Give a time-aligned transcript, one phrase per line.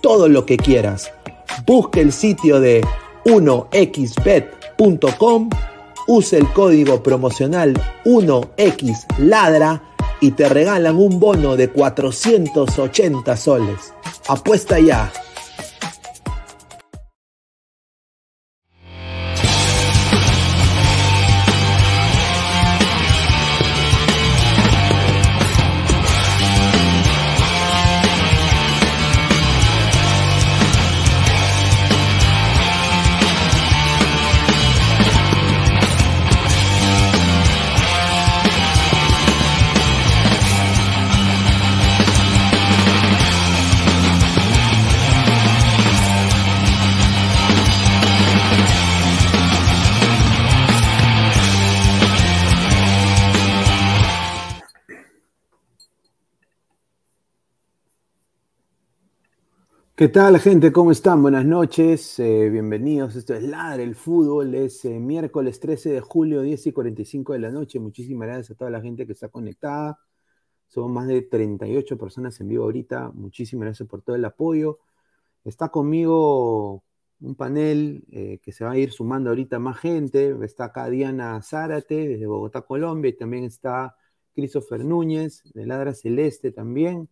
[0.00, 1.10] todo lo que quieras.
[1.66, 2.84] Busque el sitio de
[3.24, 4.60] 1xbet.com,
[6.06, 7.74] use el código promocional
[8.04, 9.82] 1xladra
[10.20, 13.94] y te regalan un bono de 480 soles.
[14.28, 15.12] Apuesta ya
[60.00, 60.72] ¿Qué tal, gente?
[60.72, 61.20] ¿Cómo están?
[61.20, 63.16] Buenas noches, eh, bienvenidos.
[63.16, 64.54] Esto es Ladre el Fútbol.
[64.54, 67.78] Es eh, miércoles 13 de julio, 10 y 45 de la noche.
[67.78, 69.98] Muchísimas gracias a toda la gente que está conectada.
[70.68, 73.10] Son más de 38 personas en vivo ahorita.
[73.12, 74.78] Muchísimas gracias por todo el apoyo.
[75.44, 76.82] Está conmigo
[77.20, 80.34] un panel eh, que se va a ir sumando ahorita más gente.
[80.42, 83.10] Está acá Diana Zárate desde Bogotá, Colombia.
[83.10, 83.94] Y también está
[84.34, 87.10] Christopher Núñez de Ladra Celeste también.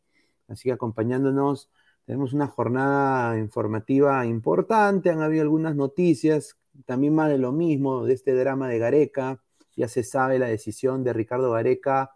[0.49, 1.69] Así que acompañándonos
[2.09, 6.57] tenemos una jornada informativa importante, han habido algunas noticias,
[6.87, 9.43] también más de lo mismo, de este drama de Gareca.
[9.77, 12.13] Ya se sabe la decisión de Ricardo Gareca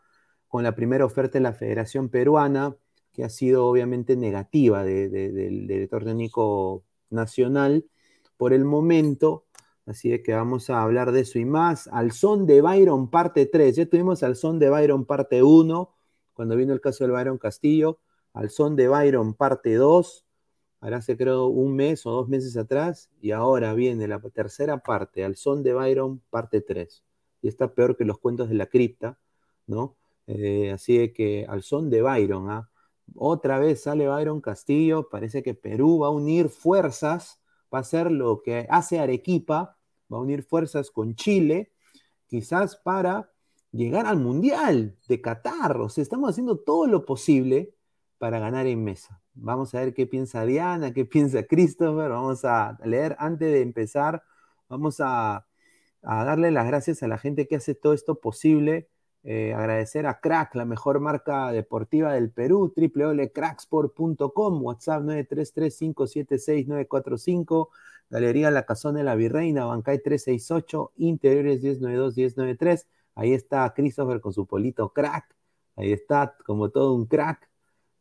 [0.49, 2.75] con la primera oferta de la Federación Peruana,
[3.12, 7.85] que ha sido obviamente negativa del director técnico nacional
[8.39, 9.44] por el momento.
[9.85, 11.87] Así que vamos a hablar de eso y más.
[11.89, 13.77] Al son de Byron parte 3.
[13.77, 15.94] Ya tuvimos al son de Byron parte 1,
[16.33, 17.99] cuando vino el caso del Byron Castillo
[18.32, 20.26] al son de Byron parte 2,
[20.81, 25.25] ahora hace creo un mes o dos meses atrás, y ahora viene la tercera parte,
[25.25, 27.05] al son de Byron parte 3.
[27.43, 29.19] Y está peor que los cuentos de la cripta,
[29.67, 29.96] ¿no?
[30.26, 32.70] Eh, así que al son de Byron, ¿ah?
[33.17, 37.40] otra vez sale Byron Castillo, parece que Perú va a unir fuerzas,
[37.73, 39.76] va a hacer lo que hace Arequipa,
[40.12, 41.73] va a unir fuerzas con Chile,
[42.26, 43.31] quizás para
[43.73, 45.79] llegar al Mundial de Qatar.
[45.81, 47.75] O sea, estamos haciendo todo lo posible
[48.23, 49.21] para ganar en mesa.
[49.35, 52.11] Vamos a ver qué piensa Diana, qué piensa Christopher.
[52.11, 54.23] Vamos a leer antes de empezar.
[54.69, 55.45] Vamos a,
[56.03, 58.89] darle las gracias a la gente que hace todo esto posible.
[59.25, 67.71] Eh, agradecer a Crack, la mejor marca deportiva del Perú, www.cracksport.com, WhatsApp 933-576-945,
[68.09, 72.87] Galería La Cazón de la Virreina, Bancay 368, Interiores 1092-1093.
[73.17, 75.35] Ahí está Christopher con su polito Crack.
[75.75, 77.51] Ahí está, como todo un crack.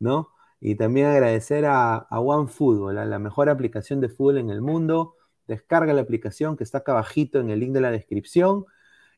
[0.02, 0.30] ¿No?
[0.60, 5.16] Y también agradecer a, OneFootball, a la mejor aplicación de fútbol en el mundo.
[5.48, 8.66] Descarga la aplicación que está acá abajito en el link de la descripción.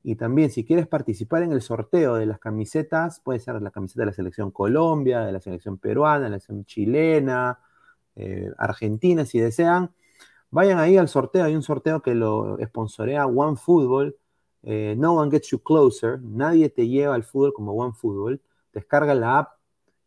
[0.03, 4.01] Y también, si quieres participar en el sorteo de las camisetas, puede ser la camiseta
[4.01, 7.59] de la selección Colombia, de la selección peruana, de la selección chilena,
[8.15, 9.91] eh, argentina, si desean.
[10.49, 11.45] Vayan ahí al sorteo.
[11.45, 14.15] Hay un sorteo que lo sponsorea OneFootball.
[14.63, 16.21] Eh, no one gets you closer.
[16.21, 18.41] Nadie te lleva al fútbol como OneFootball.
[18.73, 19.52] Descarga la app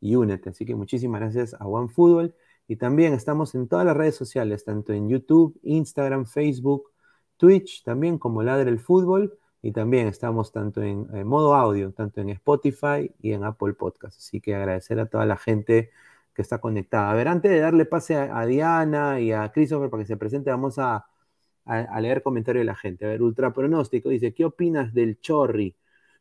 [0.00, 0.50] y únete.
[0.50, 2.34] Así que muchísimas gracias a OneFootball.
[2.69, 6.90] Y también estamos en todas las redes sociales, tanto en YouTube, Instagram, Facebook,
[7.37, 9.38] Twitch, también como Ladre el Fútbol.
[9.62, 14.18] Y también estamos tanto en, modo audio, tanto en Spotify y en Apple Podcast.
[14.18, 15.90] Así que agradecer a toda la gente
[16.35, 17.11] que está conectada.
[17.11, 20.50] A ver, antes de darle pase a, Diana y a Christopher para que se presente,
[20.50, 21.06] vamos a,
[21.64, 23.06] a leer comentarios de la gente.
[23.06, 25.75] A ver, Ultra Pronóstico dice, ¿qué opinas del Chorri?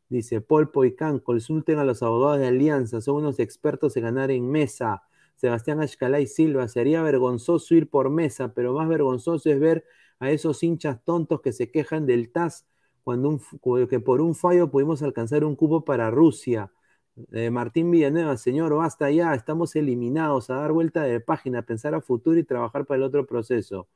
[0.09, 4.49] Dice Polpo y consulten a los abogados de Alianza, son unos expertos en ganar en
[4.49, 5.03] mesa.
[5.35, 5.79] Sebastián
[6.21, 9.83] y Silva, sería vergonzoso ir por mesa, pero más vergonzoso es ver
[10.19, 12.65] a esos hinchas tontos que se quejan del TAS
[13.03, 16.71] cuando un, que por un fallo pudimos alcanzar un cupo para Rusia.
[17.31, 22.01] Eh, Martín Villanueva, señor, basta ya, estamos eliminados, a dar vuelta de página, pensar a
[22.01, 23.87] futuro y trabajar para el otro proceso.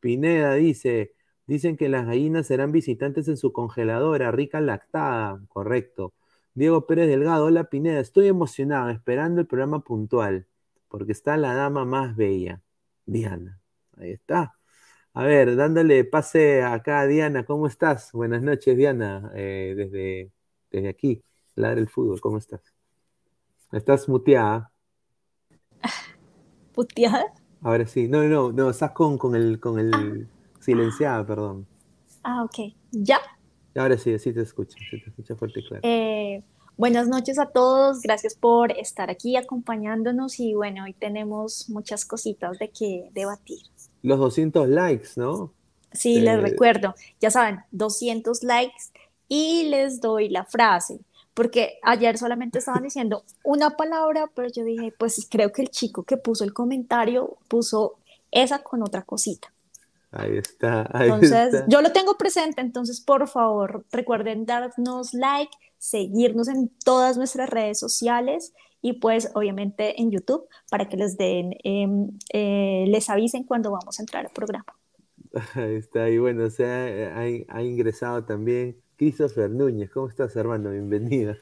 [0.00, 1.14] Pineda dice,
[1.46, 6.12] Dicen que las gallinas serán visitantes en su congeladora, rica lactada, correcto.
[6.54, 10.46] Diego Pérez Delgado, hola Pineda, estoy emocionado, esperando el programa puntual,
[10.88, 12.62] porque está la dama más bella,
[13.04, 13.60] Diana.
[13.96, 14.54] Ahí está.
[15.14, 18.10] A ver, dándole pase acá a Diana, ¿cómo estás?
[18.12, 20.32] Buenas noches, Diana, eh, desde,
[20.70, 21.22] desde aquí,
[21.54, 22.60] Ladra el Fútbol, ¿cómo estás?
[23.72, 24.72] ¿Estás muteada?
[26.76, 27.24] ¿Muteada?
[27.62, 30.28] Ahora sí, no, no, no, estás con, con el, con el,
[30.66, 31.64] Silenciada, perdón.
[32.24, 32.74] Ah, ok.
[32.90, 33.20] ¿Ya?
[33.76, 35.80] Ahora sí, sí te escucho, sí te escucho fuerte y claro.
[35.84, 36.42] Eh,
[36.76, 42.58] buenas noches a todos, gracias por estar aquí acompañándonos y bueno, hoy tenemos muchas cositas
[42.58, 43.60] de que debatir.
[44.02, 45.52] Los 200 likes, ¿no?
[45.92, 48.90] Sí, les recuerdo, ya saben, 200 likes
[49.28, 50.98] y les doy la frase,
[51.32, 56.02] porque ayer solamente estaban diciendo una palabra, pero yo dije, pues creo que el chico
[56.02, 58.00] que puso el comentario puso
[58.32, 59.52] esa con otra cosita.
[60.12, 60.88] Ahí está.
[60.94, 67.50] entonces, yo lo tengo presente, entonces por favor recuerden darnos like, seguirnos en todas nuestras
[67.50, 73.44] redes sociales y pues obviamente en YouTube para que les den, em, eh, les avisen
[73.44, 74.74] cuando vamos a entrar al programa.
[75.54, 77.16] Ahí está, y bueno, o sea,
[77.48, 79.90] ha, ingresado también Christopher Núñez.
[79.90, 80.70] ¿Cómo estás, hermano?
[80.70, 81.36] Bienvenida.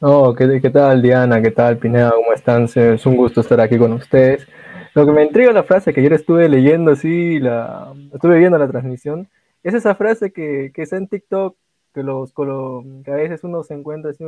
[0.00, 1.42] Oh, ¿qué, ¿qué tal, Diana?
[1.42, 2.12] ¿Qué tal, Pineda?
[2.12, 2.64] ¿Cómo están?
[2.64, 4.46] Es un gusto estar aquí con ustedes.
[4.94, 8.68] Lo que me intriga la frase que ayer estuve leyendo así, la, estuve viendo la
[8.68, 9.28] transmisión,
[9.62, 11.56] es esa frase que, que está en TikTok,
[11.94, 14.24] que, los, que a veces uno se encuentra así,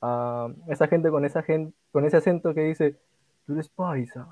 [0.00, 2.96] a esa gente con, esa gente con ese acento que dice,
[3.46, 4.26] tú eres paisa,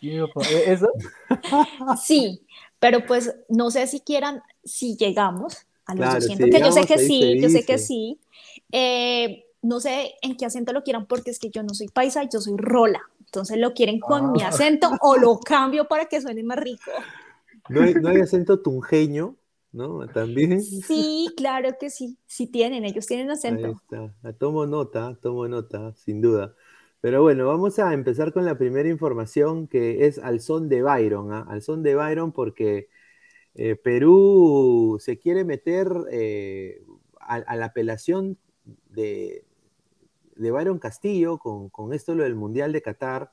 [0.00, 0.90] ¿E-, ¿Eso?
[2.02, 2.42] Sí,
[2.78, 6.98] pero pues no sé si quieran, si llegamos a los 200, que yo sé que
[6.98, 8.20] sí, yo sé que sí.
[8.70, 12.22] Eh, no sé en qué acento lo quieran porque es que yo no soy paisa,
[12.24, 13.00] yo soy rola.
[13.28, 14.48] Entonces lo quieren con mi ah.
[14.48, 16.90] acento o lo cambio para que suene más rico.
[17.68, 19.36] ¿No hay, no hay acento tunjeño?
[19.72, 20.06] ¿no?
[20.08, 20.62] También.
[20.62, 23.66] Sí, claro que sí, sí tienen, ellos tienen acento.
[23.66, 24.32] Ahí está.
[24.38, 26.54] Tomo nota, tomo nota, sin duda.
[27.00, 31.32] Pero bueno, vamos a empezar con la primera información que es al son de Byron,
[31.32, 31.46] ¿ah?
[31.48, 32.88] al son de Byron porque
[33.54, 36.82] eh, Perú se quiere meter eh,
[37.20, 38.36] a, la apelación
[38.90, 39.44] de,
[40.38, 43.32] de Byron Castillo con, esto lo del Mundial de Qatar.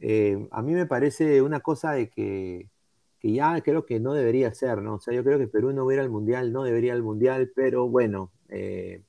[0.00, 2.70] Eh, a mí me parece una cosa de que
[3.20, 4.94] que ya creo que no debería ser, ¿no?
[4.96, 7.88] O sea, yo creo que Perú no hubiera al Mundial, no debería al Mundial, pero
[7.88, 9.04] bueno, eh,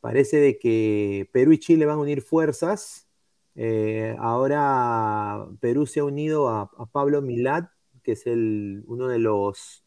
[0.00, 3.08] parece de que Perú y Chile van a unir fuerzas.
[3.54, 7.66] Eh, ahora Perú se ha unido a, Pablo Milad,
[8.02, 9.84] que es el, uno, de los,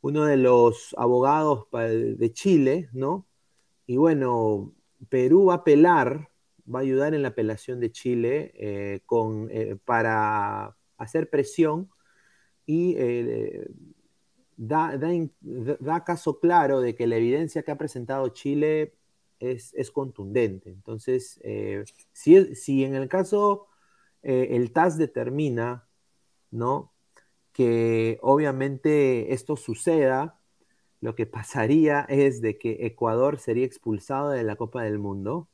[0.00, 3.26] uno de los abogados de Chile, ¿no?
[3.86, 4.74] Y bueno,
[5.08, 6.30] Perú va a apelar,
[6.72, 9.50] va a ayudar en la apelación de Chile eh, con,
[9.84, 11.90] para hacer presión
[12.66, 13.68] y eh,
[14.56, 18.94] da, caso claro de que la evidencia que ha presentado Chile
[19.38, 20.70] es, contundente.
[20.70, 23.68] Entonces, eh, si, si, en el caso
[24.22, 25.88] eh, el TAS determina,
[26.50, 26.92] ¿no?
[27.52, 30.35] Que obviamente esto suceda,
[31.06, 35.46] lo que pasaría es de que Ecuador sería expulsado de la Copa del Mundo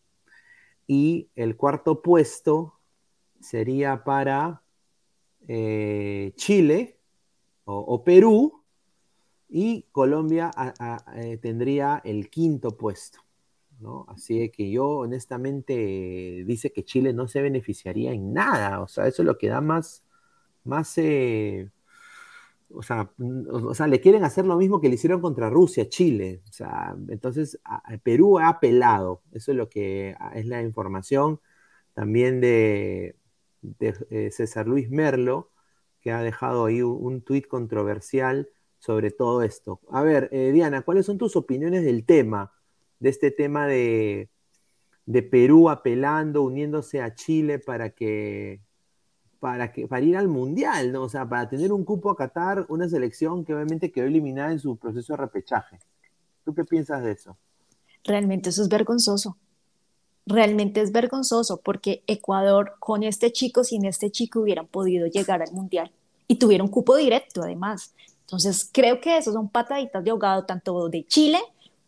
[0.87, 2.73] y el cuarto puesto
[3.39, 4.63] sería para
[5.47, 6.97] Chile
[7.67, 8.63] o, Perú,
[9.51, 10.51] y Colombia
[11.17, 13.19] eh, tendría el quinto puesto.
[14.09, 18.81] Así que yo honestamente dice que Chile no se beneficiaría en nada.
[18.81, 20.03] O sea, eso es lo que da más,
[20.65, 21.71] más eh,
[22.75, 23.13] o, sea,
[23.51, 26.43] o, sea, le quieren hacer lo mismo que le hicieron contra Rusia, Chile.
[26.49, 27.61] O sea, entonces
[28.03, 29.23] Perú ha apelado.
[29.33, 31.41] Eso es lo que es la información
[31.95, 33.17] también de,
[33.81, 35.51] eh, César Luis Merlo
[36.01, 38.49] que ha dejado ahí un, tuit controversial
[38.79, 39.81] sobre todo esto.
[39.91, 42.53] A ver, eh, Diana, ¿cuáles son tus opiniones del tema,
[42.99, 44.29] de este tema de,
[45.31, 48.61] Perú apelando, uniéndose a Chile para que,
[49.43, 51.03] para que, para ir al Mundial, ¿no?
[51.03, 54.61] O sea, para tener un cupo a Qatar, una selección que obviamente quedó eliminada en
[54.61, 55.81] su proceso de repechaje.
[56.45, 57.37] ¿Tú qué piensas de eso?
[58.05, 59.37] Realmente eso es vergonzoso
[60.27, 65.53] realmente es vergonzoso porque Ecuador con este chico, sin este chico, hubieran podido llegar al
[65.53, 65.91] Mundial
[66.29, 67.95] y tuvieron cupo directo además.
[68.21, 71.39] Entonces creo que esos son pataditas de ahogado tanto de Chile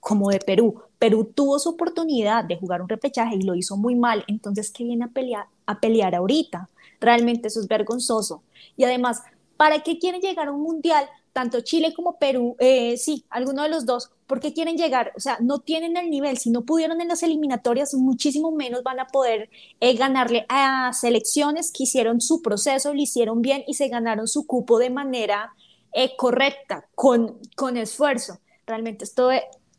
[0.00, 0.82] como de Perú.
[0.98, 4.84] Perú tuvo su oportunidad de jugar un repechaje y lo hizo muy mal, entonces ¿qué
[4.84, 6.68] viene a pelear, a pelear ahorita?
[7.04, 8.42] Realmente eso es vergonzoso.
[8.76, 9.22] Y además,
[9.56, 13.68] ¿para qué quieren llegar a un mundial tanto Chile como Perú, eh, sí, alguno de
[13.68, 15.12] los dos, ¿por qué quieren llegar?
[15.16, 19.00] O sea, no tienen el nivel, si no pudieron en las eliminatorias, muchísimo menos van
[19.00, 23.88] a poder eh, ganarle a selecciones que hicieron su proceso, lo hicieron bien y se
[23.88, 25.52] ganaron su cupo de manera
[25.92, 28.38] eh, correcta, con, con esfuerzo.
[28.64, 29.30] Realmente esto,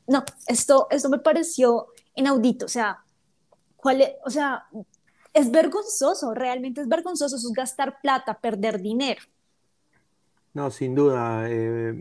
[0.07, 2.99] no, esto, esto me pareció inaudito, o sea,
[3.77, 4.65] ¿cuál o sea,
[5.35, 9.21] es vergonzoso, realmente es vergonzoso, eso es gastar plata, perder dinero.
[10.53, 11.47] No, sin duda.
[11.49, 11.93] Eh,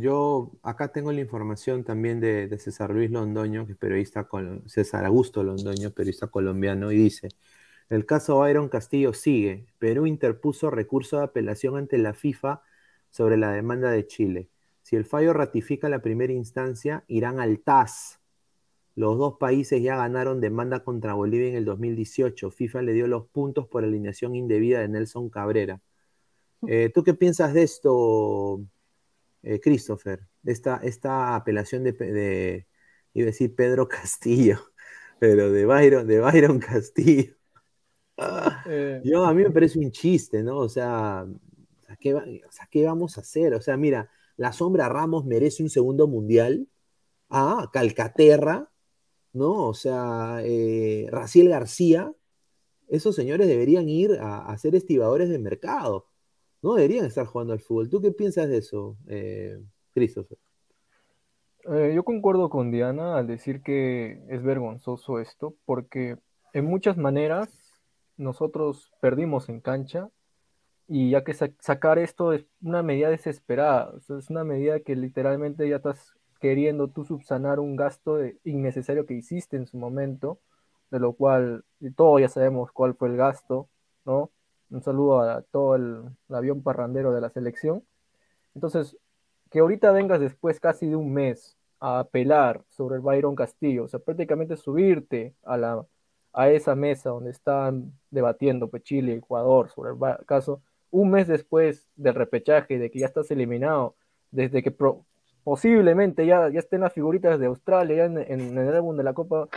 [0.00, 4.28] yo acá tengo la información también de, César Luis Londoño, que es periodista,
[4.66, 7.28] César Augusto Londoño, periodista colombiano, y dice,
[7.90, 9.66] el caso Byron Castillo sigue.
[9.78, 12.62] Perú interpuso recurso de apelación ante la FIFA
[13.10, 14.48] sobre la demanda de Chile.
[14.82, 18.18] Si el fallo ratifica la primera instancia, irán al TAS.
[18.96, 22.50] Los dos países ya ganaron demanda contra Bolivia en el 2018.
[22.50, 25.80] FIFA le dio los puntos por alineación indebida de Nelson Cabrera.
[26.66, 28.64] Eh, ¿Tú qué piensas de esto,
[29.42, 30.20] eh, Christopher?
[30.42, 32.66] De esta, esta apelación de,
[33.14, 34.60] iba a decir Pedro Castillo,
[35.18, 37.34] pero de Byron, de Byron Castillo.
[38.66, 39.02] Eh.
[39.04, 40.58] Yo, a mí me parece un chiste, ¿no?
[40.58, 41.26] O sea,
[41.98, 43.54] ¿qué, ¿qué vamos a hacer?
[43.54, 46.68] O sea, mira, la sombra Ramos merece un segundo mundial.
[47.28, 48.70] Ah, Calcaterra,
[49.34, 49.68] ¿no?
[49.68, 50.42] O sea,
[51.10, 52.12] Raciel García.
[52.88, 56.06] Esos señores deberían ir a, a ser estibadores de mercado
[56.64, 57.90] no deberían estar jugando al fútbol.
[57.90, 59.60] ¿Tú qué piensas de eso, eh,
[59.92, 60.38] Christopher?
[61.70, 66.16] Eh, yo concuerdo con Diana al decir que es vergonzoso esto, porque
[66.54, 67.50] en muchas maneras
[68.16, 70.08] nosotros perdimos en cancha
[70.88, 75.76] y ya que sacar esto es una medida desesperada, es una medida que literalmente ya
[75.76, 80.40] estás queriendo tú subsanar un gasto innecesario que hiciste en su momento,
[80.90, 81.64] de lo cual
[81.96, 83.70] todos ya sabemos cuál fue el gasto,
[84.04, 84.30] ¿no?
[84.68, 87.82] Un saludo a todo el, avión parrandero de la selección.
[88.54, 88.94] Entonces,
[89.50, 93.88] que ahorita vengas después casi de un mes a apelar sobre el Byron Castillo, o
[93.88, 95.86] sea, prácticamente subirte a, la,
[96.34, 100.60] a esa mesa donde están debatiendo pues, Chile Ecuador sobre el caso,
[100.90, 103.96] un mes después del repechaje, de que ya estás eliminado,
[104.30, 104.70] desde que
[105.44, 109.48] posiblemente ya, ya estén las figuritas de Australia ya en, el álbum de la Copa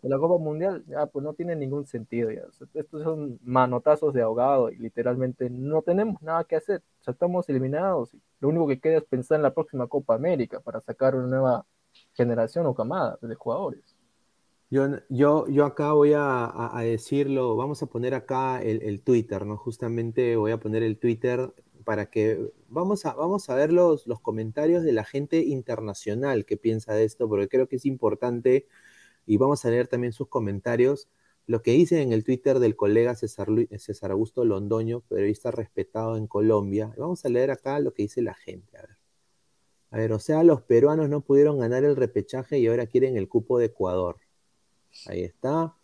[0.00, 2.30] de la Copa Mundial, ya pues no tiene ningún sentido.
[2.30, 2.42] Ya.
[2.74, 6.82] estos son manotazos de ahogado y literalmente no tenemos nada que hacer.
[7.00, 8.12] O sea, estamos eliminados.
[8.14, 11.28] Y lo único que queda es pensar en la próxima Copa América para sacar una
[11.28, 11.66] nueva
[12.14, 13.96] generación o camada de jugadores.
[14.70, 19.44] Yo, yo, yo acá voy a, a, decirlo, vamos a poner acá el, el, Twitter,
[19.44, 19.58] ¿no?
[19.58, 21.52] Justamente voy a poner el Twitter
[21.84, 26.56] para que vamos a, vamos a ver los, los comentarios de la gente internacional que
[26.56, 28.66] piensa de esto, porque creo que es importante
[29.26, 31.08] y vamos a leer también sus comentarios.
[31.46, 33.48] Lo que dice en el Twitter del colega César,
[33.78, 36.94] César Augusto Londoño, periodista respetado en Colombia.
[36.96, 38.76] Vamos a leer acá lo que dice la gente.
[38.78, 38.98] A ver.
[39.90, 43.28] a ver, o sea, los peruanos no pudieron ganar el repechaje y ahora quieren el
[43.28, 44.18] cupo de Ecuador.
[45.06, 45.74] Ahí está.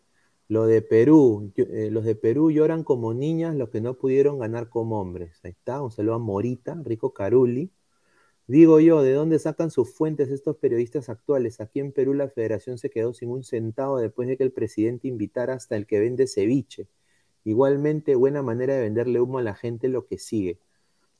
[0.49, 4.69] Lo de Perú, eh, los de Perú lloran como niñas los que no pudieron ganar
[4.71, 5.41] como hombres.
[5.45, 7.71] Ahí está, un saludo a Morita, Rico Caruli.
[8.47, 11.61] Digo yo, ¿de dónde sacan sus fuentes estos periodistas actuales?
[11.61, 15.08] Aquí en Perú la federación se quedó sin un centavo después de que el presidente
[15.08, 16.89] invitara hasta el que vende ceviche.
[17.45, 20.61] Igualmente, buena manera de venderle humo a la gente lo que sigue.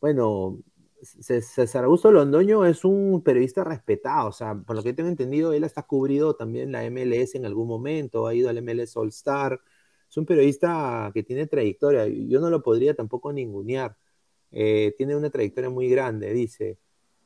[0.01, 0.59] Bueno,
[1.03, 5.65] César Augusto Londoño es un periodista respetado, o sea, por lo que tengo entendido, él
[5.65, 9.61] está cubrido también la MLS en algún momento, ha ido al MLS All Star,
[10.09, 13.97] es un periodista que tiene trayectoria, yo no lo podría tampoco ningunear,
[14.51, 16.79] eh, tiene una trayectoria muy grande, dice,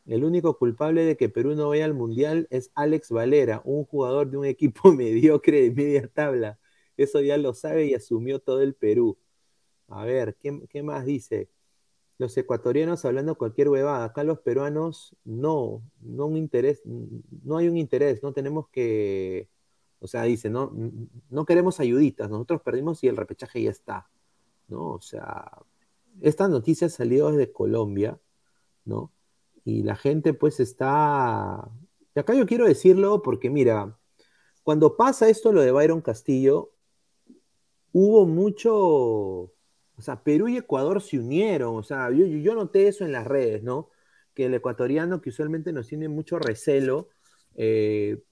[0.07, 4.31] el único culpable de que Perú no vaya al Mundial es Alex Valera, un jugador
[4.31, 6.59] de un equipo mediocre de media tabla,
[6.97, 9.19] eso ya lo sabe y asumió todo el Perú.
[9.89, 11.51] A ver, ¿qué, qué más dice?
[12.23, 14.05] Los ecuatorianos hablando cualquier huevada.
[14.05, 19.51] Acá los peruanos no, no un interés, no hay un interés, no tenemos que,
[19.99, 20.73] o sea, dice, no,
[21.29, 24.09] no queremos ayuditas, nosotros perdimos y el repechaje ya está,
[24.69, 24.93] ¿no?
[24.93, 25.59] O sea,
[26.21, 28.19] esta noticia salió desde Colombia,
[28.85, 29.13] ¿no?
[29.65, 31.69] Y la gente pues está,
[32.15, 33.99] y acá yo quiero decirlo porque mira,
[34.63, 36.73] cuando pasa esto lo de Byron Castillo,
[37.93, 39.53] hubo mucho,
[39.97, 43.27] o sea, Perú y Ecuador se unieron, o sea, yo, yo noté eso en las
[43.27, 43.89] redes, ¿no?
[44.35, 47.09] Que el ecuatoriano, que usualmente nos tiene mucho recelo,
[47.55, 48.23] eh,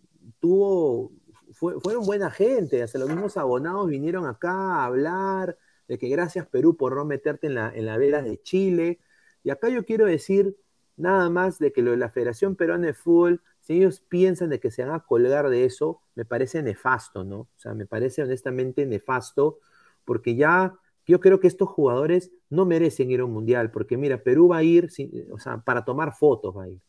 [0.41, 1.13] tuvo,
[1.53, 6.77] fueron buena gente, hasta los mismos abonados vinieron acá a hablar de que gracias Perú
[6.77, 9.01] por no meterte en la, en la vela de Chile.
[9.43, 10.57] Y acá yo quiero decir
[10.97, 14.61] nada más de que lo de la Federación Peruana de Fútbol, si ellos piensan de
[14.61, 17.41] que se van a colgar de eso, me parece nefasto, ¿no?
[17.41, 19.59] O sea, me parece honestamente nefasto,
[20.05, 20.79] porque ya
[21.11, 24.59] yo creo que estos jugadores no merecen ir a un mundial, porque mira, Perú va
[24.59, 24.89] a ir,
[25.33, 26.81] o sea, para tomar fotos va a ir.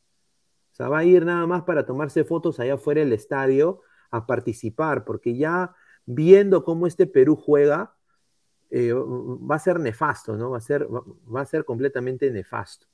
[0.71, 3.81] O sea, va a ir nada más para tomarse fotos allá afuera del estadio
[4.11, 7.95] a participar, porque ya viendo cómo este Perú juega,
[8.69, 10.51] eh, va a ser nefasto, ¿no?
[10.51, 12.87] Va a ser, va a ser completamente nefasto.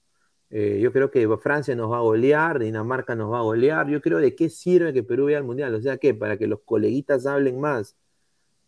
[0.50, 3.88] Eh, yo creo que Francia nos va a golear, Dinamarca nos va a golear.
[3.90, 5.76] Yo creo de qué sirve que Perú vaya al mundial.
[5.76, 6.14] O sea, ¿qué?
[6.14, 7.98] Para que los coleguitas hablen más.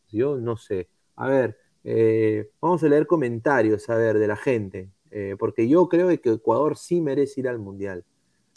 [0.10, 0.90] Yo no sé.
[1.16, 5.88] A ver, eh, vamos a leer comentarios, a ver, de la gente, eh, porque yo
[5.88, 8.06] creo que Ecuador sí merece ir al Mundial.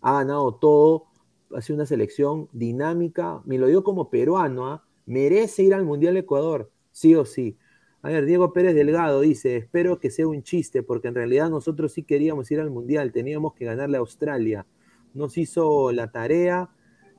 [0.02, 1.06] Ha ganado todo,
[1.54, 4.85] ha sido una selección dinámica, me lo digo como peruano, ¿ah?
[5.06, 7.56] merece ir al Mundial Ecuador, sí o sí.
[8.02, 11.92] A ver, Diego Pérez Delgado dice, espero que sea un chiste, porque en realidad nosotros
[11.92, 14.66] sí queríamos ir al Mundial, teníamos que ganarle a Australia.
[15.14, 16.70] Nos hizo la tarea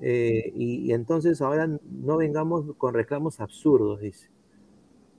[0.01, 4.32] eh, y entonces ahora no vengamos con reclamos absurdos, dice.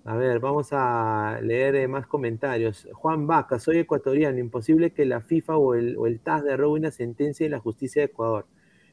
[0.07, 2.87] A ver, vamos a leer eh, más comentarios.
[2.93, 4.39] Juan Vaca, soy ecuatoriano.
[4.39, 8.03] Imposible que la FIFA o el, o el TAS derrobe una sentencia en la justicia
[8.03, 8.47] de Ecuador.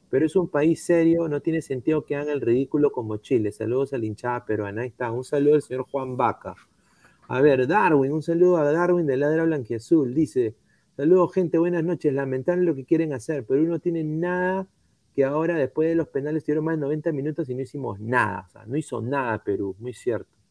[0.08, 3.52] Pero es un país serio, no tiene sentido que hagan el ridículo como Chile.
[3.52, 4.82] Saludos a la hinchada peruana.
[4.82, 6.54] Ahí está, un saludo al señor Juan Vaca.
[7.28, 10.14] A ver, Darwin, un saludo a Darwin de Ladra Blanquiazul.
[10.14, 10.54] Dice,
[10.96, 12.12] saludos gente, buenas noches.
[12.14, 14.66] Lamentable lo que quieren hacer, pero no tiene nada
[15.14, 18.46] que ahora después de los penales tuvieron más de 90 minutos y no hicimos nada.
[18.48, 20.41] O sea, no hizo nada Perú, muy cierto.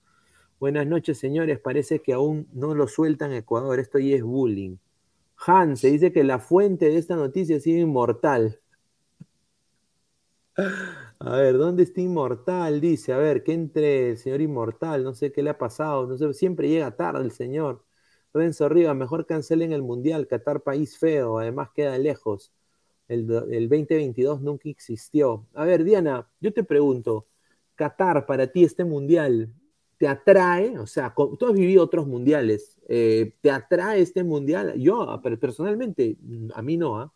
[0.62, 1.60] Buenas noches, señores.
[1.60, 3.80] Parece que aún no lo sueltan Ecuador.
[3.80, 4.78] Esto ya es bullying.
[5.48, 8.60] Han, se dice que la fuente de esta noticia es inmortal.
[11.18, 12.80] A ver, ¿dónde está Inmortal?
[12.80, 16.16] Dice, a ver, que entre el señor Inmortal, no sé qué le ha pasado, no
[16.16, 17.84] sé, siempre llega tarde el señor.
[18.32, 22.54] Renzo Rivas, mejor cancelen el Mundial, Qatar país feo, además queda lejos.
[23.08, 25.48] El, el 2022 nunca existió.
[25.56, 27.26] A ver, Diana, yo te pregunto,
[27.74, 29.52] Qatar para ti este Mundial,
[30.02, 34.74] te atrae, o sea, tú has vivido otros mundiales, eh, ¿te atrae este mundial?
[34.76, 36.18] Yo, personalmente,
[36.56, 37.14] a mí no, ¿ah?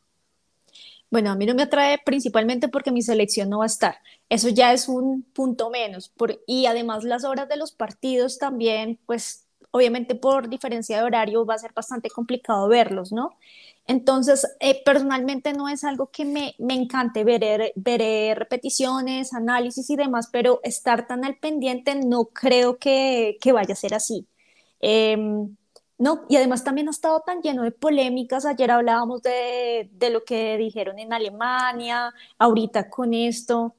[1.09, 3.95] Bueno, a mí no me atrae principalmente porque mi selección no va a estar.
[4.29, 6.13] Eso ya es un punto menos.
[6.45, 9.44] y además las horas de los partidos también, pues
[9.75, 13.37] obviamente por diferencia de horario va a ser bastante complicado verlos, ¿no?
[13.87, 19.97] Entonces, eh, personalmente no es algo que me, me encante ver, ver repeticiones, análisis y
[19.97, 24.27] demás, pero estar tan al pendiente no creo que, que vaya a ser así.
[24.79, 25.55] Em,
[25.97, 28.45] no, y además también ha estado tan lleno de polémicas.
[28.45, 33.75] Ayer hablábamos de, de lo que dijeron en Alemania, ahorita con esto.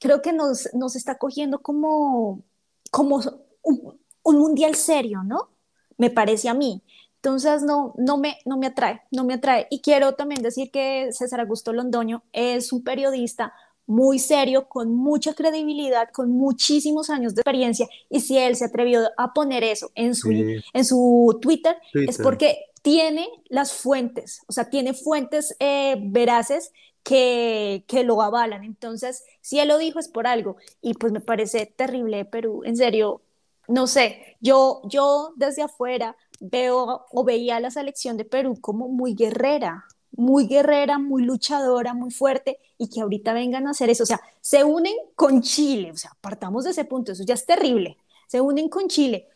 [0.00, 2.44] Creo que nos, nos está cogiendo como,
[2.92, 3.20] como
[3.62, 5.50] un, un mundial serio, ¿no?
[5.96, 6.82] Me parece a mí.
[7.16, 9.66] Entonces no, no, me, no me atrae, no me atrae.
[9.70, 13.52] Y quiero también decir que César Augusto Londoño es un periodista
[13.86, 17.88] muy serio, con mucha credibilidad, con muchísimos años de experiencia.
[18.10, 22.58] Y si él se atrevió a poner eso en su, en su Twitter, es porque
[22.82, 28.64] tiene las fuentes, o sea, tiene fuentes eh, veraces que, que, lo avalan.
[28.64, 30.56] Entonces, si él lo dijo es por algo.
[30.82, 32.62] Y pues me parece terrible Perú.
[32.64, 33.22] En serio,
[33.68, 39.14] no sé, yo, yo desde afuera veo o veía la selección de Perú como muy
[39.14, 44.04] guerrera, muy guerrera, muy luchadora, muy fuerte, y que ahorita vengan a hacer eso.
[44.04, 47.46] O sea, se unen con Chile, o sea, partamos de ese punto, eso ya es
[47.46, 47.96] terrible.
[48.28, 49.28] Se unen con Chile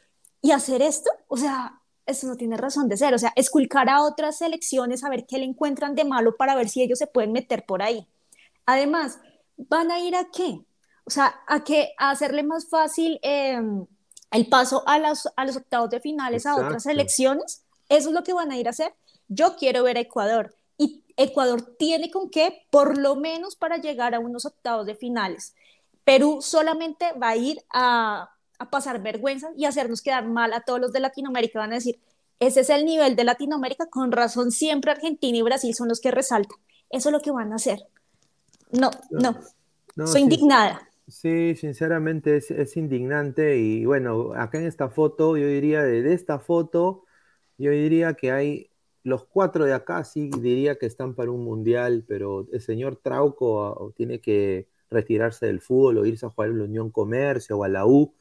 [0.42, 3.14] y hacer esto, o sea, eso no tiene razón de ser.
[3.14, 6.68] O sea, esculcar a otras selecciones, a ver qué le encuentran de malo para ver
[6.68, 8.06] si ellos se pueden meter por ahí.
[8.66, 9.20] Además,
[9.56, 10.60] ¿van a ir a qué?
[11.04, 11.92] O sea, a, qué?
[11.98, 13.18] a hacerle más fácil.
[13.22, 13.60] Eh,
[14.30, 18.22] el paso a, los, a los octavos de finales a otras elecciones, eso es lo
[18.22, 18.94] que van a ir a hacer.
[19.28, 24.14] Yo quiero ver a Ecuador y Ecuador tiene con qué, por lo menos para llegar
[24.14, 25.54] a unos octavos de finales.
[26.04, 30.80] Perú solamente va a ir a, a pasar vergüenza y hacernos quedar mal a todos
[30.80, 31.58] los de Latinoamérica.
[31.58, 31.98] Van a decir,
[32.38, 36.10] ese es el nivel de Latinoamérica, con razón siempre Argentina y Brasil son los que
[36.10, 36.58] resaltan.
[36.88, 37.86] Eso es lo que van a hacer.
[38.70, 39.36] No, no,
[40.06, 40.89] soy indignada.
[41.10, 47.04] Sí, sinceramente es, indignante y bueno, acá en esta foto, yo diría, de, esta foto,
[47.58, 48.70] yo diría que hay
[49.02, 53.66] los cuatro de acá, sí diría que están para un mundial, pero el señor Trauco
[53.90, 57.64] ah, tiene que retirarse del fútbol o irse a jugar a la Unión Comercio o
[57.64, 58.14] a la U.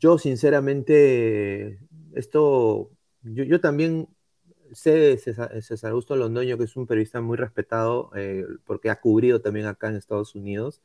[0.00, 1.80] Yo sinceramente,
[2.14, 2.90] esto,
[3.22, 4.08] yo, también
[4.72, 9.40] sé de César, Augusto Londoño, que es un periodista muy respetado, eh, porque ha cubrido
[9.40, 10.82] también acá en Estados Unidos.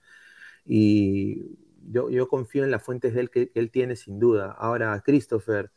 [0.65, 1.57] Y
[1.89, 4.51] yo, yo confío en las fuentes de él que, él tiene sin duda.
[4.57, 5.71] Ahora, Christopher,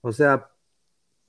[0.00, 0.50] o sea,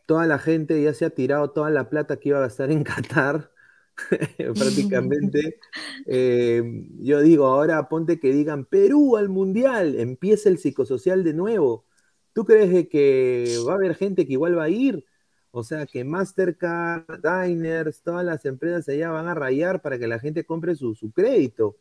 [0.05, 2.83] toda la gente ya se ha tirado toda la plata que iba a gastar en
[2.83, 3.51] Qatar,
[4.55, 5.59] prácticamente.
[6.07, 6.61] Eh,
[6.99, 11.85] yo digo, ahora ponte que digan Perú al Mundial, empieza el psicosocial de nuevo.
[12.33, 15.03] ¿Tú crees que va a haber gente que igual va a ir?
[15.51, 20.19] O sea, que Mastercard, Diners, todas las empresas allá van a rayar para que la
[20.19, 21.77] gente compre su, su crédito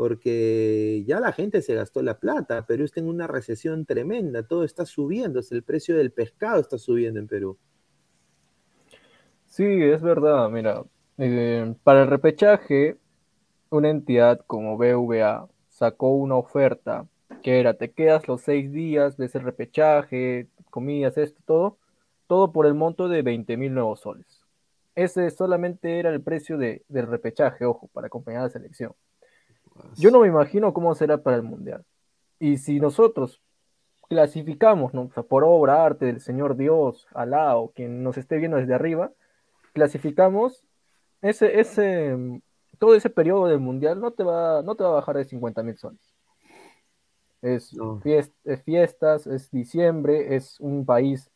[0.00, 2.64] porque ya la gente se gastó la plata.
[2.64, 7.20] Perú está en una recesión tremenda, todo está subiendo, el precio del pescado está subiendo
[7.20, 7.58] en Perú.
[9.44, 10.84] Sí, es verdad, mira,
[11.18, 12.96] eh, para el repechaje,
[13.68, 17.06] una entidad como BVA sacó una oferta
[17.42, 21.78] que era, te quedas los seis días, ves el repechaje, comidas, esto, todo,
[22.26, 24.46] todo por el monto de 20 mil nuevos soles.
[24.94, 28.94] Ese solamente era el precio de, del repechaje, ojo, para acompañar a la selección.
[29.96, 31.84] Yo no me imagino cómo será para el Mundial.
[32.38, 33.40] Y si nosotros
[34.08, 35.08] clasificamos, ¿no?
[35.08, 39.12] por obra, arte del Señor Dios, Alá o quien nos esté viendo desde arriba,
[39.72, 40.64] clasificamos
[41.22, 42.40] ese, ese,
[42.78, 45.62] todo ese periodo del Mundial no te va, no te va a bajar de 50
[45.62, 46.00] mil soles.
[47.42, 47.74] Es,
[48.44, 51.30] es fiestas, es diciembre, es un país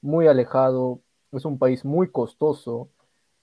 [0.00, 2.88] muy alejado, es un país muy costoso,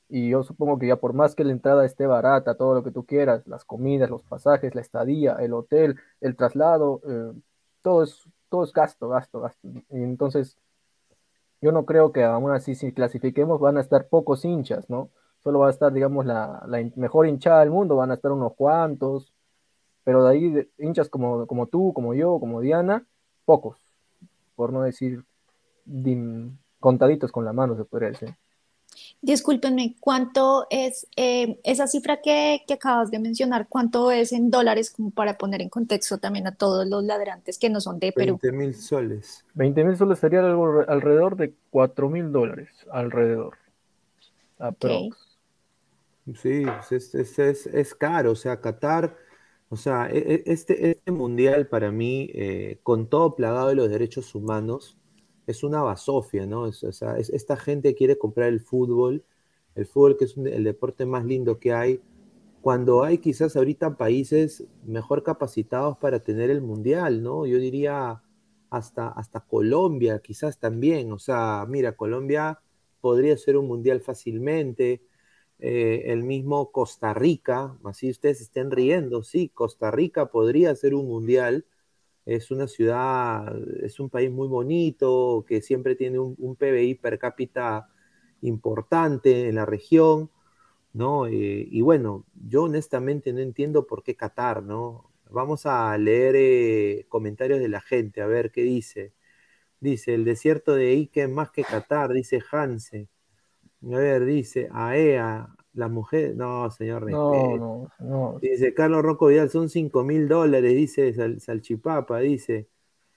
[0.10, 2.92] y yo supongo que ya por más que la entrada esté barata, todo lo que
[2.92, 7.32] tú quieras, las comidas, los pasajes, la estadía, el hotel, el traslado, eh,
[7.84, 9.68] todo, es, todo es gasto, gasto, gasto.
[9.68, 10.58] Y entonces,
[11.62, 15.10] yo no creo que aún así si clasifiquemos van a estar pocos hinchas, ¿no?
[15.44, 19.32] Solo va a estar, digamos, la, mejor hinchada del mundo, van a estar unos cuantos,
[20.04, 23.06] pero de ahí hinchas como, como tú, como yo, como Diana,
[23.46, 23.78] pocos,
[24.56, 25.24] por no decir
[26.80, 28.36] contaditos con la mano, se podría decir.
[29.22, 33.68] Discúlpenme, ¿cuánto es eh, esa cifra que, acabas de mencionar?
[33.68, 37.70] ¿Cuánto es en dólares como para poner en contexto también a todos los ladrantes que
[37.70, 38.40] no son de Perú?
[38.42, 39.46] 20 mil soles.
[39.56, 43.58] 20 mil soles sería algo alrededor de 4 mil dólares, alrededor.
[46.36, 49.18] Sí, es, es, caro, o sea, Qatar
[49.70, 53.90] O sea, e, e, este, este mundial para mí, eh, con todo plagado de los
[53.90, 54.98] derechos humanos,
[55.50, 56.62] es una basofia, ¿no?
[56.62, 59.24] o sea, esta gente quiere comprar el fútbol,
[59.76, 62.02] el fútbol que es el deporte más lindo que hay,
[62.62, 67.46] cuando hay quizás ahorita países mejor capacitados para tener el mundial, ¿no?
[67.46, 68.22] Yo diría
[68.70, 71.12] hasta, hasta Colombia, quizás también.
[71.12, 72.60] O sea, mira, Colombia
[73.02, 75.02] podría ser un mundial fácilmente.
[75.60, 81.08] Eh, el mismo Costa Rica, así ustedes estén riendo, sí, Costa Rica podría ser un
[81.08, 81.66] mundial.
[82.30, 87.90] Es una ciudad, es un país muy bonito, que siempre tiene un, PBI per cápita
[88.42, 90.30] importante en la región,
[90.94, 91.28] ¿no?
[91.28, 95.12] Eh, y bueno, yo honestamente no entiendo por qué Qatar, ¿no?
[95.32, 99.14] Vamos a leer eh, comentarios de la gente, a ver qué dice.
[99.82, 103.10] Dice, el desierto de Ike es más que Qatar, dice Hanse.
[103.84, 108.40] A ver, dice, AEA, la mujer, no, señor, no, no, no.
[108.42, 112.68] Dice, Carlos Rocco Vidal, son 5 mil dólares, dice Salchipapa, dice.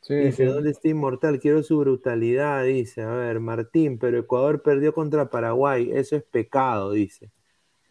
[0.09, 1.41] dice, ¿dónde está Inmortal?
[1.41, 3.03] Quiero su brutalidad, dice.
[3.03, 7.31] A ver, Martín, pero Ecuador perdió contra Paraguay, eso es pecado, dice.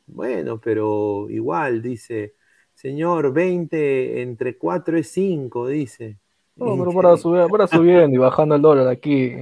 [0.07, 2.35] Bueno, pero igual, dice.
[2.73, 6.20] Señor, 20 entre 4 es 5, dice.
[6.61, 9.33] No, pero para, subir, para subiendo y bajando el dólar aquí.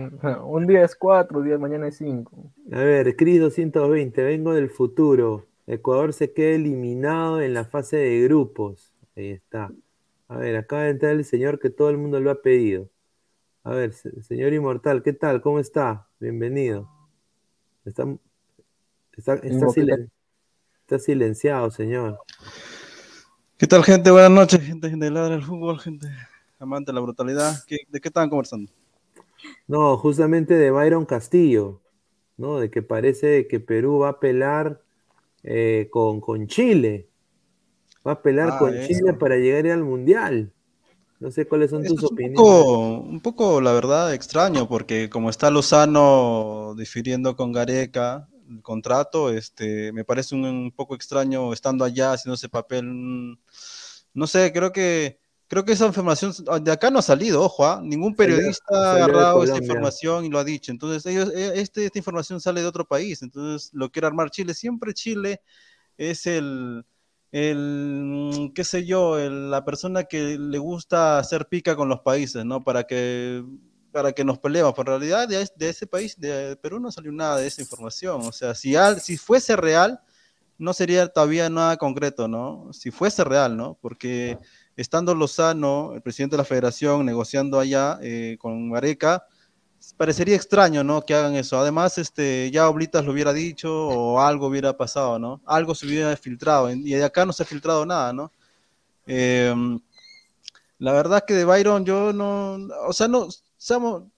[0.46, 2.54] Un día es 4, un día mañana es 5.
[2.72, 5.46] A ver, Cris 220, vengo del futuro.
[5.68, 8.94] Ecuador se queda eliminado en la fase de grupos.
[9.18, 9.70] Ahí está.
[10.30, 12.88] A ver, acaba de entrar el señor que todo el mundo lo ha pedido.
[13.66, 15.42] A ver, señor Inmortal, ¿qué tal?
[15.42, 16.08] ¿Cómo está?
[16.22, 16.90] Bienvenido.
[17.84, 18.06] Está,
[19.18, 22.20] está, está silenciado, señor.
[23.58, 24.10] ¿Qué tal, gente?
[24.10, 26.08] Buenas noches, gente de Ladra del Fútbol, gente
[26.60, 27.56] amante de la brutalidad.
[27.67, 28.72] ¿De qué estaban conversando?
[29.67, 31.82] No, justamente de Byron Castillo,
[32.38, 32.60] ¿no?
[32.60, 34.82] De que parece que Perú va a pelar
[35.43, 37.08] eh, con, con, Chile.
[38.06, 40.52] Va a pelar ah, con Chile para llegar al Mundial.
[41.19, 42.39] No sé cuáles son tus opiniones.
[42.39, 49.91] un poco, la verdad, extraño, porque como está Lozano difiriendo con Gareca, el contrato, este,
[49.91, 53.38] me parece un, poco extraño estando allá haciendo ese papel.
[54.13, 55.19] No sé, creo que
[55.50, 56.32] creo que esa información
[56.62, 57.82] de acá no ha salido, ojo, ¿ah?
[57.84, 60.72] ningún periodista ha agarrado esta información y lo ha dicho.
[60.72, 64.54] Entonces, ellos, e, este, esta información sale de otro país, entonces lo quiere armar Chile.
[64.54, 65.42] Siempre Chile
[65.98, 66.86] es el,
[67.32, 72.64] el qué sé yo, la persona que le gusta hacer pica con los países, ¿no?
[72.64, 73.44] Para que
[73.92, 74.76] para que nos peleemos.
[74.76, 78.22] Por realidad, de, ese país, de Perú, no salió nada de esa información.
[78.22, 80.00] O sea, si, si fuese real,
[80.60, 82.72] no sería todavía nada concreto, ¿no?
[82.72, 83.80] Si fuese real, ¿no?
[83.82, 84.38] Porque
[84.82, 89.26] estando Lozano, el presidente de la federación, negociando allá eh, con Gareca,
[89.98, 91.02] parecería extraño, ¿no?
[91.02, 91.60] Que hagan eso.
[91.60, 95.42] Además, este, ya Oblitas lo hubiera dicho o algo hubiera pasado, ¿no?
[95.46, 98.32] Algo se hubiera filtrado y de acá no se ha filtrado nada, ¿no?
[99.06, 99.54] Eh,
[100.78, 103.28] la verdad que de Byron yo no, o sea, no,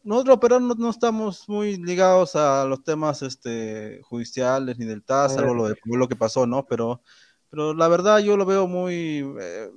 [0.03, 5.55] nosotros pero no, estamos muy ligados a los temas este, judiciales ni del TAS, algo
[5.55, 6.67] lo, de, lo que pasó, ¿no?
[6.67, 7.01] Pero,
[7.49, 9.71] pero la verdad yo lo veo muy, eh,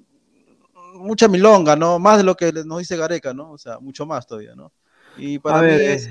[0.94, 1.98] mucha milonga, ¿no?
[1.98, 3.52] Más de lo que nos dice Gareca, ¿no?
[3.52, 4.72] O sea, mucho más todavía, ¿no?
[5.16, 6.08] Y para mí es...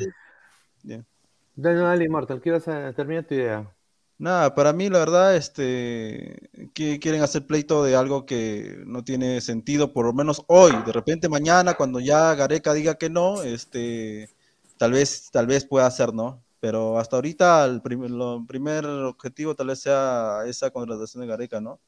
[1.56, 3.72] Dale, dale, Mortal, ¿qué vas a terminar tu idea?
[4.18, 9.42] Nada, para mí la verdad, este, que quieren hacer pleito de algo que no tiene
[9.42, 14.30] sentido, por lo menos hoy, de repente mañana, cuando ya Gareca diga que no, este,
[14.78, 16.42] tal vez, tal vez pueda hacer, ¿no?
[16.60, 18.12] Pero hasta ahorita el primer,
[18.48, 21.80] primer objetivo tal vez sea esa contratación de Gareca, ¿no?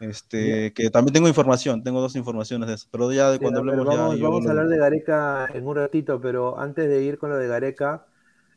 [0.00, 3.86] Este, que también tengo información, tengo dos informaciones de eso, pero ya de cuando hablemos
[3.86, 7.36] vamos, Vamos a hablar de Gareca en un ratito, pero antes de ir con lo
[7.36, 8.06] de Gareca,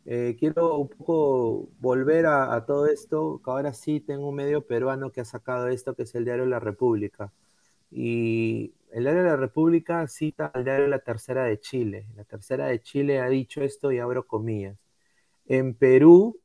[0.10, 5.12] eh, quiero un poco volver a, todo esto, que ahora sí tengo un medio peruano
[5.12, 7.34] que ha sacado esto, que es el diario La República.
[7.91, 12.06] Y el diario La República cita al diario La Tercera de Chile.
[12.15, 14.78] La Tercera de Chile ha dicho esto y abro comillas.
[15.47, 16.39] En Perú,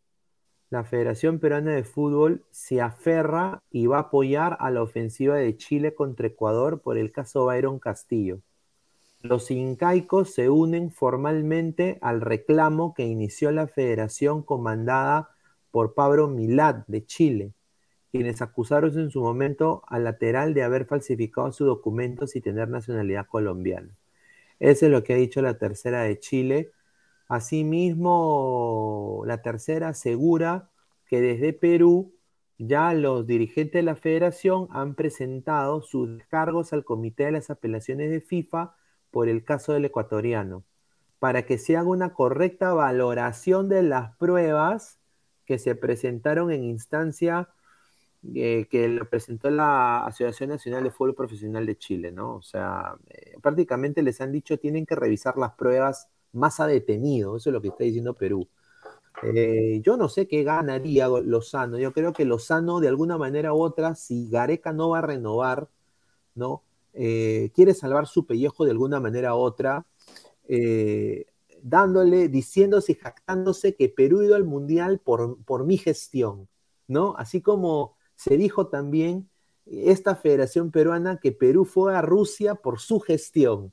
[0.72, 5.54] la Federación Peruana de Fútbol se aferra y va a apoyar a la ofensiva de
[5.58, 8.40] Chile contra Ecuador por el caso Byron Castillo.
[9.20, 15.28] Los incaicos se unen formalmente al reclamo que inició la federación comandada
[15.70, 17.52] por Pablo Milad de Chile,
[18.10, 23.26] quienes acusaron en su momento al lateral de haber falsificado sus documentos y tener nacionalidad
[23.26, 23.90] colombiana.
[24.58, 26.70] Eso es lo que ha dicho la tercera de Chile.
[27.32, 30.68] Asimismo, la tercera asegura
[31.06, 32.12] que desde Perú
[32.58, 38.10] ya los dirigentes de la federación han presentado sus descargos al Comité de las Apelaciones
[38.10, 38.74] de FIFA
[39.10, 40.62] por el caso del ecuatoriano,
[41.20, 44.98] para que se haga una correcta valoración de las pruebas
[45.46, 47.48] que se presentaron en instancia
[48.34, 52.34] eh, que lo presentó la Asociación Nacional de Fútbol Profesional de Chile, ¿no?
[52.34, 57.36] O sea, eh, prácticamente les han dicho tienen que revisar las pruebas más a detenido,
[57.36, 58.48] eso es lo que está diciendo Perú.
[59.22, 63.60] Eh, yo no sé qué ganaría Lozano, yo creo que Lozano de alguna manera u
[63.62, 65.68] otra, si Gareca no va a renovar,
[66.34, 66.62] ¿no?
[66.92, 69.86] quiere salvar su pellejo de alguna manera u otra,
[71.62, 76.48] dándole, diciéndose y jactándose que Perú ha ido al Mundial por, por mi gestión,
[76.88, 77.14] ¿no?
[77.16, 79.28] Así como se dijo también
[79.66, 83.72] esta Federación Peruana que Perú fue a Rusia por su gestión,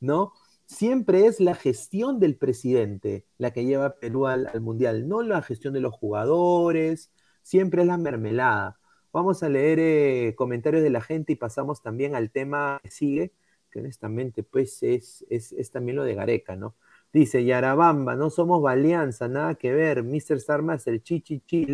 [0.00, 0.32] ¿no?
[0.66, 5.40] Siempre es la gestión del presidente la que lleva a Perú al, Mundial, no la
[5.42, 8.80] gestión de los jugadores, siempre es la mermelada.
[9.12, 13.32] Vamos a leer eh, comentarios de la gente y pasamos también al tema que sigue,
[13.70, 16.74] que honestamente pues es, es, también lo de Gareca, ¿no?
[17.12, 20.40] Dice Yarabamba, no somos Valianza, nada que ver, Mr.
[20.40, 21.66] Sarmas, el chichichi,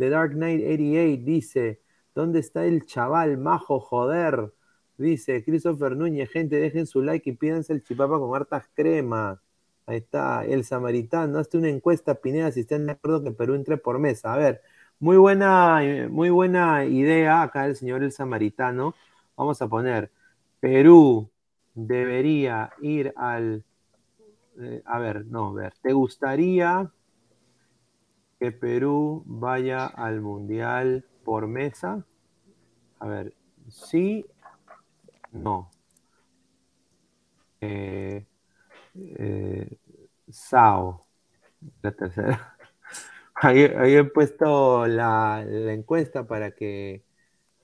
[0.00, 1.82] The Dark Knight 88 dice,
[2.14, 4.52] ¿dónde está el chaval majo, joder?
[5.00, 9.38] Dice Christopher Núñez, gente, dejen su like y pídanse el chipapa con hartas cremas.
[9.86, 13.78] Ahí está, el samaritano, hazte una encuesta, Pineda, si están de acuerdo que Perú entre
[13.78, 14.34] por mesa.
[14.34, 14.60] A ver,
[14.98, 18.94] muy buena, muy buena idea acá el señor el samaritano.
[19.38, 20.10] Vamos a poner,
[20.60, 21.30] Perú
[21.74, 23.64] debería ir al...
[24.60, 26.90] Eh, a ver, no, a ver, ¿te gustaría
[28.38, 32.04] que Perú vaya al Mundial por mesa?
[32.98, 33.32] A ver,
[33.70, 34.26] sí,
[35.32, 35.70] no.
[37.60, 38.26] Eh,
[38.94, 39.78] eh,
[40.28, 41.06] Sao,
[41.82, 42.56] la tercera.
[43.34, 47.04] Ahí, he puesto la, encuesta para que,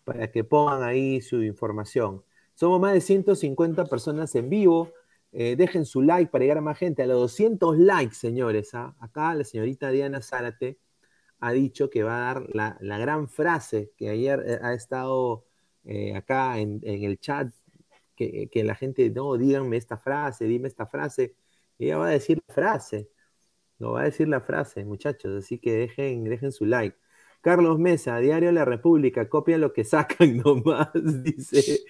[0.05, 2.25] para que pongan ahí su información.
[2.55, 4.93] Somos más de 150 personas en vivo.
[5.33, 7.03] Eh, dejen su like para llegar a más gente.
[7.03, 8.75] A los 200 likes, señores.
[8.75, 8.97] ¿ah?
[9.01, 10.79] Acá la señorita Diana Zárate
[11.41, 15.46] ha dicho que va a dar la, gran frase que ayer ha estado
[15.87, 17.53] eh, acá en, el chat,
[18.17, 21.37] que, la gente, no, díganme esta frase, dime esta frase.
[21.79, 23.11] Ella va a decir la frase.
[23.79, 25.45] No va a decir la frase, muchachos.
[25.45, 26.97] Así que dejen, dejen su like.
[27.47, 30.91] Carlos Mesa, Diario La República, copia lo que sacan nomás,
[31.23, 31.85] dice,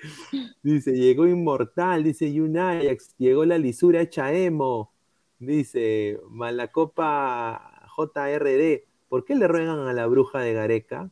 [0.62, 4.92] dice, llegó Inmortal, dice Yunayax, llegó la lisura hecha emo,
[5.38, 11.10] dice Malacopa JRD, ¿por qué le ruegan a la bruja de Gareca?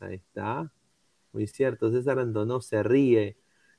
[0.00, 0.72] Ahí está,
[1.34, 3.36] muy cierto, César Antonó se ríe,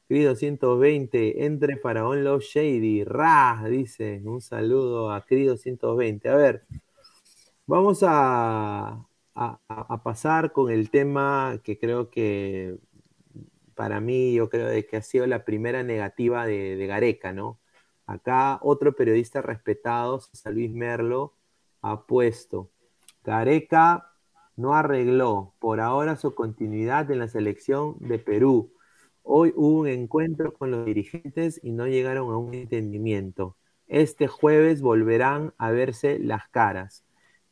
[0.07, 6.63] Querido 120, entre Faraón Love Shady, Ra, dice, un saludo a Querido 120, a ver,
[7.65, 9.07] vamos a,
[10.03, 12.77] pasar con el tema que creo que
[13.75, 17.59] para mí, yo creo que ha sido la primera negativa de, Gareca, ¿no?
[18.05, 21.35] Acá otro periodista respetado, César Luis Merlo,
[21.81, 22.71] ha puesto,
[23.23, 24.14] Gareca
[24.55, 28.71] no arregló por ahora su continuidad en la selección de Perú.
[29.23, 33.57] Hoy hubo un encuentro con los dirigentes y no llegaron a un entendimiento.
[33.87, 37.03] Este jueves volverán a verse las caras.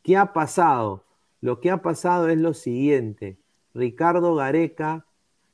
[0.01, 1.03] ¿Qué ha pasado?
[1.41, 3.37] Lo que ha pasado es lo siguiente.
[3.73, 5.05] Ricardo Gareca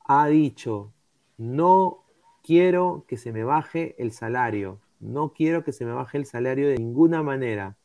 [0.06, 0.92] ha dicho,
[1.38, 2.04] no
[2.42, 6.68] quiero que se me baje el salario, no quiero que se me baje el salario
[6.68, 7.76] de ninguna manera.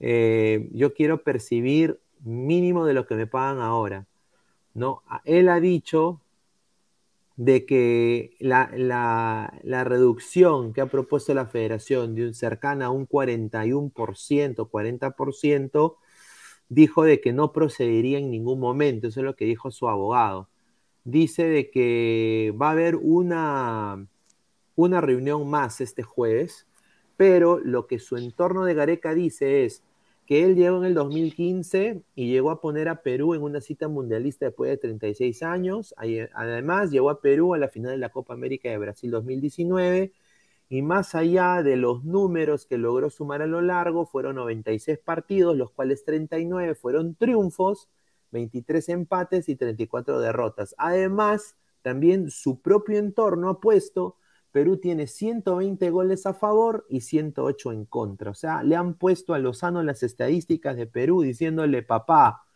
[0.00, 4.06] Eh, yo quiero percibir mínimo de lo que me pagan ahora.
[4.74, 5.02] ¿no?
[5.24, 6.20] Él ha dicho
[7.36, 13.08] de que la, la, reducción que ha propuesto la federación de un cercana a un
[13.08, 13.92] 41%,
[14.70, 15.96] 40%,
[16.68, 20.48] dijo de que no procedería en ningún momento, eso es lo que dijo su abogado.
[21.04, 24.06] Dice de que va a haber una,
[24.76, 26.66] una reunión más este jueves,
[27.16, 29.82] pero lo que su entorno de Gareca dice es
[30.26, 33.88] que él llegó en el 2015 y llegó a poner a Perú en una cita
[33.88, 35.94] mundialista después de 36 años.
[35.96, 40.12] Además, llegó a Perú a la final de la Copa América de Brasil 2019
[40.68, 45.56] y más allá de los números que logró sumar a lo largo, fueron 96 partidos,
[45.56, 47.88] los cuales 39 fueron triunfos,
[48.32, 50.74] 23 empates y 34 derrotas.
[50.78, 54.16] Además, también su propio entorno ha puesto,
[54.54, 58.30] Perú tiene 120 goles a favor y 108 en contra.
[58.30, 62.46] O sea, le han puesto a Lozano las estadísticas de Perú diciéndole, papá,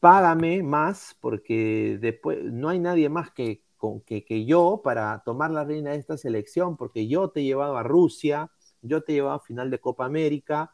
[0.00, 3.62] págame más porque después no hay nadie más que
[4.04, 7.84] que, yo para tomar la reina de esta selección, porque yo te he llevado a
[7.84, 8.50] Rusia,
[8.82, 10.72] yo te he llevado a final de Copa América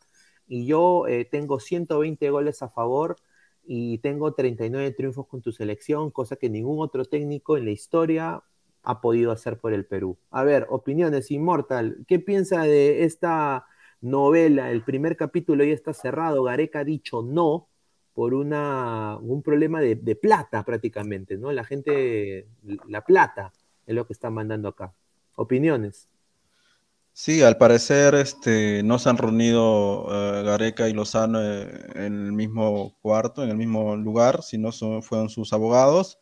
[0.49, 3.17] y yo eh, tengo 120 goles a favor
[3.65, 8.43] y tengo 39 triunfos con tu selección, cosa que ningún otro técnico en la historia
[8.83, 10.17] ha podido hacer por el Perú.
[10.31, 13.67] A ver, opiniones, Inmortal, ¿qué piensa de esta
[14.01, 14.71] novela?
[14.71, 17.69] El primer capítulo ya está cerrado, Gareca ha dicho no,
[18.15, 21.51] por una, un problema de, plata prácticamente, ¿no?
[21.53, 22.47] La gente,
[22.89, 23.53] la plata
[23.87, 24.93] es lo que están mandando acá.
[25.37, 26.09] Opiniones.
[27.15, 32.33] Sí, al parecer este, no se han reunido eh, Gareca y Lozano eh, en el
[32.33, 34.73] mismo cuarto, en el mismo lugar, sino
[35.03, 36.19] fueron sus abogados.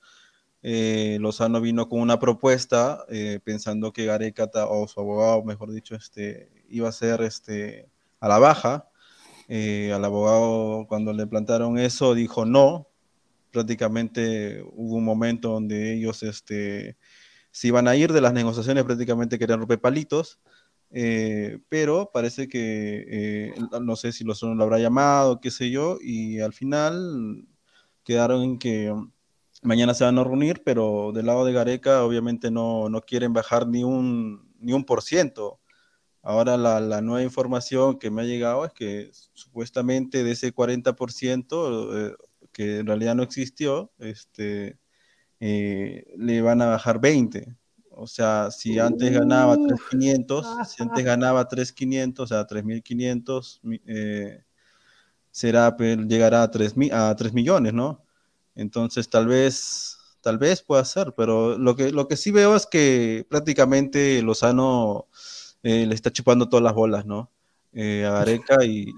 [0.62, 3.04] Eh, Lozano vino con una propuesta
[3.44, 7.88] pensando que Gareca, o su abogado, mejor dicho, este, iba a ser este,
[8.20, 8.88] a la baja.
[9.48, 12.88] al abogado, cuando le plantaron eso, dijo no.
[13.50, 16.96] Prácticamente hubo un momento donde ellos este,
[17.50, 20.40] se iban a ir de las negociaciones, prácticamente querían romper palitos.
[20.92, 25.98] Eh, pero parece que, eh, no sé si los lo habrá llamado, qué sé yo,
[26.00, 27.46] y al final
[28.04, 28.92] quedaron en que
[29.62, 33.66] mañana se van a reunir, pero del lado de Gareca obviamente no, no quieren bajar
[33.66, 35.60] ni un, ni un por ciento.
[36.22, 42.10] Ahora la, la, nueva información que me ha llegado es que supuestamente de ese 40%
[42.12, 42.16] eh,
[42.52, 44.78] que en realidad no existió, este,
[45.40, 47.56] le van a bajar 20.
[47.92, 54.44] O sea, si antes ganaba 3.500, si antes ganaba 3.500, o sea, 3.500, eh,
[55.30, 58.04] será, llegará a 3, a 3 millones, ¿no?
[58.54, 62.66] Entonces, tal vez, tal vez pueda ser, pero lo que, lo que sí veo es
[62.66, 65.06] que prácticamente Lozano
[65.62, 67.30] eh, le está chupando todas las bolas, ¿no?
[67.72, 68.92] Eh, a Gareca y,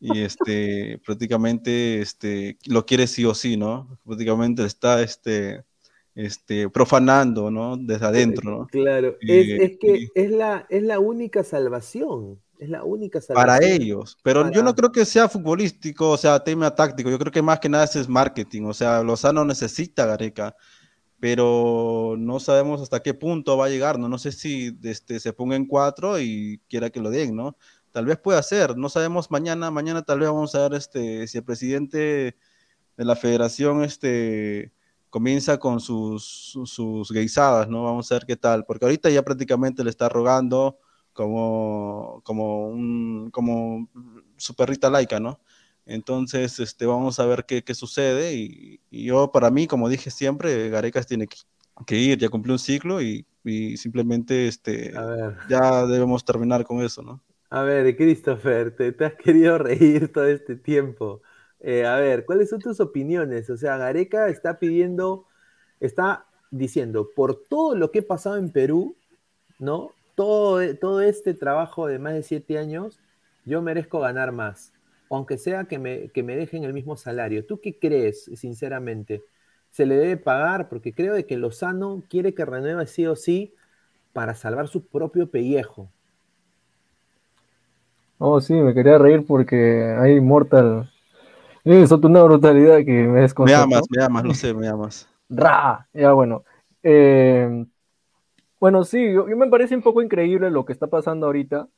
[0.00, 3.98] y, este, prácticamente este, lo quiere sí o sí, ¿no?
[4.06, 5.64] Prácticamente está este,
[6.14, 7.76] este, profanando, ¿no?
[7.76, 8.66] Desde adentro, ¿no?
[8.66, 12.40] Claro, es, que es, la, es la única salvación.
[12.60, 13.46] Es la única salvación.
[13.46, 17.32] Para ellos, pero yo no creo que sea futbolístico, o sea, tema táctico, yo creo
[17.32, 20.54] que más que nada es marketing, o sea, Lozano necesita Gareca,
[21.18, 24.10] pero no sabemos hasta qué punto va a llegar, ¿no?
[24.10, 27.56] No sé si este, se ponga en cuatro y quiera que lo den, ¿no?
[27.92, 31.38] Tal vez pueda ser, no sabemos mañana, mañana tal vez vamos a ver este, si
[31.38, 32.36] el presidente
[32.98, 34.70] de la federación, este,
[35.08, 37.84] comienza con sus, sus guisadas, ¿no?
[37.84, 40.78] Vamos a ver qué tal, porque ahorita ya prácticamente le está rogando
[41.12, 43.88] como, como, un, como
[44.36, 45.40] su perrita laica, ¿no?
[45.86, 50.68] Entonces, este, vamos a ver qué, qué sucede y, yo, para mí, como dije siempre,
[50.70, 51.26] Garecas tiene
[51.86, 54.92] que, ir, ya cumplió un ciclo y, y simplemente este,
[55.48, 57.20] ya debemos terminar con eso, ¿no?
[57.48, 61.22] A ver, Christopher, te, te has querido reír todo este tiempo.
[61.58, 63.50] Eh, a ver, ¿cuáles son tus opiniones?
[63.50, 65.26] O sea, Gareca está pidiendo,
[65.80, 68.96] está diciendo, por todo lo que he pasado en Perú,
[69.58, 69.92] ¿no?
[70.20, 73.00] Todo, todo este trabajo de más de siete años,
[73.46, 74.70] yo merezco ganar más,
[75.08, 77.46] aunque sea que me, que me dejen el mismo salario.
[77.46, 79.22] ¿Tú qué crees, sinceramente?
[79.70, 80.68] ¿Se le debe pagar?
[80.68, 83.54] Porque creo de que Lozano quiere que renueve sí o sí
[84.12, 85.88] para salvar su propio pellejo.
[88.18, 90.90] Oh, sí, me quería reír porque hay Mortal
[91.64, 93.68] es una brutalidad que me desconcertó.
[93.68, 95.08] Me amas, me amas, no sé, me amas.
[95.30, 96.44] Ra, ya bueno.
[96.82, 97.64] Eh,
[98.60, 101.68] bueno, sí, yo, me parece un poco increíble lo que está pasando ahorita.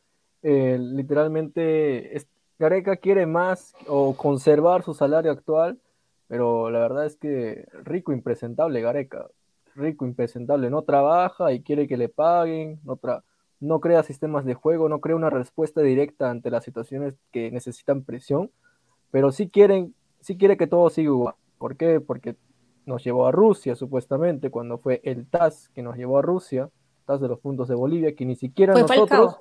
[0.42, 2.14] Eh, literalmente,
[2.58, 5.78] Gareca quiere más o conservar su salario actual,
[6.28, 9.28] pero la verdad es que rico impresentable Gareca,
[9.74, 12.98] rico impresentable, no trabaja y quiere que le paguen, no,
[13.60, 18.02] no crea sistemas de juego, no crea una respuesta directa ante las situaciones que necesitan
[18.02, 18.50] presión
[19.12, 21.34] pero sí quieren, sí quiere que todo siga igual.
[21.58, 22.00] ¿Por qué?
[22.00, 22.34] Porque
[22.86, 26.70] nos llevó a Rusia, supuestamente, cuando fue el TAS que nos llevó a Rusia,
[27.06, 29.36] TAS de los puntos de Bolivia, que ni siquiera nosotros.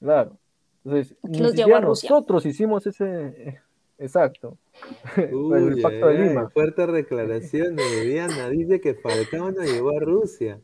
[0.00, 0.36] Claro.
[0.84, 3.60] Entonces, ni siquiera nosotros hicimos ese.
[3.98, 4.58] Exacto.
[5.16, 6.50] el Pacto de Lima.
[6.50, 8.48] Fuerte declaración de Diana.
[8.48, 10.60] Dice que Falcao nos llevó a Rusia.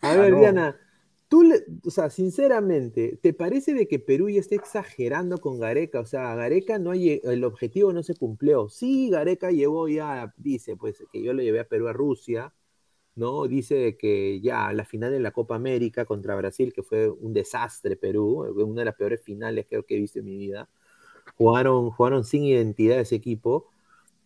[0.00, 0.76] A ah, ver, Diana,
[1.32, 1.50] Tú,
[1.86, 6.00] o sea, sinceramente, ¿te parece de que Perú ya está exagerando con Gareca?
[6.00, 8.68] O sea, Gareca no el objetivo no se cumplió.
[8.68, 12.52] Sí, Gareca llevó ya, dice, pues, que yo lo llevé a Perú a Rusia,
[13.14, 13.48] ¿no?
[13.48, 17.96] Dice que ya la final de la Copa América contra Brasil, que fue un desastre
[17.96, 20.68] Perú, una de las peores finales creo que he visto en mi vida.
[21.38, 23.70] Jugaron, jugaron sin identidad ese equipo.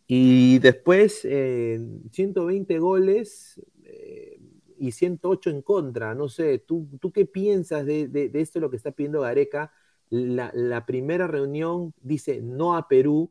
[0.09, 4.36] Y después, 120 eh, goles, eh,
[4.79, 6.15] y 108 en contra.
[6.15, 9.73] No sé, ¿tú, tú qué piensas de, de, de esto, lo que está pidiendo Gareca?
[10.11, 13.31] La, la, primera reunión dice no a Perú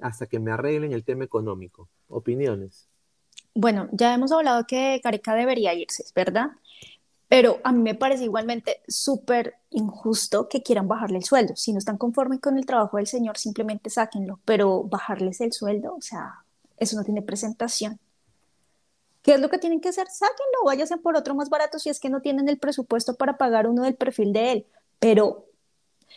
[0.00, 1.88] hasta que me arreglen el tema económico.
[2.08, 2.88] Opiniones.
[3.54, 6.52] Bueno, ya hemos hablado que Gareca debería irse, ¿verdad?
[7.32, 11.56] Pero a mí me parece igualmente súper injusto que quieran bajarle el sueldo.
[11.56, 14.38] Si no están conformes con el trabajo del señor, simplemente sáquenlo.
[14.44, 16.44] Pero bajarles el sueldo, o sea,
[16.76, 17.98] eso no tiene presentación.
[19.22, 20.08] ¿Qué es lo que tienen que hacer?
[20.10, 23.68] Sáquenlo, váyanse por otro más barato si es que no tienen el presupuesto para pagar
[23.68, 24.66] uno del perfil de él.
[24.98, 25.46] Pero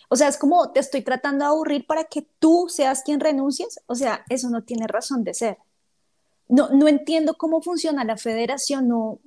[0.09, 3.79] O sea, es como te estoy tratando de aburrir para que tú seas quien renuncies.
[3.87, 5.57] O sea, eso no tiene razón de ser.
[6.47, 9.19] No, no entiendo cómo funciona la federación, no,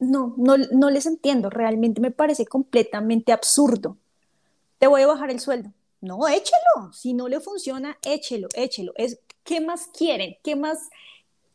[0.00, 1.50] no, no, no les entiendo.
[1.50, 3.96] Realmente me parece completamente absurdo.
[4.78, 5.72] Te voy a bajar el sueldo.
[6.00, 6.92] No, échelo.
[6.92, 8.92] Si no le funciona, échelo, échelo.
[8.96, 10.36] Es, ¿Qué más quieren?
[10.42, 10.88] ¿Qué más?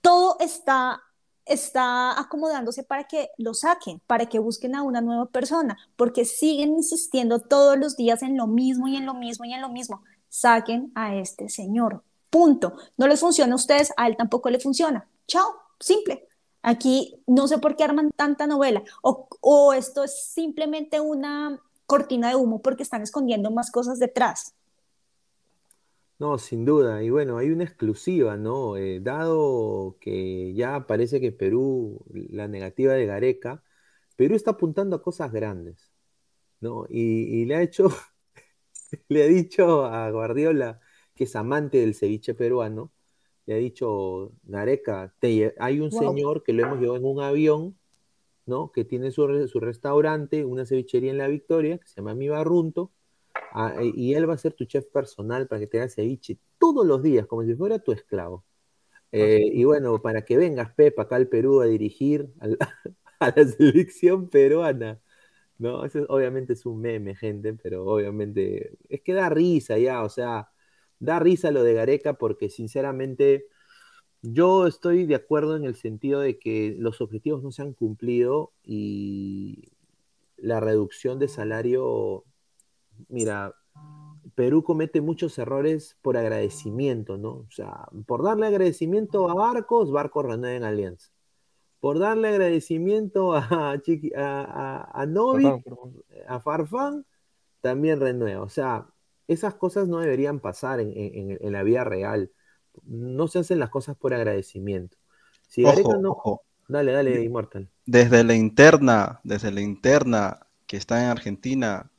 [0.01, 1.01] Todo está
[1.45, 6.73] está acomodándose para que lo saquen, para que busquen a una nueva persona, porque siguen
[6.73, 10.03] insistiendo todos los días en lo mismo y en lo mismo y en lo mismo.
[10.29, 12.03] Saquen a este señor.
[12.29, 12.73] Punto.
[12.97, 15.07] No les funciona a ustedes, a él tampoco le funciona.
[15.27, 16.27] Chao, simple.
[16.61, 18.81] Aquí no sé por qué arman tanta novela.
[19.01, 24.55] O, o esto es simplemente una cortina de humo porque están escondiendo más cosas detrás.
[26.19, 27.03] No, sin duda.
[27.03, 28.77] Y bueno, hay una exclusiva, ¿no?
[28.77, 33.63] Eh, dado que ya parece que Perú, la negativa de Gareca,
[34.15, 35.91] Perú está apuntando a cosas grandes,
[36.61, 36.85] ¿no?
[36.89, 37.89] Y, le ha hecho,
[39.09, 40.79] le ha dicho a Guardiola,
[41.15, 42.91] que es amante del ceviche peruano,
[43.45, 45.13] le ha dicho, Gareca,
[45.59, 47.77] hay un señor que lo hemos llevado en un avión,
[48.45, 48.71] ¿no?
[48.71, 52.91] Que tiene su, su restaurante, una cevichería en La Victoria, que se llama Mi Barrunto,
[53.53, 56.37] Ah, eh, y él va a ser tu chef personal para que te haga ceviche
[56.57, 58.43] todos los días, como si fuera tu esclavo.
[59.11, 62.29] Eh, y bueno, para que vengas, Pep, acá al Perú a dirigir
[63.19, 64.99] a la, selección peruana.
[65.59, 65.85] ¿no?
[65.85, 70.49] Eso obviamente es un meme, gente, pero obviamente es que da risa ya, o sea,
[70.99, 73.47] da risa lo de Gareca porque sinceramente
[74.23, 78.53] yo estoy de acuerdo en el sentido de que los objetivos no se han cumplido
[78.63, 79.73] y
[80.37, 82.25] la reducción de salario
[83.09, 83.53] mira,
[84.35, 87.29] Perú comete muchos errores por agradecimiento, ¿no?
[87.29, 91.11] O sea, por darle agradecimiento a Barcos, Barcos renueva en Alianza.
[91.79, 95.45] Por darle agradecimiento a, Chiqui, a, a, Novi,
[96.27, 97.05] a Farfán,
[97.61, 98.41] también renueva.
[98.43, 98.87] O sea,
[99.27, 102.31] esas cosas no deberían pasar en, la vida real.
[102.83, 104.97] No se hacen las cosas por agradecimiento.
[105.47, 106.11] Si ojo, no...
[106.11, 106.41] ojo.
[106.67, 107.69] Dale, dale, Immortal.
[107.85, 111.91] Desde la interna, desde la interna que está en Argentina,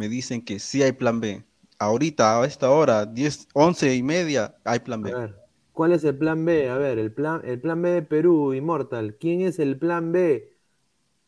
[0.00, 1.44] me dicen que sí hay plan B.
[1.78, 5.12] Ahorita, a esta hora, 10, 11 y media, hay plan B.
[5.74, 6.70] ¿cuál es el plan B?
[6.70, 9.16] A ver, el plan, el plan B de Perú, Immortal.
[9.20, 10.56] ¿Quién es el plan B?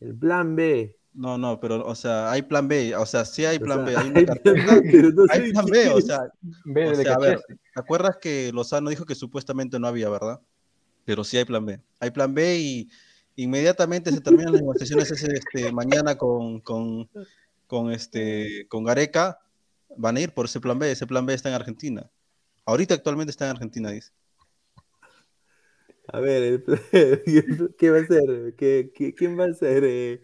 [0.00, 0.98] El plan B.
[1.12, 4.10] No, no, pero, o sea, hay plan B, o sea, sí hay plan B, hay
[4.14, 9.86] hay plan B, o sea, a ver, ¿te acuerdas que Lozano dijo que supuestamente no
[9.86, 10.40] había, verdad?
[11.04, 11.78] Pero sí hay plan B.
[12.00, 12.88] Hay plan B y
[13.36, 17.10] inmediatamente se terminan las negociaciones ese, este, mañana con, con,
[17.72, 19.38] con, este, con Gareca,
[19.96, 20.92] van a ir por ese plan B.
[20.92, 22.10] Ese plan B está en Argentina.
[22.66, 24.12] Ahorita actualmente está en Argentina, dice.
[26.08, 26.62] A ver,
[27.78, 28.54] ¿qué va a ser?
[28.58, 29.84] ¿Qué, quién va a ser?
[29.84, 30.20] Eh,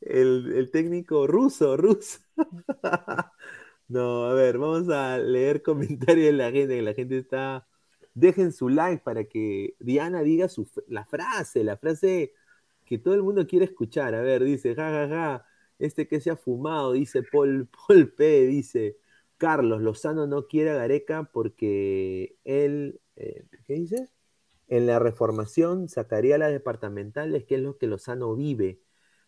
[0.00, 2.20] el, técnico ruso, ruso.
[3.88, 7.66] no, a ver, vamos a leer comentarios de la gente, que la gente está...
[8.14, 12.32] Dejen su like para que Diana diga su, la frase, la frase
[12.84, 14.14] que todo el mundo quiere escuchar.
[14.14, 15.46] A ver, dice, ja, ja, ja,
[15.78, 18.98] este que se ha fumado, dice Paul, Paul P, dice
[19.38, 24.10] Carlos Lozano no quiere a Gareca porque él, eh, ¿qué dice?
[24.68, 28.80] En la reformación sacaría las departamentales, que es lo que Lozano vive,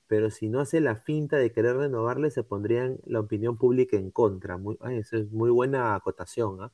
[0.07, 4.11] pero si no hace la finta de querer renovarle, se pondrían la opinión pública en
[4.11, 4.57] contra.
[4.59, 6.63] Muy, es muy buena acotación.
[6.63, 6.73] ¿ah?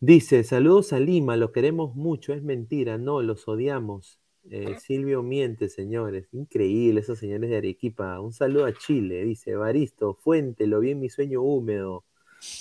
[0.00, 4.21] Dice, saludos a Lima, lo queremos mucho, es mentira, no, los odiamos.
[4.50, 6.28] Eh, Silvio miente, señores.
[6.32, 8.20] Increíble esos señores de Arequipa.
[8.20, 12.04] Un saludo a Chile, dice Baristo, Fuente, lo vi en mi sueño húmedo.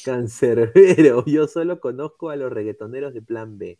[0.06, 3.80] Cancerbero, yo solo conozco a los reggaetoneros de Plan B.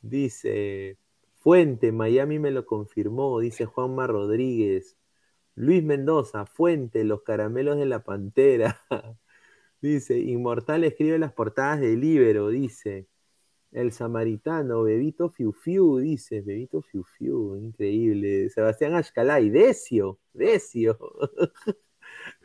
[0.00, 0.98] Dice
[1.36, 4.96] Fuente, Miami me lo confirmó, dice Juanma Rodríguez.
[5.54, 8.80] Luis Mendoza, Fuente, los caramelos de la pantera.
[9.80, 13.08] dice, Inmortal escribe las portadas de Libero, dice.
[13.72, 18.50] El samaritano, Bebito Fiu Fiu, dice, Bebito Fiu Fiu, increíble.
[18.50, 20.98] Sebastián Ashkalay, Decio, Decio.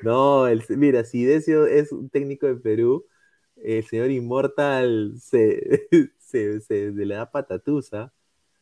[0.04, 3.06] no, mira, si Decio es un técnico de Perú,
[3.58, 5.88] el señor Inmortal se,
[6.20, 8.14] se, le da patatusa,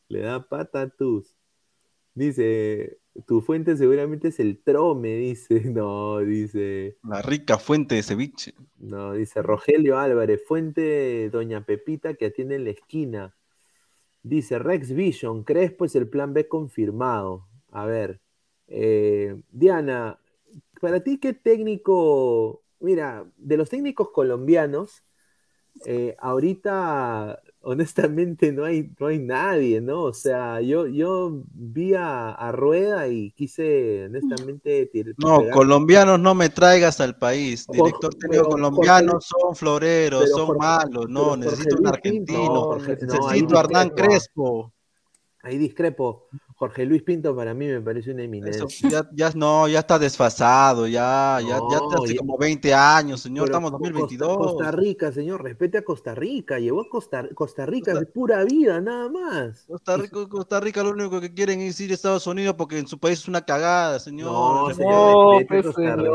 [0.09, 1.35] le da patatús.
[2.15, 5.61] Dice, tu fuente seguramente es el trome, dice.
[5.75, 6.97] No, dice.
[7.03, 8.53] La rica fuente de ceviche.
[8.77, 13.35] No, dice Rogelio Álvarez, fuente Doña Pepita que atiende en la esquina.
[14.23, 17.47] Dice Rex Vision, Crespo es el plan B confirmado.
[17.71, 18.21] A ver,
[18.67, 20.19] eh, Diana,
[20.81, 22.63] para ti, ¿qué técnico?
[22.79, 25.03] Mira, de los técnicos colombianos,
[25.85, 30.03] eh, ahorita honestamente no hay, no hay nadie, ¿no?
[30.03, 37.01] O sea, yo, yo vi a, Rueda y quise, honestamente, No, colombianos no me traigas
[37.01, 37.65] al país.
[37.67, 44.71] Director técnico colombiano son floreros, son malos, no, necesito un argentino, necesito a Hernán Crespo.
[45.41, 46.27] Ahí discrepo.
[46.57, 48.65] Jorge Luis Pinto para mí me parece una eminencia.
[48.89, 53.73] ya, ya, no, ya está desfasado, ya, ya, ya hace como 20 años, señor, estamos
[53.73, 54.37] en 2022.
[54.37, 58.79] Costa, Rica, señor, respete a Costa Rica, llevó a Costa, Costa Rica de pura vida,
[58.79, 59.65] nada más.
[59.67, 62.87] Costa Rica, Costa Rica lo único que quieren es ir a Estados Unidos porque en
[62.87, 64.31] su país es una cagada, señor.
[64.31, 66.11] No, señor, pues, Costa Rica.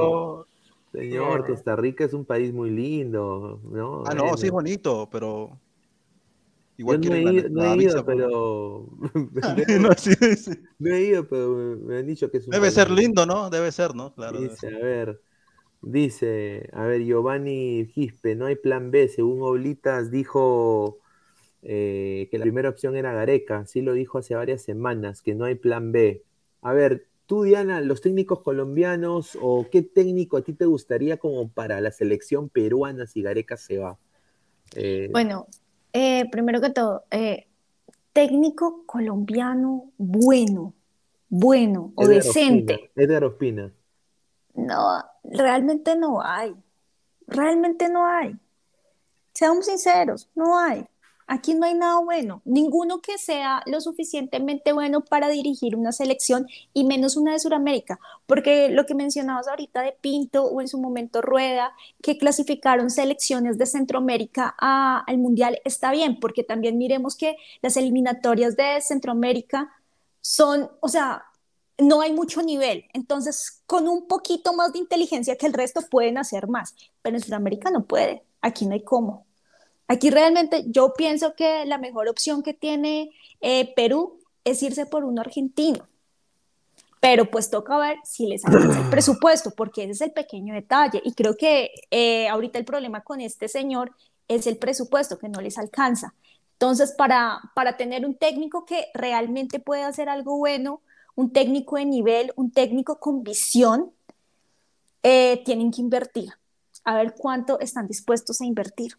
[0.93, 4.05] Señor, Costa Rica es un país muy lindo, ¿no?
[4.07, 5.57] Ah, no, sí es bonito, pero
[6.81, 8.89] Igual no, he, ido, no he ido, pero.
[10.79, 12.53] no, he ido, pero me han dicho que es un.
[12.53, 13.51] Debe ser lindo, ¿no?
[13.51, 14.15] Debe ser, ¿no?
[14.15, 14.41] Claro.
[14.41, 15.21] Dice, a ver.
[15.83, 19.09] Dice, a ver, Giovanni Gispe, no hay plan B.
[19.09, 21.01] Según Oblitas dijo
[21.61, 23.67] eh, que la primera opción era Gareca.
[23.67, 26.25] Sí lo dijo hace varias semanas, que no hay plan B.
[26.63, 31.51] A ver, tú, Diana, los técnicos colombianos o qué técnico a ti te gustaría como
[31.51, 33.99] para la selección peruana si Gareca se va?
[34.77, 35.47] Eh, bueno,
[35.93, 37.47] eh, primero que todo, eh,
[38.13, 40.75] técnico colombiano bueno,
[41.29, 42.91] bueno o decente.
[42.97, 43.73] Edgar Ospina.
[44.55, 46.55] No, realmente no hay.
[47.27, 48.37] Realmente no hay.
[49.33, 50.87] Seamos sinceros, no hay.
[51.33, 56.49] Aquí no hay nada bueno, ninguno que sea lo suficientemente bueno para dirigir una selección
[56.75, 60.81] y menos una de Sudamérica, porque lo que mencionabas ahorita de Pinto o en su
[60.81, 61.73] momento Rueda,
[62.03, 68.57] que clasificaron selecciones de Centroamérica al Mundial, está bien, porque también miremos que las eliminatorias
[68.57, 69.71] de Centroamérica
[70.21, 71.27] son, o sea,
[71.79, 76.19] no hay mucho nivel, entonces con un poquito más de inteligencia que el resto pueden
[76.19, 79.30] hacer más, pero en Sudamérica no puede, aquí no hay cómo.
[79.91, 83.11] Aquí realmente yo pienso que la mejor opción que tiene
[83.41, 85.89] eh, Perú es irse por un argentino.
[87.01, 91.03] Pero pues toca ver si les alcanza el presupuesto, porque ese es el pequeño detalle.
[91.05, 93.91] Y creo que eh, ahorita el problema con este señor
[94.29, 96.15] es el presupuesto, que no les alcanza.
[96.53, 100.83] Entonces, para, para tener un técnico que realmente pueda hacer algo bueno,
[101.17, 103.91] un técnico de nivel, un técnico con visión,
[105.03, 106.29] eh, tienen que invertir.
[106.85, 108.97] A ver cuánto están dispuestos a invertir.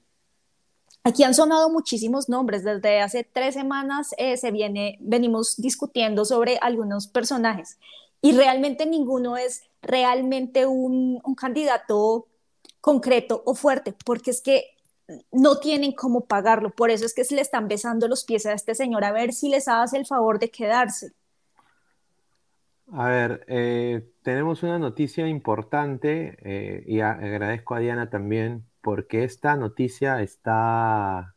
[1.03, 2.63] Aquí han sonado muchísimos nombres.
[2.63, 7.79] Desde hace tres semanas eh, se viene, venimos discutiendo sobre algunos personajes
[8.21, 12.27] y realmente ninguno es realmente un, candidato
[12.79, 14.75] concreto o fuerte, porque es que
[15.31, 16.69] no tienen cómo pagarlo.
[16.69, 19.33] Por eso es que se le están besando los pies a este señor a ver
[19.33, 21.13] si les hace el favor de quedarse.
[22.93, 29.55] A ver, eh, tenemos una noticia importante eh, y agradezco a Diana también porque esta
[29.55, 31.35] noticia está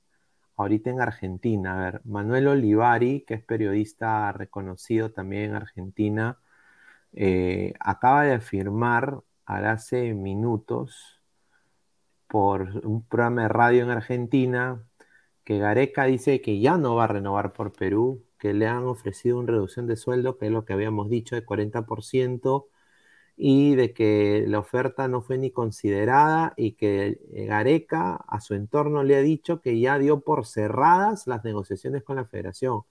[0.56, 1.74] ahorita en Argentina.
[1.74, 6.38] A ver, Manuel Olivari, que es periodista reconocido también en Argentina,
[7.12, 11.20] eh, acaba de afirmar hace minutos
[12.26, 14.82] por un programa de radio en Argentina
[15.44, 19.38] que Gareca dice que ya no va a renovar por Perú, que le han ofrecido
[19.38, 22.66] una reducción de sueldo, que es lo que habíamos dicho, de 40%,
[23.36, 28.54] y de que la oferta no fue ni considerada y que eh, Gareca a su
[28.54, 32.82] entorno le ha dicho que ya dio por cerradas las negociaciones con la federación.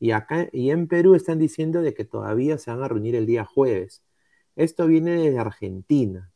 [0.00, 3.26] Y acá y en Perú están diciendo de que todavía se van a reunir el
[3.26, 4.04] día jueves.
[4.56, 6.32] Esto viene desde Argentina,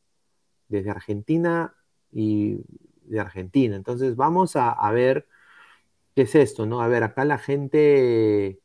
[0.68, 1.74] desde Argentina
[2.12, 2.58] y
[3.04, 3.76] de Argentina.
[3.76, 5.26] Entonces vamos a, ver
[6.14, 6.82] qué es esto, ¿no?
[6.82, 8.61] A ver, acá la gente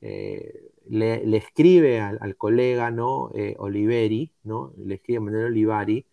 [0.00, 3.30] eh, le, escribe al, colega, ¿no?
[3.34, 4.72] Eh, Oliveri, ¿no?
[4.78, 6.06] Le escribe Manuel Olivari,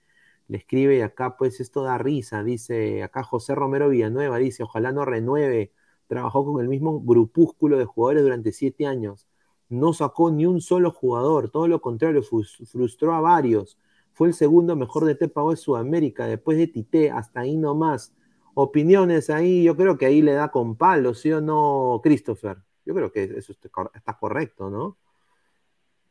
[0.47, 4.91] le escribe y acá pues esto da risa, dice acá José Romero Villanueva, dice, ojalá
[4.91, 5.71] no renueve,
[6.07, 9.27] trabajó con el mismo grupúsculo de jugadores durante siete años,
[9.69, 13.77] no sacó ni un solo jugador, todo lo contrario, frustró a varios,
[14.17, 18.13] fue el segundo mejor de Tepa de Sudamérica, después de Tite, hasta ahí nomás.
[18.55, 22.57] Opiniones ahí, yo creo que ahí le da con palo, ¿sí o no, Christopher?
[22.87, 24.95] Yo creo que eso está correcto, ¿no?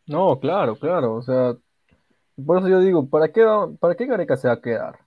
[0.07, 1.14] No, claro, claro.
[1.14, 1.57] O sea,
[2.45, 3.47] por eso yo digo, ¿para qué,
[3.81, 4.99] ¿para qué Gareca se va a quedar?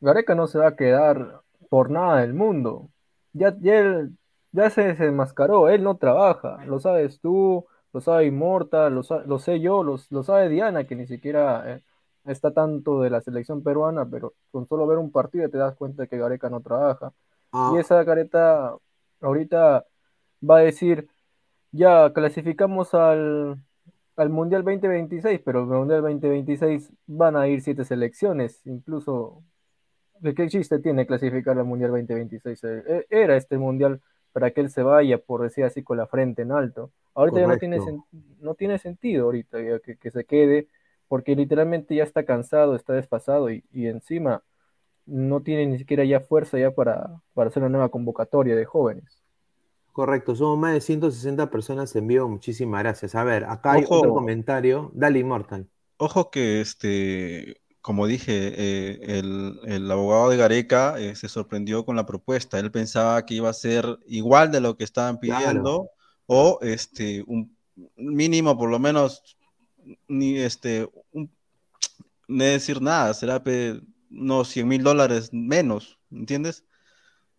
[0.00, 2.90] Gareca no se va a quedar por nada del mundo.
[3.32, 4.18] Ya, ya, él,
[4.50, 9.84] ya se desenmascaró, él no trabaja, lo sabes tú, lo sabe Immortal, lo, sé yo,
[9.84, 11.82] lo, lo, sabe Diana, que ni siquiera eh,
[12.24, 16.02] está tanto de la selección peruana, pero con solo ver un partido te das cuenta
[16.02, 17.12] de que Gareca no trabaja.
[17.52, 17.76] Y ah.
[17.78, 18.76] esa careta
[19.20, 19.86] ahorita
[20.48, 21.08] va a decir,
[21.72, 23.62] ya clasificamos al,
[24.16, 29.42] Mundial 2026, pero el Mundial 2026 van a ir siete selecciones, incluso,
[30.20, 32.64] ¿de qué chiste tiene clasificar al Mundial 2026?
[32.64, 34.00] Eh, eh, era este Mundial
[34.32, 36.90] para que él se vaya, por decir así, con la frente en alto.
[37.14, 37.78] Ahorita ya no tiene,
[38.40, 40.68] no tiene sentido ahorita que, que, se quede,
[41.08, 44.42] porque literalmente ya está cansado, está desfasado y, y, encima
[45.04, 49.21] no tiene ni siquiera ya fuerza ya para, para hacer una nueva convocatoria de jóvenes.
[49.92, 53.14] Correcto, somos más de 160 personas en vivo, muchísimas gracias.
[53.14, 55.68] A ver, acá hay otro comentario, dale Immortal.
[55.98, 59.20] Ojo que este, como dije, eh,
[59.64, 62.58] el, abogado de Gareca eh, se sorprendió con la propuesta.
[62.58, 65.90] Él pensaba que iba a ser igual de lo que estaban pidiendo
[66.26, 67.54] o este, un
[67.96, 69.36] mínimo, por lo menos,
[70.08, 73.42] ni este, no decir nada, será
[74.10, 76.64] unos 100 mil dólares menos, ¿entiendes?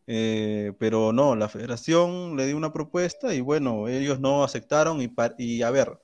[0.06, 5.10] Eh, pero no, la federación le dio una propuesta y bueno, ellos no aceptaron y,
[5.38, 5.98] y a ver,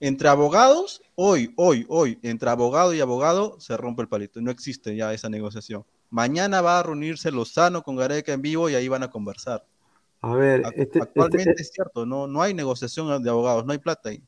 [0.00, 4.96] entre abogados, hoy, hoy, hoy, entre abogado y abogado se rompe el palito, no existe
[4.96, 5.84] ya esa negociación.
[6.10, 9.64] Mañana va a reunirse Lozano con Gareca en vivo y ahí van a conversar.
[10.20, 13.78] A ver, este, actualmente este es cierto, no, no hay negociación de abogados, no hay
[13.78, 14.22] plata ahí.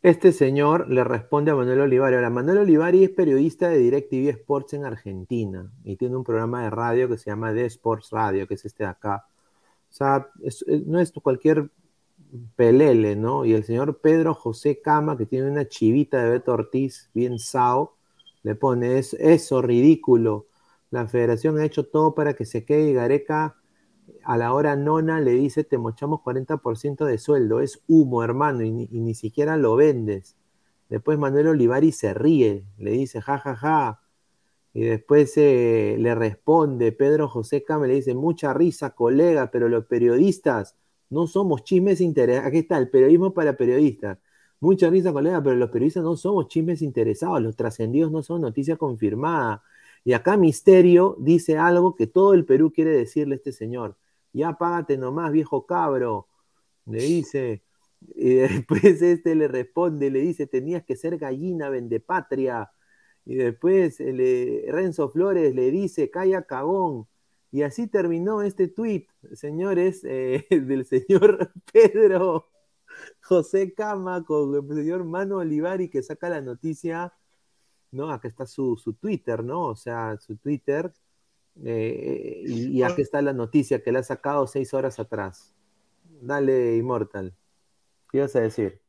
[0.00, 2.14] Este señor le responde a Manuel Olivari.
[2.14, 6.70] Ahora, Manuel Olivari es periodista de DirecTV Sports en Argentina y tiene un programa de
[6.70, 9.26] radio que se llama The Sports Radio, que es este de acá.
[9.90, 10.28] O sea,
[10.86, 11.70] no es cualquier
[12.54, 13.44] pelele, ¿no?
[13.44, 17.96] Y el señor Pedro José Cama, que tiene una chivita de Beto Ortiz, bien sao,
[18.44, 20.46] le pone eso ridículo.
[20.90, 23.56] La federación ha hecho todo para que se quede y Gareca
[24.24, 28.70] a la hora nona le dice te mochamos 40% de sueldo, es humo hermano y
[28.70, 30.36] ni, siquiera lo vendes.
[30.88, 34.00] Después Manuel Olivari se ríe, le dice ja ja ja
[34.74, 39.86] y después eh, le responde Pedro José Cama, le dice mucha risa colega, pero los
[39.86, 40.76] periodistas
[41.10, 42.48] no somos chismes interesados.
[42.48, 44.18] Aquí está, el periodismo para periodistas.
[44.60, 48.76] Mucha risa colega, pero los periodistas no somos chismes interesados, los trascendidos no son noticia
[48.76, 49.62] confirmada.
[50.08, 53.98] Y acá Misterio dice algo que todo el Perú quiere decirle a este señor.
[54.32, 56.28] Ya págate nomás, viejo cabro,
[56.86, 57.62] le dice,
[58.14, 61.70] y después este le responde, le dice, tenías que ser gallina,
[62.06, 62.72] patria
[63.26, 67.06] y después Renzo Flores le dice, calla cagón,
[67.50, 72.46] y así terminó este tuit, señores, eh, del señor Pedro
[73.20, 77.12] José Cama con el señor Mano Olivari que saca la noticia,
[77.90, 78.10] ¿no?
[78.10, 79.68] Acá está su, su Twitter, ¿no?
[79.68, 80.92] O sea, su Twitter,
[81.64, 85.54] eh, y, aquí está la noticia que le ha sacado seis horas atrás.
[86.20, 87.34] Dale, Immortal.
[88.10, 88.80] ¿Qué ibas a decir?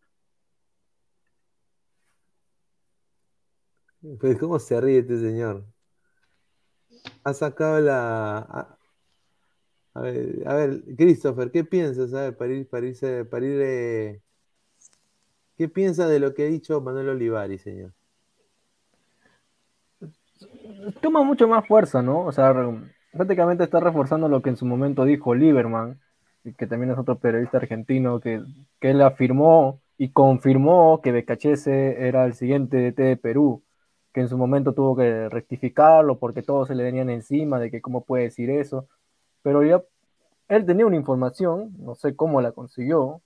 [4.20, 5.66] Pues, ¿cómo se ríe este señor?
[7.24, 8.78] Ha sacado la.
[9.94, 12.14] A, ver, a ver, Christopher, ¿qué piensas?
[12.14, 13.60] A ver, para ir, para irse, para ir.
[13.62, 14.22] Eh,
[15.58, 17.94] ¿Qué piensa de lo que ha dicho Manuel Olivari, señor?
[21.02, 22.26] Toma mucho más fuerza, ¿no?
[22.26, 22.54] O sea,
[23.12, 26.00] prácticamente está reforzando lo que en su momento dijo Lieberman,
[26.58, 28.42] que también es otro periodista argentino, que,
[28.80, 33.64] que él afirmó y confirmó que Becachese era el siguiente DT de Perú,
[34.14, 37.82] que en su momento tuvo que rectificarlo porque todos se le venían encima de que
[37.82, 38.88] cómo puede decir eso,
[39.42, 39.84] pero ya
[40.48, 43.22] él tenía una información, no sé cómo la consiguió,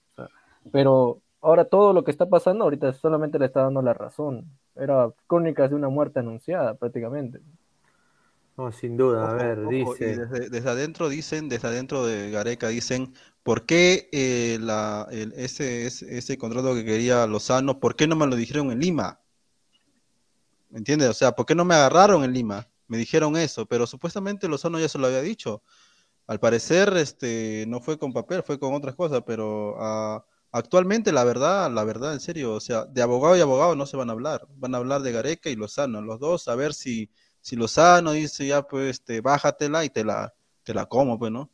[0.71, 4.45] pero ahora todo lo que está pasando ahorita solamente le está dando la razón
[4.75, 7.39] era crónicas de una muerte anunciada prácticamente.
[8.55, 10.27] No, sin duda, a ver, dice.
[10.27, 16.75] Desde, adentro dicen, desde adentro de Gareca dicen, ¿por qué eh, la, ese, ese, contrato
[16.75, 19.19] que quería Lozano, ¿por qué no me lo dijeron en Lima?
[20.69, 21.09] ¿Me entiendes?
[21.09, 22.67] O sea, ¿por qué no me agarraron en Lima?
[22.87, 25.63] Me dijeron eso, pero supuestamente Lozano ya se lo había dicho.
[26.27, 30.23] Al parecer, este, no fue con papel, fue con otras cosas, pero a
[30.55, 33.97] Actualmente, la verdad, la verdad, en serio, o sea, de abogado y abogado no se
[33.97, 34.47] van a hablar.
[34.55, 37.09] Van a hablar de Gareca y Lozano, los dos, a ver si,
[37.41, 40.31] si Lozano dice ya, pues, este, bájatela y te la,
[40.61, 41.49] te la como, pues, ¿no?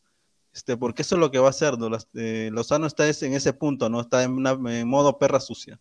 [0.54, 1.76] Este, porque eso es lo que va a hacer.
[2.14, 4.02] Eh, Lozano está en ese punto, ¿no?
[4.02, 5.80] Está en, en modo perra sucia.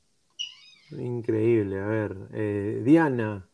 [0.93, 2.17] Increíble, a ver.
[2.33, 3.48] Eh, Diana,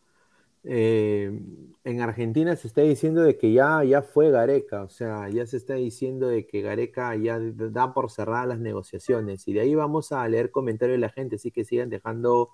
[0.66, 1.40] eh,
[1.84, 5.58] en Argentina se está diciendo de que ya, ya fue Gareca, o sea, ya se
[5.58, 9.46] está diciendo de que Gareca ya da por cerradas las negociaciones.
[9.46, 12.50] Y de ahí vamos a leer comentarios de la gente, así que sigan dejando,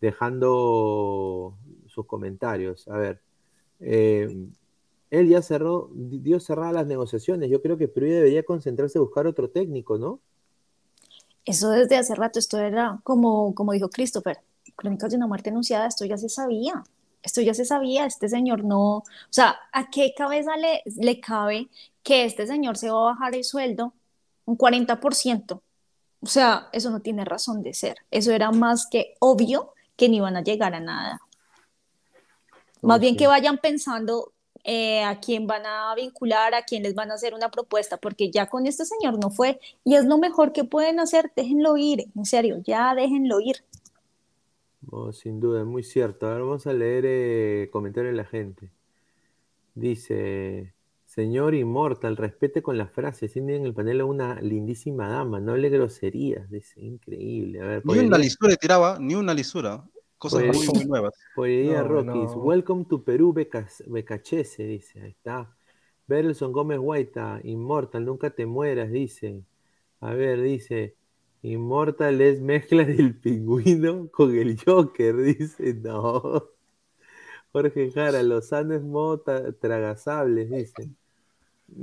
[0.00, 1.56] dejando
[1.86, 2.86] sus comentarios.
[2.88, 3.20] A ver,
[3.80, 4.48] eh,
[5.10, 7.50] él ya cerró, dio cerradas las negociaciones.
[7.50, 10.20] Yo creo que Perú debería concentrarse en buscar otro técnico, ¿no?
[11.46, 14.38] Eso desde hace rato, esto era como, como dijo Christopher,
[14.76, 16.84] crónicas de una muerte anunciada, esto ya se sabía
[17.22, 21.68] esto ya se sabía, este señor no, o sea, ¿a qué cabeza le, le cabe
[22.02, 23.94] que este señor se va a bajar el sueldo
[24.44, 25.60] un 40%?
[26.22, 27.96] O sea, eso no tiene razón de ser.
[28.10, 31.20] Eso era más que obvio que ni iban a llegar a nada.
[32.80, 34.32] Más bien que vayan pensando
[34.64, 38.30] eh, a quién van a vincular, a quién les van a hacer una propuesta, porque
[38.30, 42.06] ya con este señor no fue y es lo mejor que pueden hacer, déjenlo ir,
[42.16, 43.64] en serio, ya déjenlo ir.
[45.12, 46.26] Sin duda, muy cierto.
[46.26, 48.70] Ahora vamos a leer eh, comentarios de la gente.
[49.74, 50.74] Dice,
[51.04, 53.32] señor Inmortal, respete con las frases.
[53.32, 56.50] Tiene en el panel a una lindísima dama, no le groserías.
[56.50, 57.82] Dice, increíble.
[57.84, 59.84] ni una lisura tiraba, ni una lisura.
[60.18, 61.14] Cosas muy, muy, nuevas.
[61.34, 62.30] Por día, Rockies.
[62.36, 65.00] Welcome to Perú, Becachese, dice.
[65.00, 65.56] Ahí está.
[66.06, 69.42] Berlson Gómez Guaita, Inmortal, nunca te mueras, dice.
[70.00, 70.96] A ver, dice.
[71.42, 75.74] Inmortal es mezcla del pingüino con el Joker, dice.
[75.74, 76.50] No.
[77.52, 79.20] Jorge Jara, Lozano es modo
[79.60, 80.90] tragasables, dice.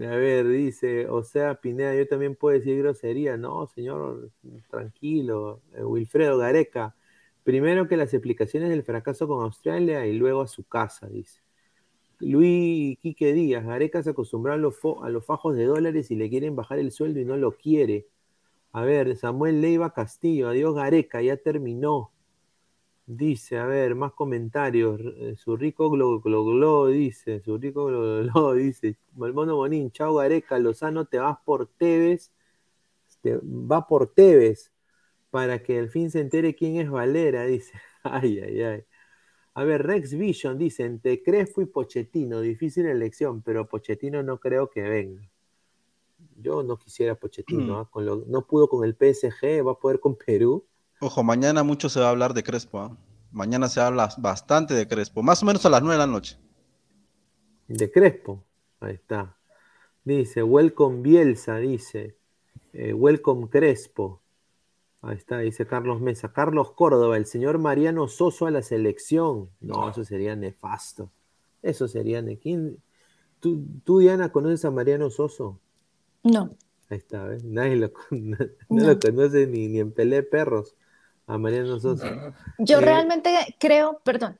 [0.01, 3.37] A ver, dice, o sea, Pineda, yo también puedo decir grosería.
[3.37, 4.31] No, señor,
[4.69, 5.61] tranquilo.
[5.73, 6.95] Eh, Wilfredo Gareca,
[7.43, 11.41] Primero que las explicaciones del fracaso con Australia y luego a su casa, dice.
[12.19, 16.29] Luis Quique Díaz, Gareca se acostumbró a los, a los fajos de dólares y le
[16.29, 18.07] quieren bajar el sueldo y no lo quiere.
[18.71, 22.11] A ver, Samuel Leiva Castillo, adiós Gareca, ya terminó.
[23.07, 25.01] Dice, a ver, más comentarios.
[25.01, 28.97] Eh, su rico glo, glo, dice, su rico glo, glo, dice.
[29.15, 32.31] Malmono Bonín, chao Gareca, Lozano, te vas por Tevez.
[33.21, 34.71] Te, va por Tevez
[35.31, 37.73] para que al fin se entere quién es Valera, dice.
[38.03, 38.85] Ay, ay, ay.
[39.55, 44.69] A ver, Rex Vision dice, entre Crespo y Pochettino, difícil elección, pero Pochettino no creo
[44.69, 45.29] que venga.
[46.41, 47.77] Yo no quisiera Pochettino, mm.
[47.77, 47.89] ¿ah?
[47.89, 50.65] con lo, no pudo con el PSG, va a poder con Perú.
[51.01, 52.79] Ojo, mañana mucho se va a hablar de Crespo.
[52.79, 52.97] ¿ah?
[53.31, 56.37] Mañana se habla bastante de Crespo, más o menos a las 9 de la noche.
[57.67, 58.43] De Crespo,
[58.79, 59.37] ahí está.
[60.03, 62.17] Dice, welcome Bielsa, dice.
[62.73, 64.21] Eh, welcome Crespo.
[65.01, 66.33] Ahí está, dice Carlos Mesa.
[66.33, 69.49] Carlos Córdoba, el señor Mariano Soso a la selección.
[69.61, 71.11] No, eso sería nefasto.
[71.61, 72.39] Eso sería ne.
[73.39, 75.59] ¿Tú, ¿Tú, Diana, conoces a Mariano Soso?
[76.23, 76.55] No.
[76.89, 77.43] Ahí está, ¿ves?
[77.43, 78.37] Nadie lo, no,
[78.69, 80.75] lo conoce ni, ni en Pelé Perros
[81.27, 82.05] a Mariano Soso.
[82.57, 84.39] Yo eh, realmente creo, perdón,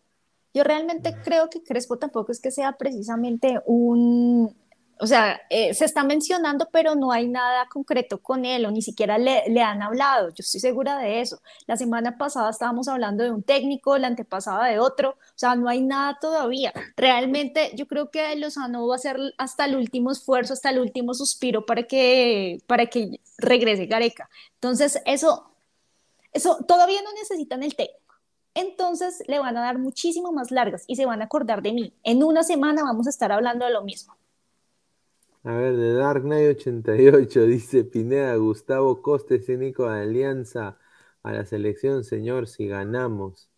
[0.54, 4.56] yo realmente creo que Crespo tampoco es que sea precisamente un,
[5.02, 8.82] o sea, eh, se está mencionando, pero no hay nada concreto con él o ni
[8.82, 10.28] siquiera le, le, han hablado.
[10.30, 11.42] Yo estoy segura de eso.
[11.68, 15.12] La semana pasada estábamos hablando de un técnico, la antepasada de otro.
[15.12, 16.74] O sea, no hay nada todavía.
[16.98, 21.14] Realmente yo creo que Lozano va a hacer hasta el último esfuerzo, hasta el último
[21.14, 24.30] suspiro para que, para que regrese Gareca.
[24.56, 25.50] Entonces, eso,
[26.34, 28.00] eso todavía no necesitan el técnico.
[28.54, 31.94] Entonces le van a dar muchísimo más largas y se van a acordar de mí.
[32.04, 34.19] En una semana vamos a estar hablando de lo mismo.
[35.50, 40.78] A ver, de Dark Knight 88 dice Pineda, Gustavo Costa escénico de Alianza
[41.24, 43.50] a la selección, señor, si ganamos.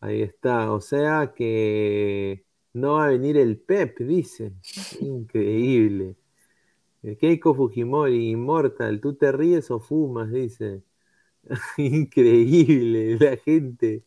[0.00, 4.54] Ahí está, o sea que no va a venir el Pep, dice.
[5.00, 6.16] Increíble.
[7.20, 10.32] Keiko Fujimori, Immortal, ¿tú te ríes o fumas?
[10.32, 10.82] Dice.
[11.78, 14.02] Increíble, la gente.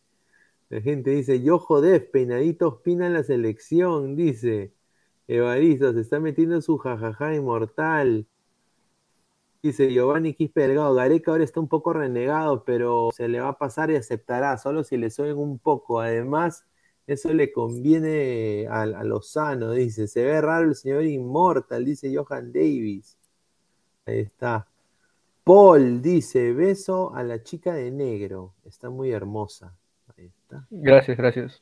[0.70, 4.74] La gente dice, yo joder, peinaditos pina la selección, dice.
[5.28, 8.26] Evaristo se está metiendo su jajaja inmortal.
[9.62, 13.58] Dice Giovanni Quispe Delgado, Gareca ahora está un poco renegado, pero se le va a
[13.58, 16.00] pasar y aceptará, solo si le suben un poco.
[16.00, 16.66] Además,
[17.08, 20.08] eso le conviene a, a Lozano, dice.
[20.08, 23.18] Se ve raro el señor Inmortal, dice Johan Davis.
[24.06, 24.68] Ahí está.
[25.44, 28.54] Paul dice, beso a la chica de negro.
[28.64, 29.76] Está muy hermosa.
[30.18, 30.66] Ahí está.
[30.70, 31.62] Gracias, gracias.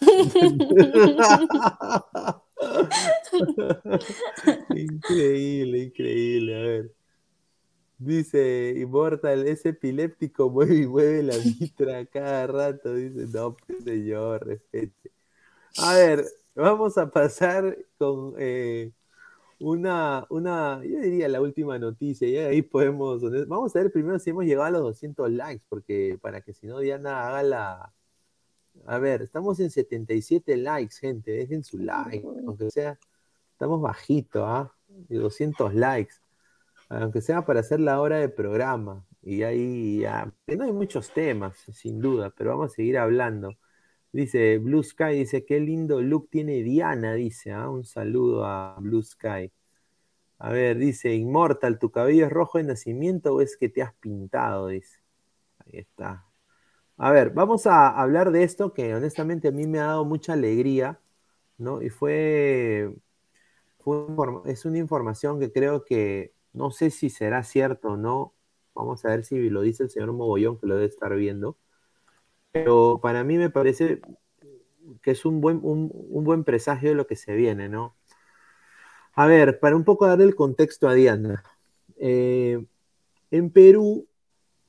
[4.74, 6.56] increíble, increíble.
[6.56, 6.92] A ver.
[7.98, 12.94] Dice Immortal, es epiléptico, mueve y mueve la vitra cada rato.
[12.94, 15.12] Dice, no, pues, señor, respete.
[15.78, 18.92] A ver, vamos a pasar con eh,
[19.58, 24.30] una, una, yo diría la última noticia, y ahí podemos, vamos a ver primero si
[24.30, 27.92] hemos llegado a los 200 likes, porque para que si no Diana haga la,
[28.86, 31.32] a ver, estamos en 77 likes, gente.
[31.32, 32.26] Dejen su like.
[32.46, 32.98] Aunque sea,
[33.52, 34.74] estamos bajito, ¿ah?
[35.08, 36.14] 200 likes.
[36.88, 39.04] Aunque sea para hacer la hora de programa.
[39.22, 40.32] Y ahí ya.
[40.46, 43.50] No hay muchos temas, sin duda, pero vamos a seguir hablando.
[44.12, 47.68] Dice Blue Sky, dice, qué lindo look tiene Diana, dice, ¿ah?
[47.70, 49.52] un saludo a Blue Sky.
[50.38, 53.94] A ver, dice, Inmortal, ¿tu cabello es rojo de nacimiento o es que te has
[53.94, 54.68] pintado?
[54.68, 55.00] Dice.
[55.58, 56.29] Ahí está.
[57.02, 60.34] A ver, vamos a hablar de esto que honestamente a mí me ha dado mucha
[60.34, 61.00] alegría,
[61.56, 61.80] ¿no?
[61.80, 62.94] Y fue,
[64.44, 68.34] es una información que creo que no sé si será cierto o no.
[68.74, 71.56] Vamos a ver si lo dice el señor Mogollón, que lo debe estar viendo.
[72.52, 74.02] Pero para mí me parece
[75.02, 75.88] que es un buen, un,
[76.24, 77.96] buen presagio de lo que se viene, ¿no?
[79.14, 81.44] A ver, para un poco darle el contexto a Diana.
[81.96, 82.62] Eh,
[83.30, 84.06] en Perú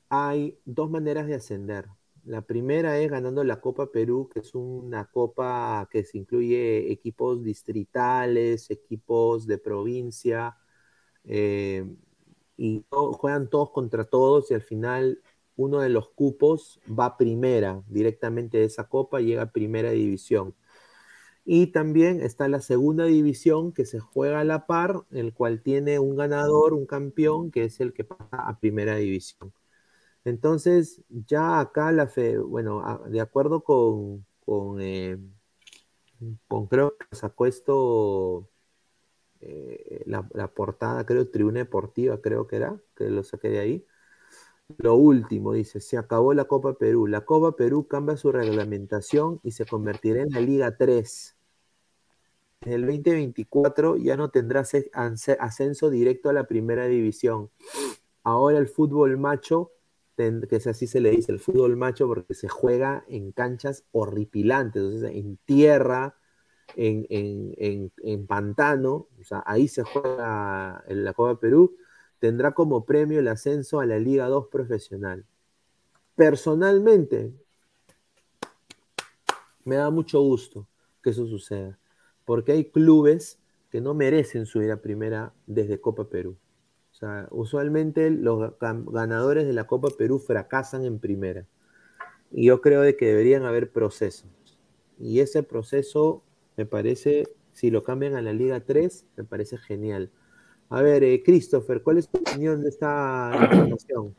[0.08, 1.88] hay dos maneras de ascender.
[2.24, 7.42] La primera es ganando la Copa Perú, que es una copa que se incluye equipos
[7.42, 10.56] distritales, equipos de provincia,
[11.24, 11.84] eh,
[12.56, 15.20] y juegan todos contra todos y al final
[15.56, 20.54] uno de los cupos va primera directamente de esa copa, llega a primera división.
[21.44, 25.98] Y también está la segunda división que se juega a la par, el cual tiene
[25.98, 29.52] un ganador, un campeón, que es el que pasa a primera división.
[30.24, 35.18] Entonces, ya acá la fe, bueno, de acuerdo con, con, eh,
[36.70, 38.48] creo que sacó esto
[39.40, 43.86] eh, la, portada, creo, Tribuna Deportiva, creo que era, que lo saqué de ahí.
[44.78, 47.06] Lo último, dice, se acabó la Copa Perú.
[47.06, 51.36] La Copa Perú cambia su reglamentación y se convertirá en la Liga 3.
[52.62, 54.64] En el 2024 ya no tendrá
[55.40, 57.50] ascenso directo a la primera división.
[58.22, 59.72] Ahora el fútbol macho,
[60.16, 65.02] que es así se le dice, el fútbol macho porque se juega en canchas horripilantes,
[65.02, 66.16] en tierra,
[66.76, 71.76] en, Pantano, o sea, ahí se juega en la Copa Perú,
[72.18, 75.24] tendrá como premio el ascenso a la Liga 2 profesional.
[76.14, 77.32] Personalmente,
[79.64, 80.68] me da mucho gusto
[81.02, 81.78] que eso suceda,
[82.24, 83.38] porque hay clubes
[83.70, 86.36] que no merecen subir a primera desde Copa Perú.
[87.02, 91.46] Sea, usualmente los ganadores de la Copa Perú fracasan en primera.
[92.30, 94.30] Y yo creo de que deberían haber procesos.
[95.00, 96.22] Y ese proceso
[96.56, 100.12] me parece, si lo cambian a la Liga 3, me parece genial.
[100.68, 104.14] A ver, eh, Christopher, ¿cuál es tu opinión de esta información?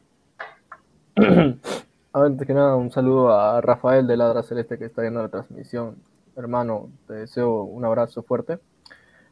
[2.11, 5.95] Antes que nada, un saludo a Rafael de Ladra Celeste que está viendo la transmisión.
[6.35, 8.59] Hermano, te deseo un abrazo fuerte.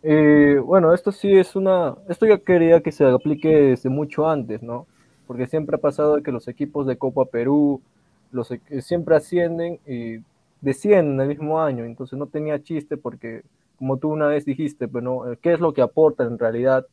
[0.03, 1.95] Eh, bueno, esto sí es una.
[2.09, 4.87] Esto ya quería que se aplique desde mucho antes, ¿no?
[5.27, 7.81] Porque siempre ha pasado que los equipos de Copa Perú
[8.31, 10.17] los, e, siempre ascienden y
[10.61, 13.43] de 100 en el mismo año, entonces no tenía chiste porque,
[13.77, 16.85] como tú una vez dijiste, bueno, pues, ¿qué es lo que aporta en realidad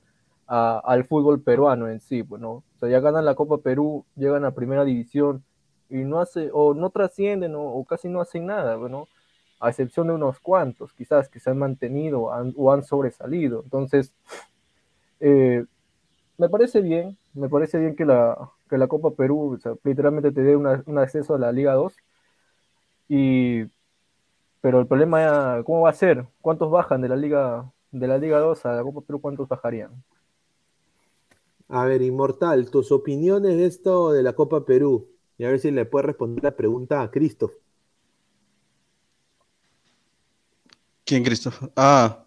[0.47, 2.23] al fútbol peruano en sí?
[2.23, 5.45] Bueno, pues, o sea, ya ganan la Copa Perú, llegan a primera división
[5.91, 9.09] y no hace, o no trascienden o, casi no hacen nada, bueno,
[9.61, 13.63] a excepción de unos cuantos, quizás que se han mantenido o han sobresalido.
[13.65, 14.13] Entonces,
[15.21, 15.65] eh,
[16.37, 20.57] me parece bien, me parece bien que la, que la Copa Perú literalmente te dé
[20.57, 21.95] un acceso a la Liga 2
[23.09, 23.65] y,
[24.61, 26.27] pero el problema, ¿cómo va a ser?
[26.41, 29.21] ¿Cuántos bajan de la Liga, de la Liga 2 a la Copa Perú?
[29.21, 29.91] ¿Cuántos bajarían?
[31.69, 35.09] A ver, Inmortal, tus opiniones de esto de la Copa Perú.
[35.37, 37.53] Y a ver si le puedes responder la pregunta a Cristo.
[41.09, 41.63] ¿Quién, Christoph?
[41.75, 42.23] Ah,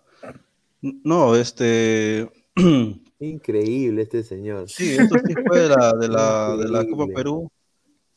[0.81, 2.27] no, este.
[3.19, 4.67] Increíble este señor.
[4.67, 7.51] Sí, esto sí fue de la, de la, de la Copa Perú.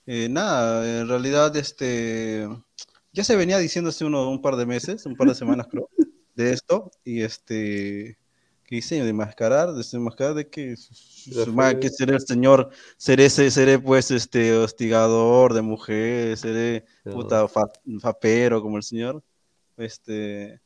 [0.06, 2.48] Eh, nada, en realidad, este,
[3.12, 5.90] ya se venía diciendo hace uno, un par de meses, un par de semanas creo,
[6.34, 8.16] de esto, y este,
[8.64, 9.04] ¿qué diseño?
[9.04, 10.76] De mascarar, de que,
[11.80, 17.46] que seré el señor, seré, seré pues este hostigador de mujeres, seré puta
[18.00, 19.22] fapero como el señor,
[19.76, 20.60] este,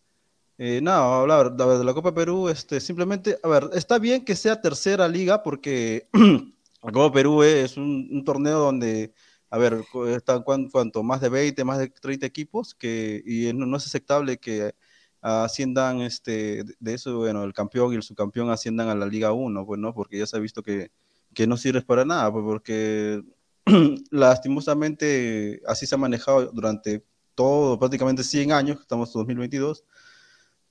[0.59, 4.61] eh, no, hablar de la Copa Perú, este, simplemente, a ver, está bien que sea
[4.61, 6.09] tercera liga porque
[6.82, 9.12] la Copa Perú es un torneo donde
[9.50, 13.86] a ver, están cuánto, más de 20, más de 30 equipos, que, y no, es
[13.86, 14.74] aceptable que
[15.20, 19.66] asciendan este, de eso, bueno, el campeón y el subcampeón asciendan a la Liga 1,
[19.66, 19.94] pues, ¿no?
[19.94, 20.90] Porque ya se ha visto que,
[21.34, 23.22] que no sirve para nada, pues, porque
[24.11, 27.04] lastimosamente así se ha manejado durante
[27.39, 29.84] todo, prácticamente 100 años, estamos en 2022,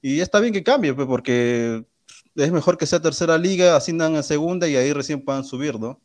[0.01, 1.85] y está bien que cambie, pues, porque
[2.35, 6.01] es mejor que sea tercera liga, asciendan a segunda y ahí recién puedan subir, ¿no?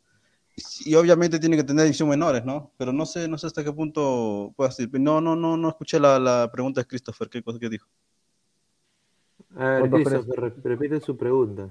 [0.85, 2.71] y obviamente tiene que tener edición menores, ¿no?
[2.77, 4.89] Pero no sé, no sé hasta qué punto puedo decir.
[4.99, 7.87] No, no, no, no escuché la, la pregunta de Christopher, ¿qué cosa que dijo?
[9.55, 11.69] A ver, Christopher, repite su pregunta.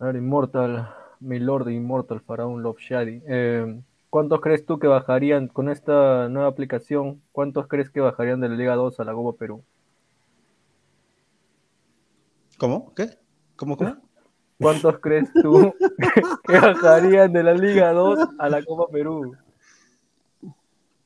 [0.00, 3.22] A ver, Immortal, mi Lord Immortal, Faraón Love Shady.
[3.26, 3.80] Eh,
[4.10, 7.22] ¿Cuántos crees tú que bajarían con esta nueva aplicación?
[7.32, 9.64] ¿Cuántos crees que bajarían de la Liga 2 a la Copa Perú?
[12.58, 12.94] ¿Cómo?
[12.94, 13.18] ¿Qué?
[13.56, 13.96] ¿Cómo, cómo?
[14.60, 15.74] ¿Cuántos crees tú
[16.46, 19.36] que bajarían de la Liga 2 a la Copa Perú?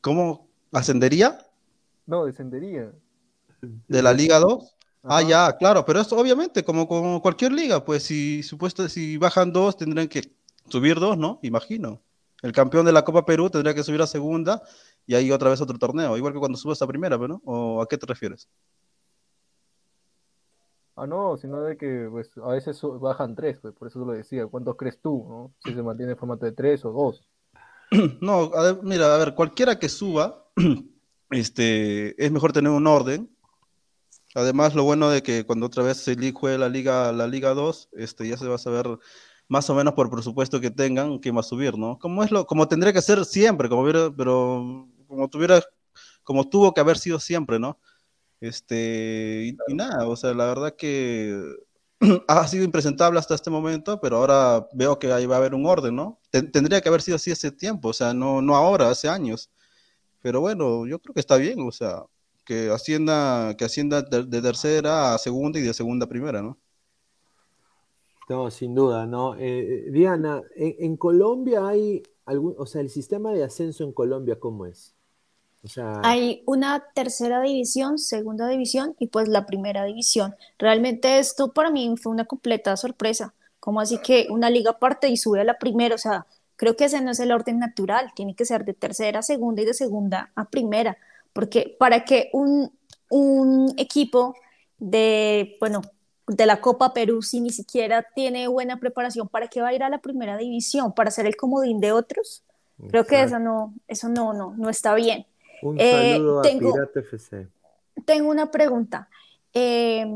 [0.00, 0.48] ¿Cómo?
[0.72, 1.38] ¿Ascendería?
[2.06, 2.92] No, descendería.
[3.88, 4.76] ¿De la Liga 2?
[5.02, 9.50] Ah, ya, claro, pero eso obviamente, como, como cualquier liga, pues si supuesto, si bajan
[9.50, 10.22] dos, tendrán que
[10.68, 11.38] subir dos, ¿no?
[11.42, 12.02] Imagino.
[12.42, 14.62] El campeón de la Copa Perú tendría que subir a segunda
[15.06, 17.42] y ahí otra vez otro torneo, igual que cuando subes a primera, ¿no?
[17.44, 18.48] ¿O a qué te refieres?
[20.96, 24.46] Ah, no, sino de que pues, a veces bajan tres, pues, por eso lo decía.
[24.46, 25.54] ¿Cuántos crees tú, no?
[25.64, 27.26] Si se mantiene el formato de tres o dos.
[28.20, 28.50] No,
[28.82, 30.44] mira, a ver, cualquiera que suba,
[31.30, 33.34] este, es mejor tener un orden.
[34.34, 37.88] Además, lo bueno de que cuando otra vez se juegue la Liga, la Liga 2,
[37.92, 38.86] este, ya se va a saber
[39.50, 41.98] más o menos por presupuesto que tengan que va a subir, ¿no?
[41.98, 45.60] Como es lo, como tendría que ser siempre, como hubiera, pero como tuviera,
[46.22, 47.78] como tuvo que haber sido siempre, ¿no?
[48.40, 51.36] Este, y, nada, o sea, la verdad que
[52.28, 55.66] ha sido impresentable hasta este momento, pero ahora veo que ahí va a haber un
[55.66, 56.20] orden, ¿no?
[56.30, 59.50] tendría que haber sido así hace tiempo, o sea, no, no ahora, hace años.
[60.22, 62.04] Pero bueno, yo creo que está bien, o sea,
[62.44, 66.58] que ascienda, que ascienda de, tercera a segunda y de segunda a primera, ¿no?
[68.30, 69.34] No, sin duda, ¿no?
[69.34, 74.38] Eh, eh, Diana, en, Colombia hay algún, o sea, el sistema de ascenso en Colombia,
[74.38, 74.94] ¿cómo es?
[76.04, 80.36] Hay una tercera división, segunda división y pues la primera división.
[80.60, 83.34] Realmente esto para mí fue una completa sorpresa.
[83.58, 85.96] Como así que una liga parte y sube a la primera?
[85.96, 86.24] O sea,
[86.54, 88.12] creo que ese no es el orden natural.
[88.14, 90.96] Tiene que ser de tercera a segunda y de segunda a primera.
[91.32, 92.70] Porque para que un,
[93.10, 94.36] un equipo
[94.78, 95.82] de, bueno,
[96.30, 99.82] de la Copa Perú, si ni siquiera tiene buena preparación, ¿para qué va a ir
[99.82, 100.92] a la primera división?
[100.92, 102.44] ¿Para ser el comodín de otros?
[102.88, 105.26] Creo que eso no, eso no, no, no está bien.
[105.62, 107.48] Un eh, saludo a Pirata FC.
[108.06, 109.08] Tengo una pregunta.
[109.52, 110.06] Eh,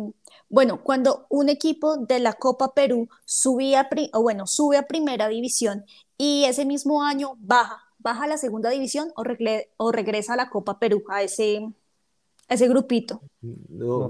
[0.49, 5.85] bueno, cuando un equipo de la Copa Perú subía, o bueno, sube a primera división
[6.17, 9.25] y ese mismo año baja, baja a la segunda división o,
[9.77, 11.69] o regresa a la Copa Perú, a ese,
[12.49, 13.21] ese grupito.
[13.41, 14.09] No,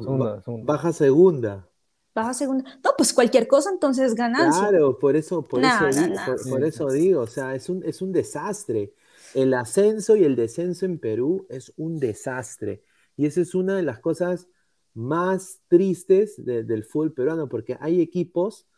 [0.63, 1.67] baja segunda.
[2.15, 2.65] Baja segunda.
[2.85, 4.69] No, pues cualquier cosa entonces ganancia.
[4.69, 6.15] Claro, por eso, por eso, digo,
[6.49, 8.95] por, eso digo, o sea, es un, es un desastre.
[9.35, 12.85] El ascenso y el descenso en Perú es un desastre.
[13.17, 14.47] Y esa es una de las cosas
[14.95, 18.69] más tristes del fútbol peruano, porque hay equipos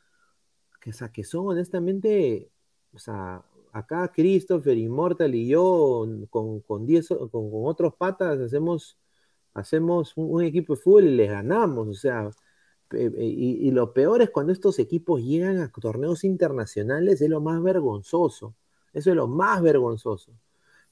[0.80, 2.50] que, que son honestamente,
[2.94, 8.98] o sea, acá Christopher, Immortal y yo con, con, con, otros patas hacemos,
[9.52, 12.30] hacemos un, equipo de fútbol y les ganamos, o sea,
[12.92, 17.62] y, y, lo peor es cuando estos equipos llegan a torneos internacionales, es lo más
[17.62, 18.54] vergonzoso,
[18.92, 20.32] eso es lo más vergonzoso.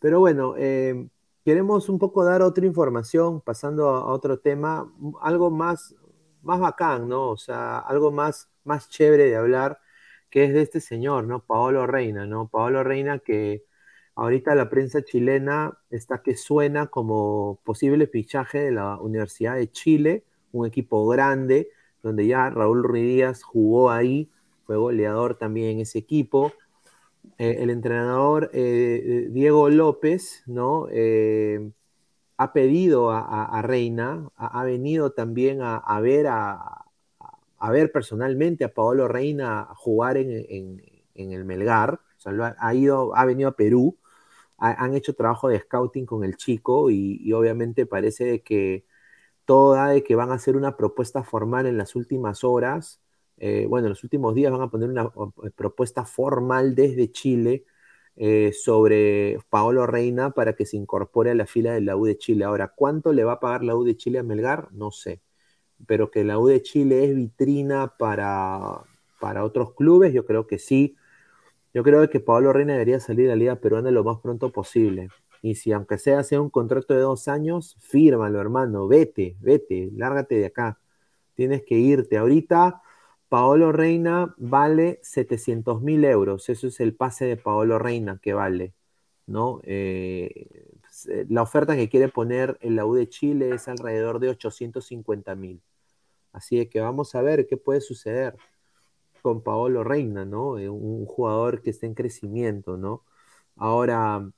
[0.05, 1.09] Pero bueno, eh,
[1.45, 4.93] queremos un poco dar otra información, pasando a, otro tema,
[5.23, 5.95] algo más,
[6.43, 7.31] más bacán, ¿no?
[7.31, 9.81] O sea, algo más, más chévere de hablar,
[10.31, 11.41] que es de este señor, ¿no?
[11.41, 12.49] Paolo Reina, ¿no?
[12.49, 13.65] Paolo Reina que
[14.15, 20.25] ahorita la prensa chilena está que suena como posible fichaje de la Universidad de Chile,
[20.53, 21.71] un equipo grande,
[22.05, 24.31] donde ya Raúl Ruiz jugó ahí,
[24.67, 26.53] fue goleador también en ese equipo.
[27.39, 30.87] Eh, el entrenador eh, Diego López, ¿no?
[30.91, 31.71] Eh,
[32.37, 36.85] ha pedido a, Reina, ha, venido también a, ver a,
[37.71, 40.83] ver personalmente a Paolo Reina jugar en,
[41.15, 42.01] el Melgar,
[42.59, 43.97] ha, ido, ha venido a Perú,
[44.59, 48.85] han hecho trabajo de scouting con el chico y, obviamente parece que
[49.45, 53.01] todo de que van a hacer una propuesta formal en las últimas horas
[53.37, 55.05] eh, bueno, en los últimos días van a poner una
[55.45, 57.65] eh, propuesta formal desde Chile
[58.17, 62.17] eh, sobre Paolo Reina para que se incorpore a la fila de la U de
[62.19, 62.45] Chile.
[62.45, 64.69] Ahora, ¿cuánto le va a pagar la U de Chile a Melgar?
[64.73, 65.21] No sé.
[65.87, 68.83] Pero que la U de Chile es vitrina para,
[69.21, 70.97] para otros clubes, yo creo que sí.
[71.75, 75.09] Yo creo que Paolo Reina debería salir a la Liga Peruana lo más pronto posible.
[75.45, 78.89] Y si aunque sea, sea un contrato de dos años, fírmalo, hermano.
[78.89, 80.81] Vete, vete, lárgate de acá.
[81.35, 82.17] Tienes que irte.
[82.17, 82.81] Ahorita
[83.29, 88.75] Paolo Reina vale 700 mil euros, eso es el pase de Paolo Reina que vale,
[89.27, 89.61] ¿no?
[89.65, 90.49] Eh,
[91.29, 95.61] la oferta que quiere poner en la U de Chile es alrededor de 850 mil.
[96.33, 98.35] Así que vamos a ver qué puede suceder
[99.23, 100.59] con Paolo Reina, ¿no?
[100.59, 103.05] Eh, un jugador que está en crecimiento, ¿no?
[103.57, 104.31] Ahora,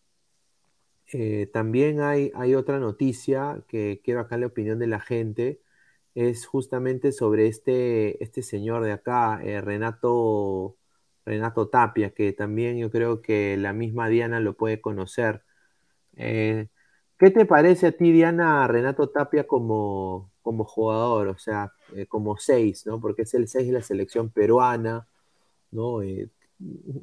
[1.52, 5.60] también hay, hay otra noticia que quiero acá la opinión de la gente
[6.16, 10.76] es justamente sobre este, este señor de acá, eh, Renato,
[11.26, 15.42] Renato Tapia, que también yo creo que la misma Diana lo puede conocer.
[16.16, 16.68] Eh,
[17.18, 21.28] ¿Qué te parece a ti, Diana, Renato Tapia como, como jugador?
[21.28, 23.00] O sea, eh, como seis, ¿no?
[23.00, 25.06] Porque es el seis de la selección peruana,
[25.70, 26.00] ¿no?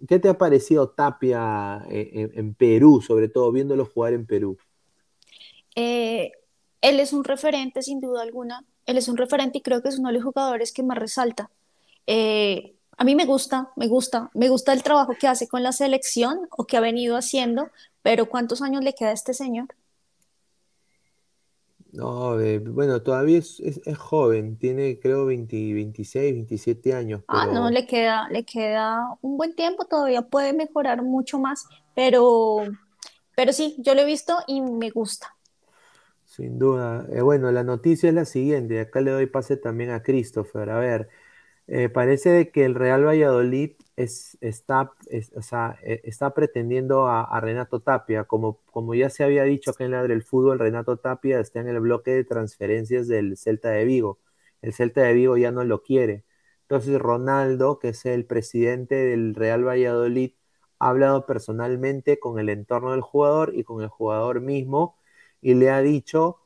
[0.07, 4.57] ¿Qué te ha parecido Tapia en, en, Perú, sobre todo viéndolo jugar en Perú?
[5.75, 9.97] él es un referente, sin duda alguna, él es un referente y creo que es
[9.97, 11.49] uno de los jugadores que más resalta.
[12.05, 15.71] Eh, a mí me gusta, me gusta, me gusta el trabajo que hace con la
[15.71, 17.69] selección o que ha venido haciendo,
[18.01, 19.67] pero ¿cuántos años le queda a este señor?
[21.93, 27.47] No, eh, bueno, todavía es, es- es joven, tiene creo 20, 26, 27 años, Ah,
[27.51, 31.65] no, pero le queda, le queda un buen tiempo, todavía puede mejorar mucho más,
[31.95, 32.57] pero,
[33.35, 35.35] pero sí, yo lo he visto y me gusta.
[36.25, 37.05] sin duda.
[37.11, 40.69] Eh, bueno, la noticia es la siguiente, acá le doy pase también a Christopher.
[40.69, 41.09] A ver,
[41.67, 47.23] eh, parece que el Real Valladolid es, está, es- o sea, eh, está pretendiendo a,
[47.23, 48.25] a Renato Tapia.
[48.25, 51.69] Como, como ya se había dicho acá en la del fútbol, Renato Tapia está en
[51.69, 54.19] el bloque de transferencias del Celta de Vigo.
[54.61, 56.23] El Celta de Vigo ya no lo quiere.
[56.63, 60.31] Entonces Ronaldo, que es el presidente del Real Valladolid,
[60.79, 64.97] ha hablado personalmente con el entorno del jugador y con el jugador mismo
[65.41, 66.39] y le ha dicho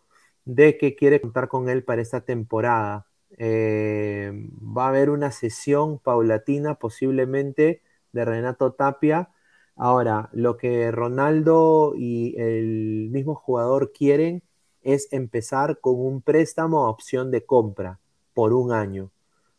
[0.46, 3.08] de que quiere contar con él para esta temporada.
[3.38, 4.32] Eh,
[4.62, 7.82] va a haber una sesión paulatina posiblemente
[8.12, 9.30] de Renato Tapia.
[9.76, 14.44] Ahora, lo que Ronaldo y el mismo jugador quieren
[14.82, 18.00] es empezar con un préstamo a opción de compra
[18.34, 19.12] por un año.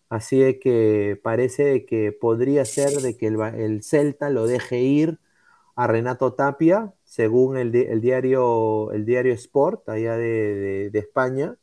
[0.08, 5.18] Así de que parece que podría ser de que el, Celta lo deje ir
[5.76, 11.56] a Renato Tapia, según el, di- el diario, el diario Sport, allá de España.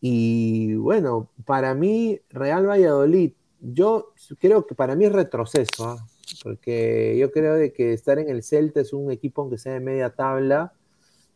[0.00, 6.06] Y bueno, para mí, Real Valladolid, yo creo que para mí es retroceso, ¿ah?
[6.42, 9.80] porque yo creo de que estar en el Celta es un equipo aunque sea de
[9.80, 10.72] media tabla,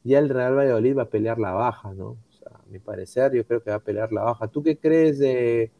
[0.02, 2.06] ya el Real Valladolid va a pelear la baja, ¿no?
[2.06, 4.48] O sea, a mi parecer, yo creo que va a pelear la baja.
[4.48, 5.70] ¿Tú qué crees de,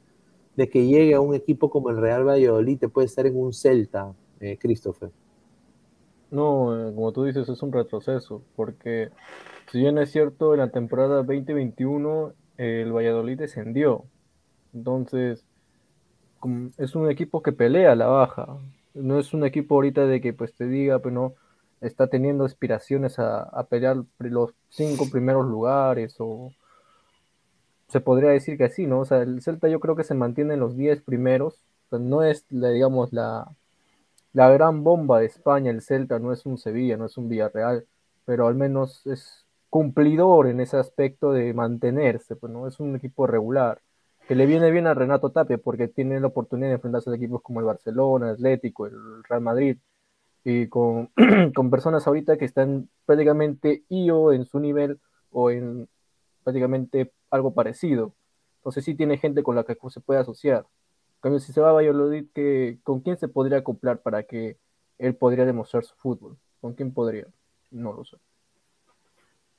[0.56, 3.52] de que llegue a un equipo como el Real Valladolid, te puede estar en un
[3.52, 5.10] Celta, eh, Christopher?
[6.30, 9.10] No, eh, como tú dices, es un retroceso, porque
[9.70, 14.04] si bien es cierto, en la temporada 2021 el Valladolid descendió.
[14.72, 15.44] Entonces,
[16.78, 18.58] es un equipo que pelea a la baja.
[18.94, 21.34] No es un equipo ahorita de que pues te diga, pero no,
[21.80, 26.52] está teniendo aspiraciones a, pelear los cinco primeros lugares o
[27.88, 29.00] se podría decir que así, ¿no?
[29.00, 31.62] O sea, el Celta yo creo que se mantiene en los 10 primeros.
[31.90, 33.48] Sea, no es, digamos, la,
[34.32, 37.86] la gran bomba de España, el Celta, no es un Sevilla, no es un Villarreal,
[38.24, 39.43] pero al menos es
[39.74, 42.68] cumplidor en ese aspecto de mantenerse, pues, ¿no?
[42.68, 43.82] Es un equipo regular,
[44.28, 47.42] que le viene bien a Renato Tapia porque tiene la oportunidad de enfrentarse a equipos
[47.42, 49.78] como el Barcelona, el Atlético, el Real Madrid,
[50.44, 51.10] y con,
[51.56, 55.00] con personas ahorita que están prácticamente IO en su nivel
[55.32, 55.88] o en
[56.44, 58.14] prácticamente algo parecido.
[58.58, 60.66] Entonces sí tiene gente con la que se puede asociar.
[61.16, 64.56] En cambio, si se va a Valladolid, ¿qué- ¿con quién se podría acoplar para que
[64.98, 66.36] él podría demostrar su fútbol?
[66.60, 67.26] ¿Con quién podría?
[67.72, 68.18] No lo sé.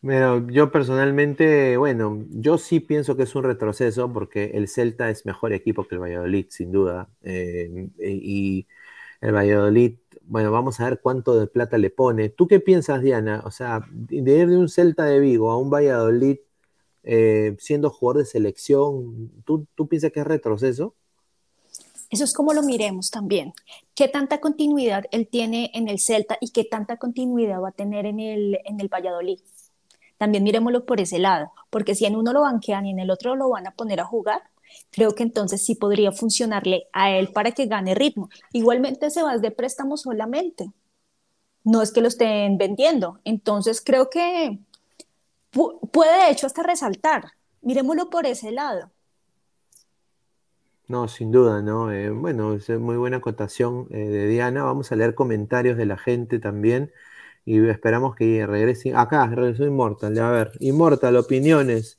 [0.05, 5.25] Bueno, yo personalmente, bueno, yo sí pienso que es un retroceso porque el Celta es
[5.25, 7.09] mejor equipo que el Valladolid, sin duda.
[7.23, 8.67] Eh, y
[9.19, 12.29] el Valladolid, bueno, vamos a ver cuánto de plata le pone.
[12.29, 13.41] ¿Tú qué piensas, Diana?
[13.45, 16.37] O sea, de ir de un Celta de Vigo a un Valladolid
[17.01, 20.93] eh, siendo jugador de selección, ¿tú, tú piensas que es retroceso?
[22.11, 23.53] Eso es como lo miremos también.
[23.95, 28.05] ¿Qué tanta continuidad él tiene en el Celta y qué tanta continuidad va a tener
[28.05, 29.39] en el, en el Valladolid?
[30.17, 33.35] También miremoslo por ese lado, porque si en uno lo banquean y en el otro
[33.35, 34.41] lo van a poner a jugar,
[34.91, 38.29] creo que entonces sí podría funcionarle a él para que gane ritmo.
[38.53, 40.71] Igualmente se va de préstamo solamente,
[41.63, 43.19] no es que lo estén vendiendo.
[43.25, 44.59] Entonces creo que
[45.53, 47.25] pu- puede de hecho hasta resaltar.
[47.61, 48.91] Miremoslo por ese lado.
[50.87, 51.91] No, sin duda, ¿no?
[51.91, 54.63] Eh, bueno, es muy buena acotación eh, de Diana.
[54.63, 56.91] Vamos a leer comentarios de la gente también
[57.45, 58.93] y esperamos que regrese.
[58.95, 60.17] Acá, regresó Immortal.
[60.19, 61.97] A ver, Immortal, opiniones.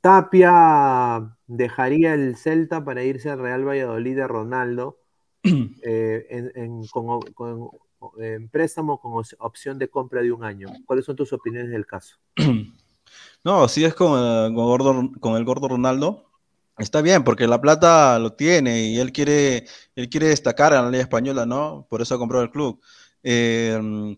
[0.00, 4.98] Tapia dejaría el Celta para irse al Real Valladolid de Ronaldo
[5.82, 7.70] eh, en, en- con, con-
[8.18, 10.68] en préstamo con op- opción de compra de un año.
[10.86, 12.16] ¿Cuáles son tus opiniones del caso?
[13.44, 16.30] No, si es con, eh, con, gordo- con el gordo Ronaldo,
[16.78, 19.66] está bien, porque la plata lo tiene y él quiere,
[19.96, 21.86] él quiere destacar en la Liga Española, ¿no?
[21.90, 22.80] Por eso ha comprado el club.
[23.22, 24.16] Eh,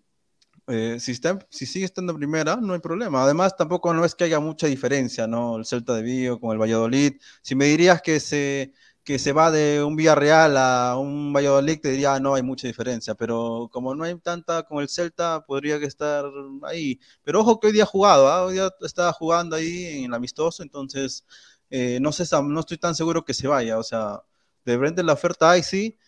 [0.71, 3.23] eh, si, está, si sigue estando primera, no hay problema.
[3.25, 5.57] Además, tampoco no es que haya mucha diferencia, ¿no?
[5.57, 7.15] El Celta de Vigo con el Valladolid.
[7.43, 8.73] Si me dirías que se,
[9.05, 12.67] que se va de un Villarreal a un Valladolid, te diría, "Ah, no hay mucha
[12.67, 13.15] diferencia.
[13.15, 16.25] Pero como no hay tanta con el Celta, podría que estar
[16.63, 17.01] ahí.
[17.23, 18.45] Pero ojo que hoy día ha jugado, ¿ah?
[18.45, 21.25] Hoy día estaba jugando ahí en el amistoso, entonces
[21.71, 23.79] eh, no sé, no estoy tan seguro que se vaya.
[23.79, 24.23] O sea,
[24.65, 25.99] de frente la oferta hay sí,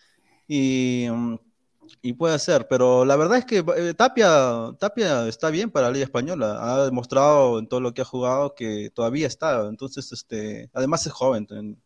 [0.48, 1.36] y, mm,
[2.02, 5.92] y puede ser, pero la verdad es que eh, Tapia, Tapia está bien para la
[5.92, 6.58] Liga Española.
[6.60, 9.68] Ha demostrado en todo lo que ha jugado que todavía está.
[9.68, 11.46] Entonces, este, además es joven.
[11.50, 11.82] en-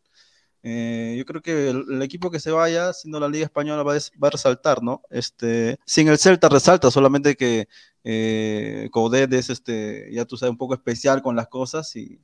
[0.63, 4.29] Eh, yo creo que el, equipo que se vaya, siendo la Liga Española, va a,
[4.31, 5.01] resaltar, ¿no?
[5.09, 7.67] Este, sin el Celta resalta, solamente que
[8.03, 12.19] eh, Coudet es, este, ya tú sabes, un poco especial con las cosas y,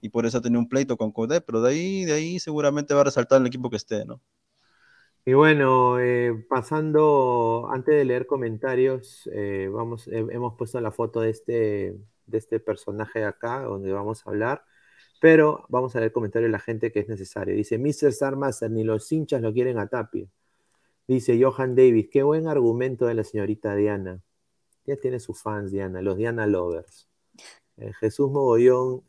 [0.00, 2.94] y por eso ha tenido un pleito con Coudet, pero de ahí, de ahí seguramente
[2.94, 4.20] va a resaltar el equipo que esté, ¿no?
[5.28, 11.30] Y bueno, eh, pasando, antes de leer comentarios, eh, vamos, hemos puesto la foto de
[11.30, 14.64] este, de este personaje de acá, donde vamos a hablar,
[15.20, 17.56] pero vamos a leer comentarios de la gente que es necesario.
[17.56, 18.12] Dice, Mr.
[18.12, 20.28] Starmaster, ni los hinchas lo quieren a Tapia.
[21.08, 24.22] Dice Johan Davis, qué buen argumento de la señorita Diana.
[24.86, 27.08] Ya tiene sus fans, Diana, los Diana Lovers.
[27.78, 29.02] Eh, Jesús Mogollón,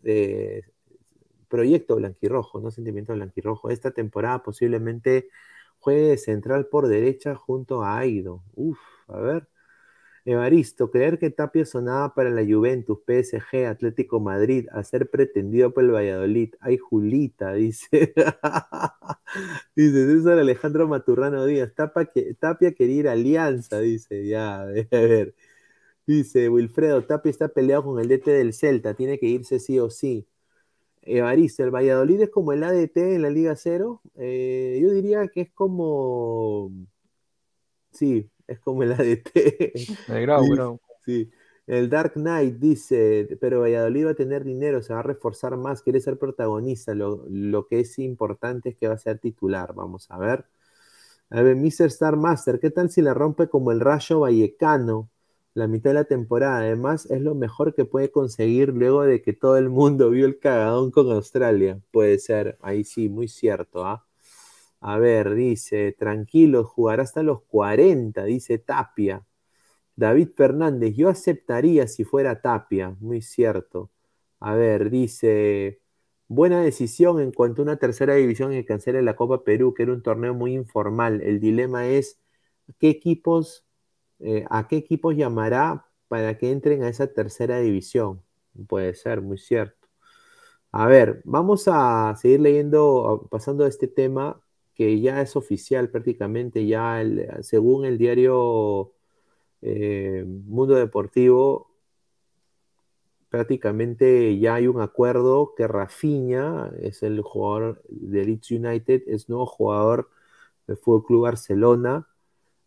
[1.47, 3.69] proyecto blanquirrojo, no sentimiento blanquirrojo.
[3.69, 5.29] Esta temporada posiblemente
[5.87, 8.43] Juegue central por derecha junto a Aido.
[8.55, 8.77] Uf,
[9.07, 9.47] a ver.
[10.25, 15.85] Evaristo, creer que Tapia sonaba para la Juventus, PSG, Atlético Madrid, a ser pretendido por
[15.85, 16.55] el Valladolid.
[16.59, 18.13] Ay, Julita, dice.
[19.77, 21.73] dice César Alejandro Maturrano Díaz.
[21.73, 24.27] Tapia quería ir a Alianza, dice.
[24.27, 25.35] Ya, a ver.
[26.05, 29.89] Dice Wilfredo, Tapia está peleado con el DT del Celta, tiene que irse sí o
[29.89, 30.27] sí.
[31.07, 34.01] Evaristo, el Valladolid es como el ADT en la Liga Cero.
[34.15, 36.71] Eh, yo diría que es como.
[37.91, 39.73] Sí, es como el ADT.
[40.09, 41.31] El Grau, Sí.
[41.65, 45.81] El Dark Knight dice, pero Valladolid va a tener dinero, se va a reforzar más,
[45.81, 46.93] quiere ser protagonista.
[46.95, 49.73] Lo, lo que es importante es que va a ser titular.
[49.73, 50.45] Vamos a ver.
[51.29, 51.87] A ver, Mr.
[51.87, 55.09] Star Master, ¿qué tal si la rompe como el Rayo Vallecano?
[55.57, 56.59] La mitad de la temporada.
[56.59, 60.39] Además, es lo mejor que puede conseguir luego de que todo el mundo vio el
[60.39, 61.81] cagadón con Australia.
[61.91, 63.85] Puede ser, ahí sí, muy cierto.
[63.85, 64.05] ¿ah?
[64.81, 69.25] A ver, dice, tranquilo, jugará hasta los 40, dice Tapia.
[69.95, 73.91] David Fernández, yo aceptaría si fuera Tapia, muy cierto.
[74.39, 75.81] A ver, dice,
[76.27, 79.93] buena decisión en cuanto a una tercera división que cancele la Copa Perú, que era
[79.93, 81.21] un torneo muy informal.
[81.23, 82.19] El dilema es,
[82.79, 83.66] ¿qué equipos
[84.19, 88.21] eh, ¿a qué equipos llamará para que entren a esa tercera división?
[88.67, 89.87] Puede ser, muy cierto.
[90.71, 94.41] A ver, vamos a seguir leyendo, pasando a este tema
[94.75, 97.01] que ya es oficial prácticamente, ya
[97.41, 98.93] según el diario
[99.61, 101.71] eh, Mundo Deportivo,
[103.29, 109.45] prácticamente ya hay un acuerdo que Rafinha es el jugador de Leeds United, es nuevo
[109.45, 110.09] jugador
[110.67, 112.07] del Fútbol Club Barcelona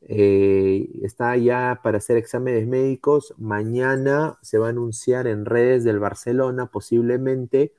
[0.03, 3.35] eh, está ya para hacer exámenes médicos.
[3.39, 7.75] Mañana se va a anunciar en redes del Barcelona posiblemente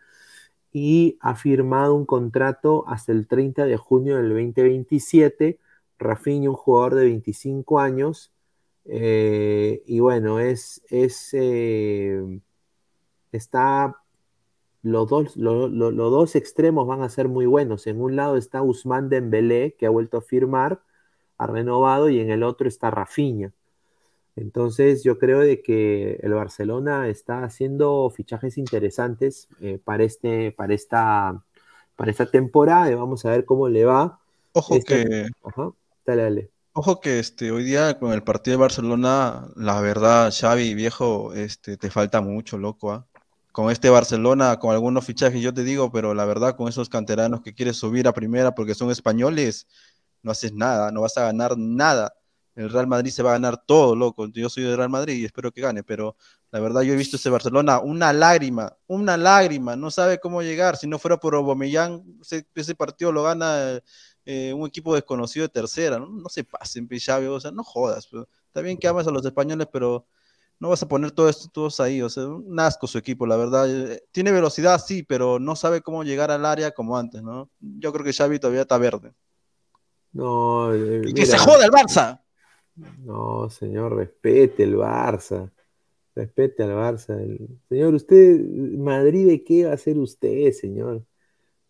[0.71, 5.59] y ha firmado un contrato hasta el 30 de junio del 2027.
[5.99, 8.33] Rafinha, un jugador de 25 años.
[8.85, 12.21] Eh, y bueno, es, es eh,
[13.31, 13.97] está
[14.83, 17.87] los dos, los dos extremos van a ser muy buenos.
[17.87, 20.81] En un lado está Usman Dembélé, que ha vuelto a firmar,
[21.41, 23.51] ha renovado y en el otro está Rafinha.
[24.35, 30.73] Entonces yo creo de que el Barcelona está haciendo fichajes interesantes eh, para, este, para,
[30.73, 31.43] esta,
[31.95, 34.19] para esta temporada vamos a ver cómo le va.
[34.53, 35.27] Ojo este, que...
[35.43, 35.71] Ajá,
[36.05, 36.49] dale, dale.
[36.73, 41.75] Ojo que este, hoy día con el partido de Barcelona, la verdad, Xavi, viejo, este,
[41.75, 42.93] te falta mucho, loco.
[42.93, 43.05] ¿ah?
[43.51, 47.41] Con este Barcelona, con algunos fichajes, yo te digo, pero la verdad, con esos canteranos
[47.41, 49.67] que quieres subir a primera porque son españoles,
[50.23, 52.13] no haces nada, no vas a ganar nada.
[52.55, 54.27] El Real Madrid se va a ganar todo, loco.
[54.27, 56.17] Yo soy del Real Madrid y espero que gane, pero
[56.51, 60.75] la verdad yo he visto ese Barcelona, una lágrima, una lágrima, no sabe cómo llegar.
[60.75, 62.03] Si no fuera por Aubameyang,
[62.55, 63.81] ese, partido lo gana
[64.25, 65.97] eh, un equipo desconocido de tercera.
[65.99, 68.09] No, se pasen, Xavi, o sea, no jodas.
[68.47, 70.05] Está bien que amas a los españoles, pero
[70.59, 72.01] no vas a poner todo esto todos ahí.
[72.01, 73.69] O sea, un su equipo, la verdad.
[73.69, 77.49] Eh, tiene velocidad, sí, pero no sabe cómo llegar al área como antes, ¿no?
[77.59, 79.13] Yo creo que Xavi todavía está verde.
[80.13, 82.21] No, eh, que se joda el Barça.
[82.75, 85.51] No, señor, respete el Barça.
[86.15, 87.17] Respete al Barça.
[87.69, 88.39] Señor, usted,
[88.77, 91.05] Madrid, ¿de qué va a ser usted, señor?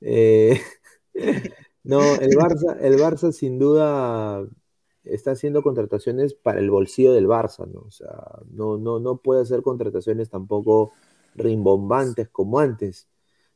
[0.01, 0.59] Eh,
[1.83, 4.47] no, el Barça, el Barça sin duda
[5.03, 7.81] está haciendo contrataciones para el bolsillo del Barça, ¿no?
[7.81, 10.93] O sea, no, no, no puede hacer contrataciones tampoco
[11.35, 13.07] rimbombantes como antes.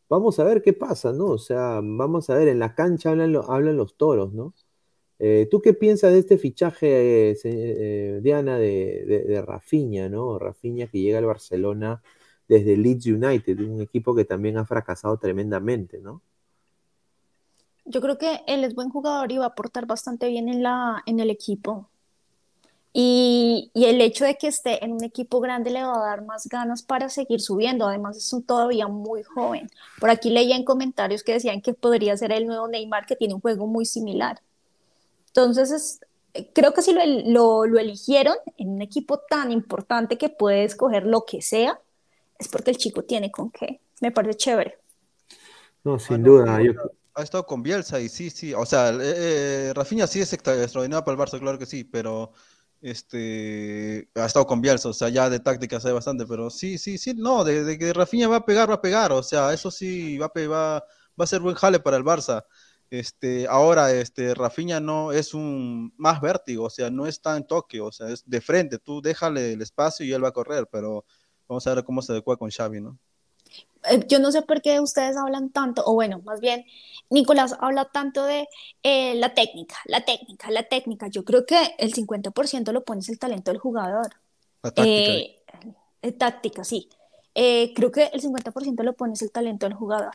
[0.09, 1.25] Vamos a ver qué pasa, ¿no?
[1.27, 4.53] O sea, vamos a ver, en la cancha hablan, hablan los toros, ¿no?
[5.17, 10.37] Eh, ¿Tú qué piensas de este fichaje, eh, eh, Diana, de, de, Rafinha, ¿no?
[10.37, 12.01] Rafinha que llega al Barcelona
[12.47, 16.21] desde Leeds United, un equipo que también ha fracasado tremendamente, ¿no?
[17.85, 21.01] Yo creo que él es buen jugador y va a aportar bastante bien en, la,
[21.05, 21.87] en el equipo.
[22.91, 26.25] Y, y, el hecho de que esté en un equipo grande le va a dar
[26.25, 27.85] más ganas para seguir subiendo.
[27.85, 29.69] Además, es un todavía muy joven.
[29.99, 33.33] Por aquí leía en comentarios que decían que podría ser el nuevo Neymar, que tiene
[33.33, 34.39] un juego muy similar.
[35.35, 35.99] Entonces,
[36.53, 41.05] creo que si lo, lo, lo, eligieron en un equipo tan importante que puede escoger
[41.05, 41.77] lo que sea,
[42.39, 43.81] es porque el chico tiene con qué.
[43.99, 44.79] Me parece chévere.
[45.83, 46.57] No, sin duda.
[47.17, 48.53] Ha estado con Bielsa y sí, sí.
[48.53, 52.31] O sea, eh, eh Rafinha sí es extraordinario para el Barça, claro que sí, pero
[52.81, 56.97] este ha estado con Bielsa, o sea, ya de táctica sabe bastante, pero sí, sí,
[56.97, 60.17] sí, no, de, que Rafinha va a pegar, va a pegar, o sea, eso sí,
[60.17, 62.45] va a, va, va a ser buen jale para el Barça.
[62.89, 67.81] Este, ahora, este, Rafinha no es un más vértigo, o sea, no está en toque,
[67.81, 71.03] o sea, es de frente, tú déjale el espacio y él va a correr, pero
[71.47, 72.97] vamos a ver cómo se adecua con Xavi, ¿no?
[73.89, 76.65] Eh, yo no sé por qué ustedes hablan tanto, o bueno, más bien,
[77.09, 78.47] Nicolás habla tanto de
[78.83, 81.07] eh, la técnica, la técnica, la técnica.
[81.07, 84.15] Yo creo que el 50% lo pones el talento del jugador.
[84.63, 85.11] La táctica.
[86.01, 86.89] Eh, táctica, sí.
[87.33, 90.13] creo que el 50% lo pones el talento del jugador.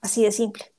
[0.00, 0.71] Así de simple.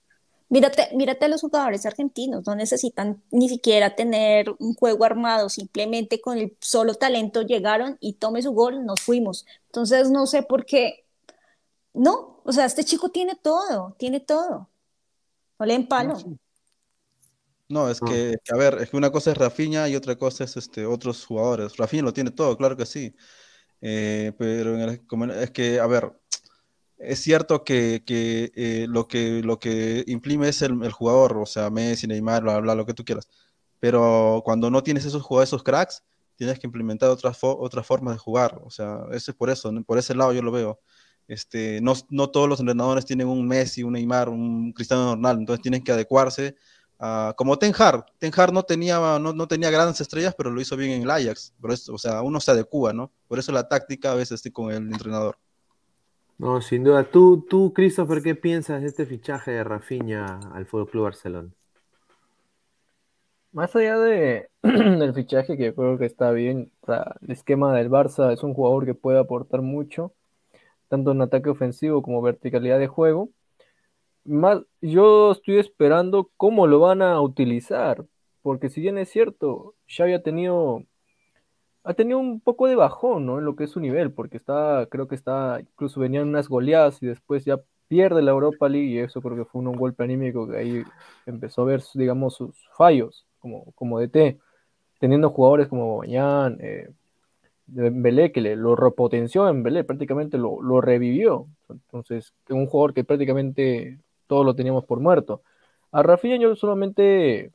[0.54, 6.22] Mírate, mírate a los jugadores argentinos, no necesitan ni siquiera tener un juego armado, simplemente
[6.22, 9.48] con el solo talento llegaron y tome su gol, nos fuimos.
[9.66, 11.06] Entonces no sé por qué
[11.96, 14.70] no, o sea, este chico tiene todo, tiene todo.
[15.58, 16.14] No le palo.
[17.68, 20.56] No, es que, a ver, es que una cosa es Rafinha y otra cosa es
[20.56, 21.78] este, otros jugadores.
[21.78, 23.16] Rafinha lo tiene todo, claro que sí.
[23.82, 24.78] Eh, pero
[25.32, 26.14] es que, a ver,
[26.98, 29.60] es cierto que, eh, lo que lo
[30.08, 33.30] imprime es el, jugador, o sea, Messi, Neymar, bla, lo que tú quieras.
[33.80, 36.04] Pero cuando no tienes esos jugadores, esos cracks,
[36.36, 38.62] tienes que implementar otras, formas de jugar.
[38.64, 40.80] O sea, eso es por eso, por ese lado yo lo veo.
[41.28, 41.96] Este, no,
[42.30, 46.56] todos los entrenadores tienen un Messi, un Neymar, un Cristiano Ronaldo, entonces tienen que adecuarse
[47.00, 48.06] a, como Ten Hag.
[48.52, 51.54] No tenía, grandes estrellas, pero lo hizo bien en el Ajax.
[51.90, 53.12] O sea, uno se adecua, ¿no?
[53.28, 55.38] Por eso la táctica a veces estoy con el entrenador.
[56.44, 57.06] No, sin duda.
[57.06, 61.50] Tú, tú, Christopher, ¿qué piensas de este fichaje de Rafinha al Fútbol Club Barcelona?
[63.54, 66.70] Más allá de, del fichaje, que creo que está bien,
[67.22, 70.12] el esquema del Barça es un jugador que puede aportar mucho
[70.90, 73.30] tanto en ataque ofensivo como verticalidad de juego.
[74.26, 78.06] Más, yo estoy esperando cómo lo van a utilizar,
[78.42, 80.84] porque si bien es cierto, Xavi ha tenido
[81.84, 83.40] ha tenido un poco de bajón, ¿no?
[83.40, 87.02] En lo que es su nivel, porque está, creo que está, incluso venían unas goleadas
[87.04, 90.48] y después ya pierde la Europa League y eso creo que fue un golpe anímico
[90.48, 90.84] que ahí
[91.26, 94.40] empezó a ver, digamos, sus fallos como, como DT,
[95.00, 96.90] teniendo jugadores como Bañán, eh,
[97.68, 101.48] Belé, que le, lo repotenció en Belé, prácticamente lo, lo, revivió.
[101.70, 105.42] Entonces, un jugador que prácticamente todos lo teníamos por muerto.
[105.92, 107.52] A Rafinha yo solamente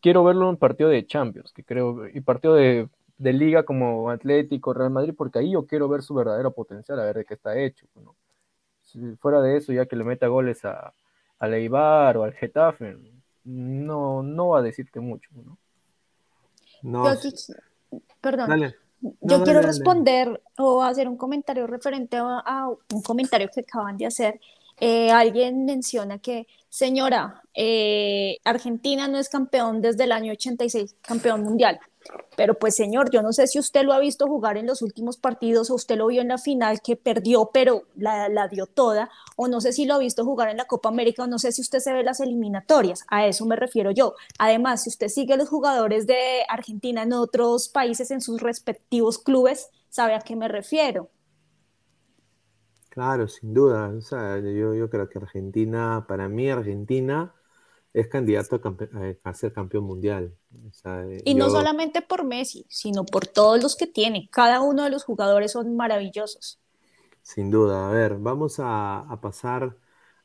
[0.00, 2.88] quiero verlo en partido de Champions, que creo, y partido de,
[3.18, 7.04] de, Liga como Atlético, Real Madrid, porque ahí yo quiero ver su verdadero potencial, a
[7.04, 7.86] ver de qué está hecho.
[8.82, 10.92] Si fuera de eso, ya que le meta goles a,
[11.38, 12.96] a Leibar o al Getafe,
[13.44, 15.30] no, no va a decirte mucho.
[15.34, 15.58] ¿no?
[16.82, 17.04] no
[18.20, 18.48] perdón.
[18.48, 18.74] Dale.
[19.00, 24.40] Yo quiero responder o hacer un comentario referente a, un comentario que acaban de hacer.
[24.80, 31.42] Eh, alguien menciona que, señora, eh, Argentina no es campeón desde el año 86, campeón
[31.42, 31.80] mundial.
[32.36, 35.16] Pero pues señor, yo no sé si usted lo ha visto jugar en los últimos
[35.16, 39.48] partidos o usted lo vio en la final que perdió, pero la, dio toda, o
[39.48, 41.60] no sé si lo ha visto jugar en la Copa América, o no sé si
[41.60, 44.14] usted se ve las eliminatorias, a eso me refiero yo.
[44.38, 49.18] Además, si usted sigue a los jugadores de Argentina en otros países, en sus respectivos
[49.18, 51.10] clubes, sabe a qué me refiero.
[52.90, 53.92] Claro, sin duda.
[53.96, 57.34] O sea, yo creo que Argentina, para mí Argentina
[57.92, 58.60] es candidato
[59.22, 60.34] a, ser campeón mundial.
[61.24, 64.28] y no solamente por Messi, sino por todos los que tiene.
[64.30, 66.60] Cada uno de los jugadores son maravillosos.
[67.22, 67.88] Sin duda.
[67.88, 69.76] A ver, vamos a, pasar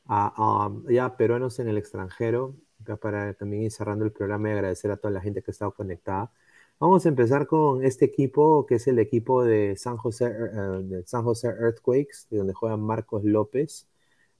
[0.06, 2.54] a, ya peruanos en el extranjero,
[3.00, 5.72] para también ir cerrando el programa y agradecer a toda la gente que ha estado
[5.72, 6.32] conectada.
[6.78, 11.06] Vamos a empezar con este equipo, que es el equipo de San José, eh, de
[11.06, 13.88] San José Earthquakes, de donde juega Marcos López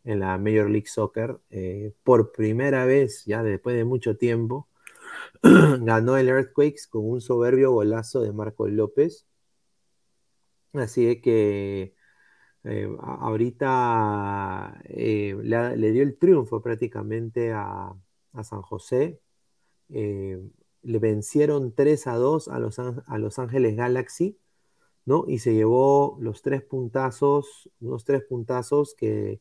[0.04, 1.38] en la Major League Soccer.
[1.50, 4.68] Eh, por primera vez, ya después de mucho tiempo,
[5.42, 9.26] ganó el Earthquakes con un soberbio golazo de Marcos López.
[10.72, 11.94] Así que
[12.64, 17.94] eh, ahorita eh, le, dio el triunfo prácticamente a,
[18.42, 19.20] San José.
[19.88, 24.38] le vencieron 3 a 2 a Los, a Los Ángeles Galaxy,
[25.04, 25.24] ¿no?
[25.28, 29.40] Y se llevó los tres puntazos, unos tres puntazos que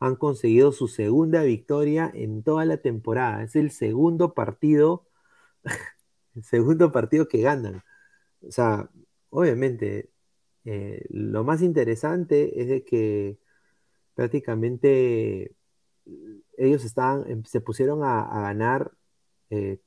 [0.00, 3.42] han conseguido su segunda victoria en toda la temporada.
[3.44, 5.06] Es el segundo partido,
[6.34, 7.82] el segundo partido que ganan.
[8.46, 8.90] o sea,
[9.30, 10.10] obviamente,
[10.64, 13.38] eh, lo más interesante es de que
[14.14, 15.54] prácticamente
[16.58, 18.92] ellos estaban, em, se pusieron a, ganar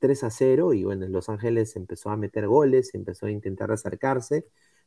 [0.00, 4.46] 3 a 0 y bueno, Los Ángeles empezó a meter goles, empezó a intentar acercarse,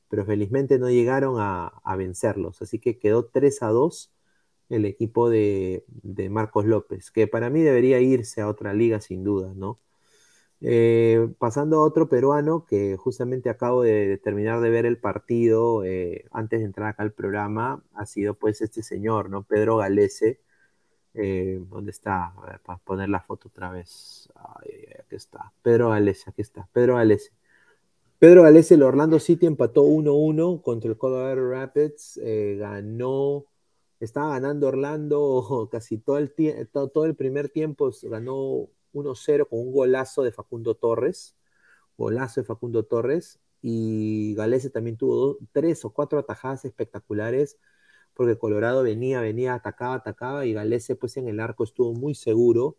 [0.10, 4.12] pero felizmente no llegaron a, a vencerlos, así que quedó 3 a 2
[4.72, 5.84] el equipo de,
[6.30, 9.80] Marcos López, que para mí debería irse a otra liga sin duda, ¿no?
[10.62, 16.26] Eh, pasando a otro peruano que justamente acabo de, terminar de ver el partido eh,
[16.32, 19.44] antes de entrar acá al programa, ha sido pues este señor, ¿no?
[19.44, 20.40] Pedro Galese.
[21.14, 22.34] Eh, ¿Dónde está?
[22.66, 24.30] Para poner la foto otra vez.
[24.36, 25.52] Ay, aquí está.
[25.62, 26.68] Pedro Galese, aquí está.
[26.72, 27.32] Pedro Galese.
[28.20, 32.20] Pedro Galese, el Orlando City empató 1-1 contra el Colorado Rapids.
[32.58, 33.46] ganó
[34.06, 36.34] estaba ganando Orlando casi todo el,
[36.72, 41.36] todo, el primer tiempo, ganó 1-0 con un golazo de Facundo Torres,
[41.98, 47.60] golazo de Facundo Torres, y Galese también tuvo tres o cuatro atajadas espectaculares,
[48.14, 52.78] porque Colorado venía, venía, atacaba, atacaba, y Galese pues en el arco estuvo muy seguro.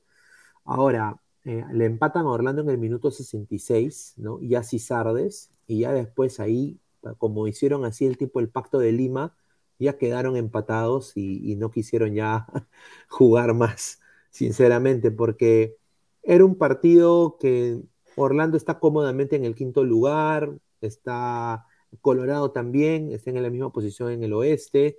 [0.64, 4.40] Ahora, eh, le empatan a Orlando en el minuto 66, ¿no?
[4.40, 6.80] Y así Sardes, y ya después ahí,
[7.18, 9.36] como hicieron así el tipo el pacto de Lima,
[9.78, 12.46] ya quedaron empatados y, no quisieron ya
[13.08, 14.00] jugar más,
[14.30, 15.76] sinceramente, porque
[16.22, 17.82] era un partido que
[18.16, 21.66] Orlando está cómodamente en el quinto lugar, está
[22.00, 24.98] Colorado también, está en la misma posición en el oeste,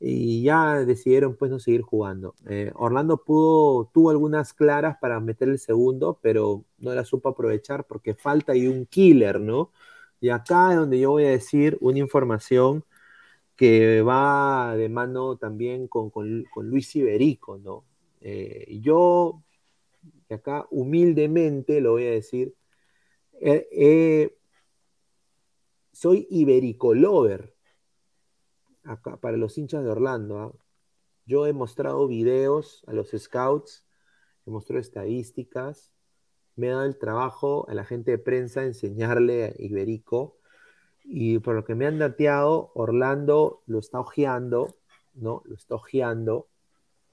[0.00, 2.34] y ya decidieron pues no seguir jugando.
[2.48, 7.86] Eh, Orlando pudo, tuvo algunas claras para meter el segundo, pero no la supo aprovechar
[7.86, 9.72] porque falta ahí un killer, ¿no?
[10.20, 12.84] Y acá es donde yo voy a decir una información
[13.58, 16.12] que va de mano también con,
[16.62, 17.84] Luis Iberico, ¿no?
[18.20, 19.42] Eh, yo,
[20.30, 22.54] acá humildemente lo voy a decir,
[23.40, 24.38] eh, eh,
[25.90, 27.56] soy Iberico lover,
[28.84, 30.38] acá, para los hinchas de Orlando.
[30.38, 30.52] ¿ah?
[31.26, 33.84] Yo he mostrado videos a los scouts,
[34.46, 35.92] he mostrado estadísticas,
[36.54, 40.37] me he dado el trabajo a la gente de prensa enseñarle a Iberico
[41.10, 44.76] y por lo que me han dateado, Orlando lo está ojeando,
[45.14, 45.42] ¿no?
[45.46, 46.48] Lo está ojeando,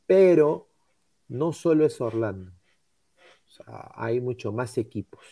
[0.06, 0.68] pero
[1.30, 2.52] no solo es Orlando.
[3.48, 5.24] O sea, hay mucho más equipos.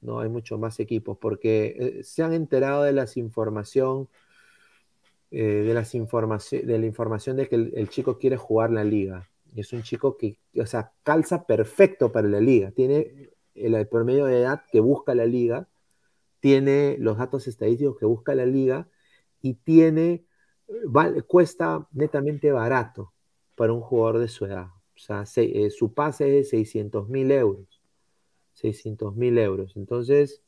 [0.00, 4.08] No hay mucho más equipos porque eh, se han enterado de las información
[5.30, 9.28] eh, de las de la información de que el, chico quiere jugar la liga.
[9.54, 12.70] Es un chico que, o sea, calza perfecto para la liga.
[12.70, 15.68] Tiene el, el promedio de edad que busca la liga
[16.40, 18.88] tiene los datos estadísticos que busca la liga
[19.42, 20.24] y tiene,
[21.26, 23.12] cuesta netamente barato
[23.54, 24.68] para un jugador de su edad.
[24.96, 27.80] O sea, eh, su pase es de 600 mil euros.
[28.54, 29.76] 600 mil euros.
[29.76, 30.42] Entonces,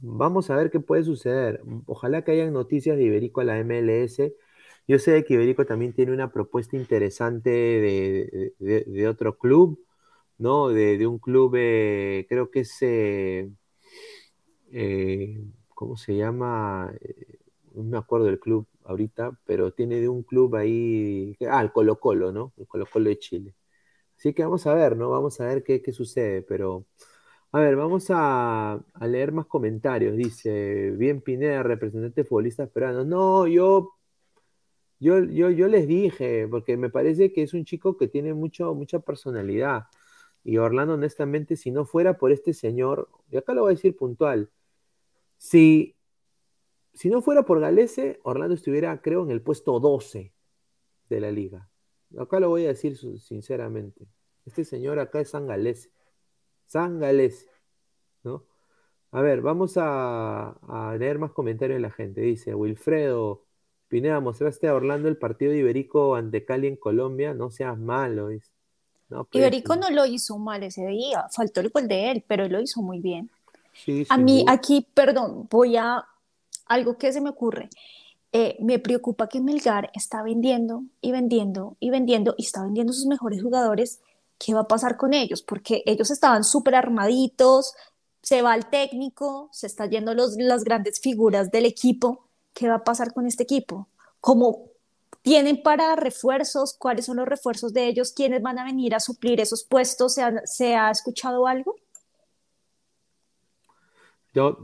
[0.00, 1.62] vamos a ver qué puede suceder.
[1.86, 4.32] Ojalá que hayan noticias de Iberico a la MLS.
[4.88, 9.84] Yo sé que Iberico también tiene una propuesta interesante de, otro club,
[10.38, 10.68] ¿no?
[10.68, 13.50] De, un club, eh, creo que es eh,
[14.74, 15.40] eh,
[15.74, 16.92] ¿cómo se llama?
[17.00, 17.38] Eh,
[17.74, 22.00] no me acuerdo del club ahorita, pero tiene de un club ahí, ah, el Colo
[22.00, 22.52] Colo, ¿no?
[22.58, 23.54] El Colo Colo de Chile.
[24.16, 25.10] Así que vamos a ver, ¿no?
[25.10, 26.86] Vamos a ver qué, sucede, pero...
[27.52, 30.16] A ver, vamos a, leer más comentarios.
[30.16, 33.04] Dice, bien Pineda, representante futbolista esperando.
[33.04, 33.94] No, yo,
[35.00, 38.74] yo, yo, yo les dije, porque me parece que es un chico que tiene mucho,
[38.74, 39.84] mucha personalidad.
[40.44, 43.96] Y Orlando, honestamente, si no fuera por este señor, y acá lo voy a decir
[43.96, 44.50] puntual,
[45.36, 45.96] si,
[46.92, 50.32] si no fuera por Galese, Orlando estuviera, creo, en el puesto 12
[51.08, 51.68] de la liga.
[52.18, 54.06] Acá lo voy a decir sinceramente.
[54.44, 55.90] Este señor acá es San Galese.
[56.66, 57.48] San Galese.
[58.22, 58.44] ¿no?
[59.10, 60.56] A ver, vamos a,
[60.98, 62.20] leer más comentarios de la gente.
[62.20, 63.44] Dice, Wilfredo,
[63.88, 67.34] Pineda, mostraste a Orlando el partido de Iberico ante Cali en Colombia.
[67.34, 68.28] No seas malo.
[68.28, 68.50] Dice.
[69.08, 71.26] No, pues, Iberico no lo hizo mal ese día.
[71.30, 73.30] Faltó el gol de él, pero lo hizo muy bien
[74.08, 76.06] a mí aquí, perdón, voy a
[76.66, 77.68] algo que se me ocurre.
[78.32, 83.06] Eh, me preocupa que Melgar está vendiendo y vendiendo y vendiendo y está vendiendo sus
[83.06, 84.00] mejores jugadores.
[84.38, 85.42] ¿Qué va a pasar con ellos?
[85.42, 87.74] Porque ellos estaban súper armaditos,
[88.22, 92.24] se va el técnico, se están yendo los, las grandes figuras del equipo.
[92.52, 93.86] ¿Qué va a pasar con este equipo?
[94.20, 94.64] ¿Cómo
[95.22, 96.74] tienen para refuerzos?
[96.74, 98.12] ¿Cuáles son los refuerzos de ellos?
[98.12, 100.14] ¿Quiénes van a venir a suplir esos puestos?
[100.14, 101.76] ¿Se ¿se ha escuchado algo?
[104.34, 104.58] Yo,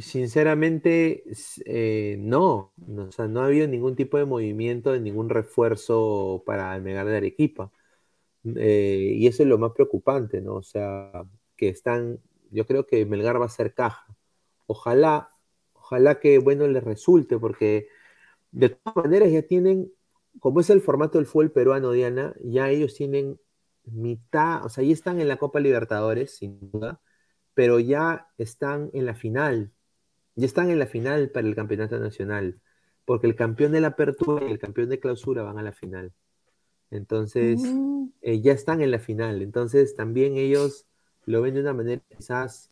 [0.00, 1.22] sinceramente,
[1.64, 6.74] eh, no, o sea, no ha habido ningún tipo de movimiento de ningún refuerzo para
[6.74, 7.70] el Melgar de Arequipa.
[8.56, 10.56] Eh, y eso es lo más preocupante, ¿no?
[10.56, 11.24] O sea,
[11.56, 12.18] que están,
[12.50, 14.06] yo creo que Melgar va a ser caja.
[14.66, 15.30] Ojalá,
[15.74, 17.88] ojalá que, bueno, les resulte, porque
[18.52, 19.92] de todas maneras ya tienen,
[20.40, 23.38] como es el formato del fútbol peruano, Diana, ya ellos tienen
[23.84, 27.00] mitad, o sea, ya están en la Copa Libertadores, sin duda,
[27.54, 29.72] pero ya están en la final,
[30.36, 32.60] ya están en la final para el campeonato nacional,
[33.04, 36.12] porque el campeón de la apertura y el campeón de clausura van a la final.
[36.90, 38.06] Entonces, Mm.
[38.22, 39.42] eh, ya están en la final.
[39.42, 40.86] Entonces, también ellos
[41.26, 42.70] lo ven de una manera quizás,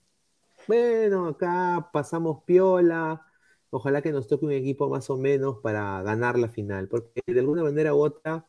[0.69, 3.27] bueno, acá pasamos piola,
[3.70, 7.40] ojalá que nos toque un equipo más o menos para ganar la final, porque de
[7.40, 8.47] alguna manera u otra,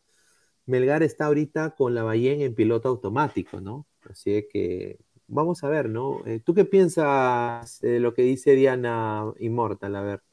[0.66, 3.88] Melgar está ahorita con la Bayén en piloto automático, ¿no?
[4.10, 5.00] Así es que
[5.32, 6.22] vamos a ver, ¿no?
[6.26, 9.96] Eh, ¿Tú qué piensas de lo que dice Diana Immortal?
[9.96, 10.24] A ver.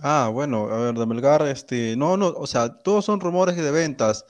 [0.00, 3.70] Ah, bueno, a ver, de Melgar, este, no, no, o sea, todos son rumores de
[3.72, 4.24] ventas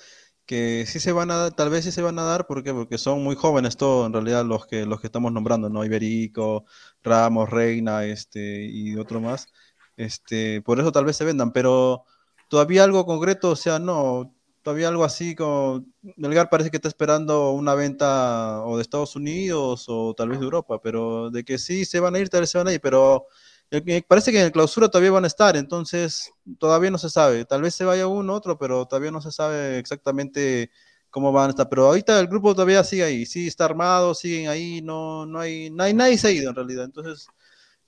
[0.47, 2.73] que sí se van a dar, tal vez sí se van a dar, ¿por?
[2.73, 5.85] Porque son muy jóvenes todos, en realidad, los que, los que estamos nombrando, ¿no?
[5.85, 6.65] Iberico,
[7.03, 9.49] Ramos, Reina, este, y otro más,
[9.97, 12.05] este, por eso tal vez se vendan, pero
[12.49, 14.35] todavía algo concreto, o sea, no,
[14.69, 15.85] todavía algo así como,
[16.17, 20.45] Melgar parece que está esperando una venta o de Estados Unidos o tal vez de
[20.45, 22.81] Europa, pero de que sí se van a ir, tal vez se van a ir,
[22.81, 23.27] pero...
[23.71, 27.11] El que- Parece que en el clausura todavía van a estar, entonces todavía no se
[27.11, 27.45] sabe.
[27.45, 30.71] Tal vez se vaya uno otro, pero todavía no se sabe exactamente
[31.11, 31.69] cómo van a estar.
[31.69, 35.71] Pero ahorita el grupo todavía sigue ahí, sí está armado, siguen ahí, no, no hay,
[35.71, 36.85] no hay- nadie se ha ido en realidad.
[36.85, 37.27] Entonces,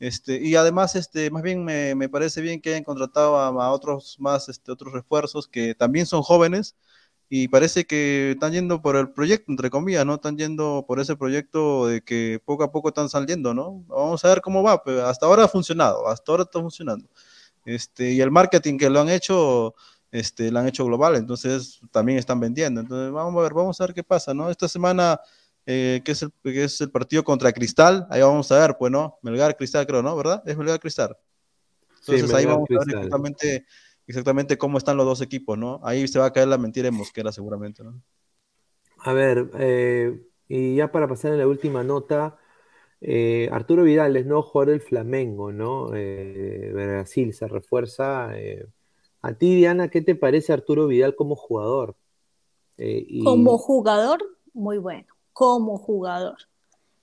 [0.01, 3.73] este, y además, este, más bien me, me parece bien que hayan contratado a, a
[3.73, 6.77] otros más, este, otros refuerzos que también son jóvenes
[7.29, 10.17] y parece que están yendo por el proyecto, entre comillas, ¿no?
[10.17, 13.85] Están yendo por ese proyecto de que poco a poco están saliendo, ¿no?
[13.87, 17.09] Vamos a ver cómo va, pero hasta ahora ha funcionado, hasta ahora está funcionando.
[17.65, 19.75] Este, y el marketing que lo han hecho,
[20.11, 22.81] este, lo han hecho global, entonces también están vendiendo.
[22.81, 24.51] Entonces, vamos a ver, vamos a ver qué pasa, ¿no?
[24.51, 25.21] Esta semana,
[25.67, 28.91] eh, que es el, que es el partido contra Cristal, ahí vamos a ver, pues,
[28.93, 29.19] ¿no?
[29.23, 30.17] Melgar Cristal, creo, ¿no?
[30.17, 30.43] ¿Verdad?
[30.47, 31.17] Es Melgar Cristal.
[32.01, 33.67] Sí, Entonces ahí vamos a ver exactamente,
[34.07, 35.81] exactamente cómo están los dos equipos, ¿no?
[35.85, 38.03] Ahí se va a caer la mentira de Mosquera seguramente, ¿no?
[38.99, 42.39] A ver, eh, y ya para pasar a la última nota,
[43.01, 45.93] eh, Arturo Vidal es nuevo jugador del Flamengo, ¿no?
[45.95, 48.39] Eh, Brasil se refuerza.
[48.39, 48.67] eh.
[49.23, 51.97] A ti, Diana, ¿qué te parece Arturo Vidal como jugador?
[52.79, 54.21] Eh, y- Como jugador,
[54.53, 55.10] muy bueno.
[55.33, 56.37] Como jugador.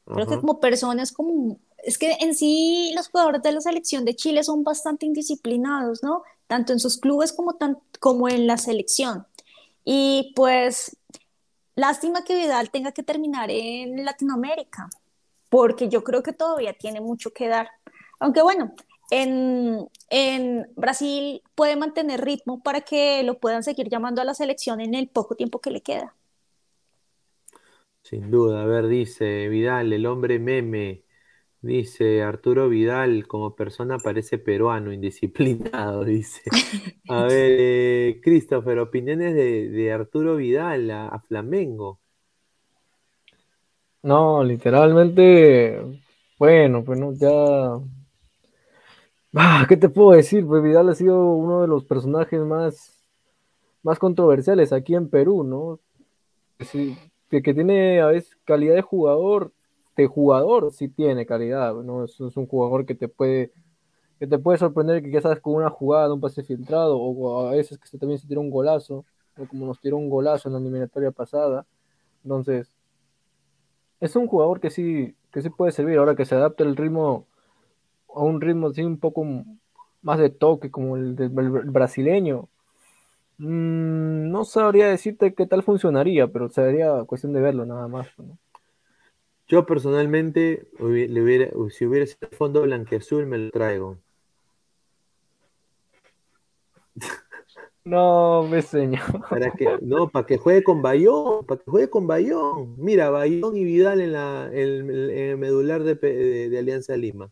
[0.06, 4.06] Creo que como persona es como, es que en sí los jugadores de la selección
[4.06, 6.24] de Chile son bastante indisciplinados, ¿no?
[6.48, 9.28] Tanto en sus clubes como, tan, como en la selección.
[9.84, 10.98] Y pues,
[11.76, 14.90] lástima que Vidal tenga que terminar en Latinoamérica,
[15.50, 17.70] porque yo creo que todavía tiene mucho que dar.
[18.20, 18.74] Aunque bueno,
[19.12, 24.82] en, en Brasil puede mantener ritmo para que lo puedan seguir llamando a la selección
[24.82, 26.17] en el poco tiempo que le queda.
[28.08, 31.04] Sin duda, a ver, dice Vidal, el hombre meme.
[31.62, 36.42] Dice Arturo Vidal, como persona parece peruano, indisciplinado, dice.
[37.10, 42.00] A ver, eh, Christopher, opiniones de, de Arturo Vidal a, a Flamengo.
[44.04, 45.82] No, literalmente,
[46.40, 47.78] bueno, pues no, ya.
[49.36, 50.46] Ah, ¿qué te puedo decir?
[50.46, 53.04] Pues Vidal ha sido uno de los personajes más,
[53.84, 55.80] más controversiales aquí en Perú, ¿no?
[56.60, 56.98] Sí,
[57.30, 59.52] que, tiene a veces calidad de jugador,
[59.96, 62.06] de jugador sí tiene calidad, ¿no?
[62.06, 63.52] Es, un jugador que te puede,
[64.20, 67.78] que te puede sorprender que quizás con una jugada, un pase filtrado, o a veces
[67.78, 69.06] que también se tira un golazo,
[69.38, 71.66] o como nos tiró un golazo en la eliminatoria pasada.
[72.24, 72.72] Entonces,
[74.00, 77.28] es un jugador que sí, que sí puede servir ahora que se adapta el ritmo
[78.14, 79.26] a un ritmo así un poco
[80.02, 82.50] más de toque como el del el brasileño.
[83.40, 88.08] Mm, no sabría decirte qué tal funcionaría, pero sería cuestión de verlo nada más.
[88.18, 88.38] ¿no?
[89.48, 93.98] Yo personalmente, le hubiera, si hubiera sido fondo blanqueazul, me lo traigo.
[97.86, 99.02] No, me señor.
[99.30, 102.76] Para que, no, para que juegue con Bayón, para que juegue con Bayón.
[102.78, 106.98] Mira, Bayón y Vidal en, la, en, el- en el medular de, de- de Alianza
[106.98, 107.30] Lima.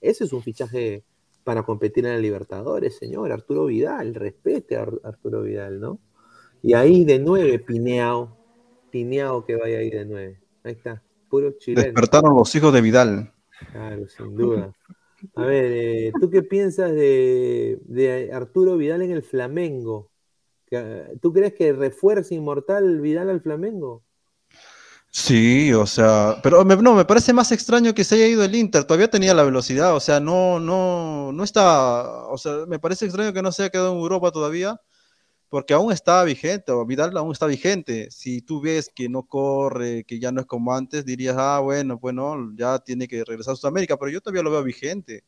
[0.00, 1.04] Ese es un fichaje
[1.44, 3.30] para competir en la Libertadores, señor.
[3.30, 6.00] Arturo Vidal, respete a Ar- Arturo Vidal, ¿no?
[6.62, 8.36] Y ahí de nueve, Pineao.
[8.90, 10.40] Pineao que vaya ahí de nueve.
[10.62, 11.82] Ahí está, puro chileno.
[11.82, 13.32] Despertaron los hijos de Vidal.
[13.70, 14.74] Claro, sin duda.
[15.34, 20.10] A ver, eh, ¿tú qué piensas de, de Arturo Vidal en el Flamengo?
[21.20, 24.02] ¿Tú crees que refuerza inmortal Vidal al Flamengo?
[25.16, 28.54] Sí, o sea, pero me- no, me parece más extraño que se haya ido el
[28.56, 33.04] Inter, todavía tenía la velocidad, o sea, no, no, no está, o sea, me parece
[33.04, 34.80] extraño que no se haya quedado en Europa todavía,
[35.50, 38.10] porque aún está vigente, o Vidal aún está vigente.
[38.10, 41.98] Si tú ves que no corre, que ya no es como antes, dirías, ah, bueno,
[41.98, 45.24] bueno, ya tiene que regresar a Sudamérica, pero yo todavía lo veo vigente.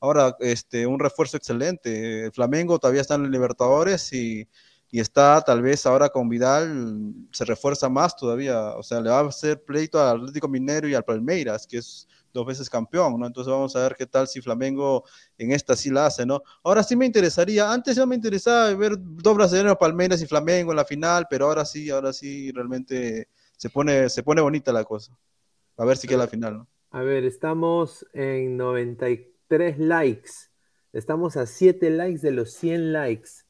[0.00, 2.26] Ahora, este, un refuerzo excelente.
[2.26, 4.48] El Flamengo todavía está en el Libertadores y,
[4.90, 8.76] y está tal vez ahora con Vidal, se refuerza más todavía.
[8.76, 12.06] O sea, le va a hacer pleito al Atlético Minero y al Palmeiras, que es
[12.32, 13.26] dos veces campeón, ¿no?
[13.26, 15.04] Entonces vamos a ver qué tal si Flamengo
[15.38, 16.42] en esta sí la hace, ¿no?
[16.62, 20.76] Ahora sí me interesaría, antes ya me interesaba ver dos brasileños, Palmeiras y Flamengo en
[20.76, 25.16] la final, pero ahora sí, ahora sí realmente se pone, se pone bonita la cosa.
[25.78, 26.68] A ver si queda la final, ¿no?
[26.90, 30.30] A ver, estamos en 93 likes.
[30.92, 33.45] Estamos a 7 likes de los 100 likes.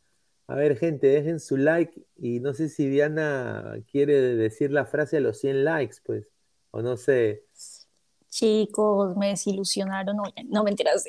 [0.49, 5.17] A ver, gente, dejen su like y no sé si Diana quiere decir la frase
[5.17, 6.31] a los 100 likes, pues.
[6.71, 7.45] O no sé.
[8.29, 10.17] Chicos, me desilusionaron.
[10.17, 11.05] No, no mentiras.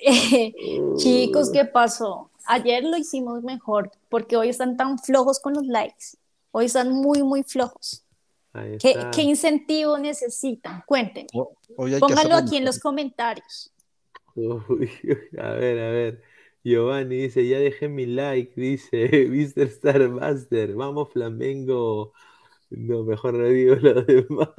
[0.98, 2.32] Chicos, ¿qué pasó?
[2.46, 6.18] Ayer lo hicimos mejor porque hoy están tan flojos con los likes.
[6.52, 8.04] Hoy están muy, muy flojos.
[8.80, 10.84] ¿Qué, qué incentivo necesitan?
[10.88, 11.28] Cuéntenme.
[12.00, 13.72] Pónganlo aquí en los comentarios.
[14.36, 14.90] Uy,
[15.38, 16.24] a ver, a ver.
[16.68, 19.68] Giovanni dice, ya dejé mi like, dice Mr.
[19.68, 20.74] Star Master.
[20.76, 22.12] Vamos, Flamengo.
[22.70, 24.50] No, mejor no digo lo demás.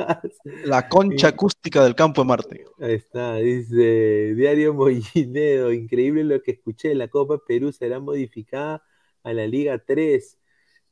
[0.65, 2.65] La concha acústica del campo de Marte.
[2.81, 8.83] Ahí está, dice Diario Mollinedo, increíble lo que escuché, la Copa Perú será modificada
[9.23, 10.39] a la Liga 3.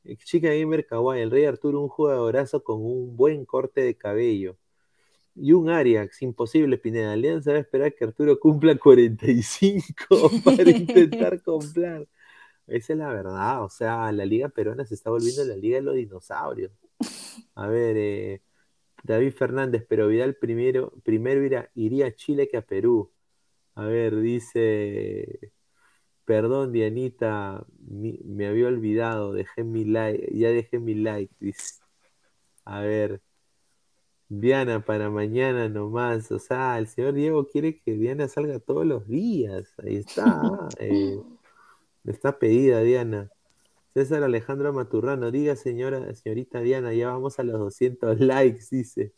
[0.04, 4.58] Eh, Chica Gamer Kawaii, el Rey Arturo, un jugadorazo con un buen corte de cabello.
[5.36, 7.12] Y un Ariax, imposible, Pineda.
[7.12, 12.06] Alianza va a esperar que Arturo cumpla 45 para intentar comprar.
[12.66, 15.82] Esa es la verdad, o sea, la Liga Peruana se está volviendo la Liga de
[15.84, 16.72] los dinosaurios.
[17.56, 18.42] A ver, eh,
[19.04, 23.12] David Fernández, pero Vidal primero, primero iría, iría a Chile que a Perú.
[23.76, 25.52] A ver, dice,
[26.24, 31.80] perdón Dianita, mi- me había olvidado, dejé mi like, ya dejé mi like, dice.
[32.64, 33.22] A ver,
[34.28, 39.06] Diana para mañana nomás, o sea, el señor Diego quiere que Diana salga todos los
[39.06, 40.24] días, ahí está,
[40.80, 41.20] eh,
[42.04, 43.30] está pedida Diana.
[43.94, 49.12] César Alejandro Maturrano, diga señora, señorita Diana, ya vamos a los 200 likes, dice.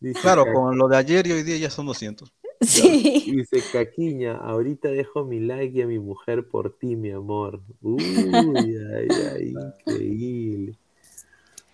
[0.00, 2.32] Dice Claro, con lo de ayer y hoy día ya son 200.
[2.62, 3.24] Sí.
[3.36, 7.60] Dice Caquiña, ahorita dejo mi like y a mi mujer por ti, mi amor.
[7.82, 9.54] Uy, ay, ay,
[9.86, 10.78] increíble.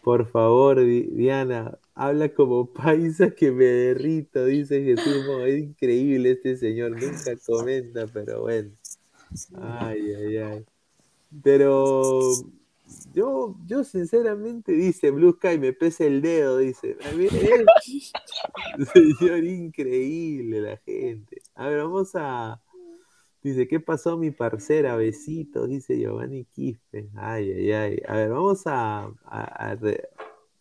[0.08, 5.22] Por favor, Di- Diana, habla como paisa que me derrito, dice Jesús.
[5.44, 8.70] Es increíble este señor, nunca comenta, pero bueno.
[9.60, 10.64] Ay, ay, ay.
[11.42, 12.22] Pero
[13.12, 16.96] yo, yo sinceramente, dice Blue Sky, me pesa el dedo, dice.
[17.02, 17.66] Él-
[19.20, 21.42] Señor, increíble la gente.
[21.54, 22.58] A ver, vamos a.
[23.48, 24.94] Dice, ¿qué pasó mi parcera?
[24.96, 27.08] Besitos, dice Giovanni Quispe.
[27.16, 28.02] Ay, ay, ay.
[28.06, 30.08] A ver, vamos a, a, a re-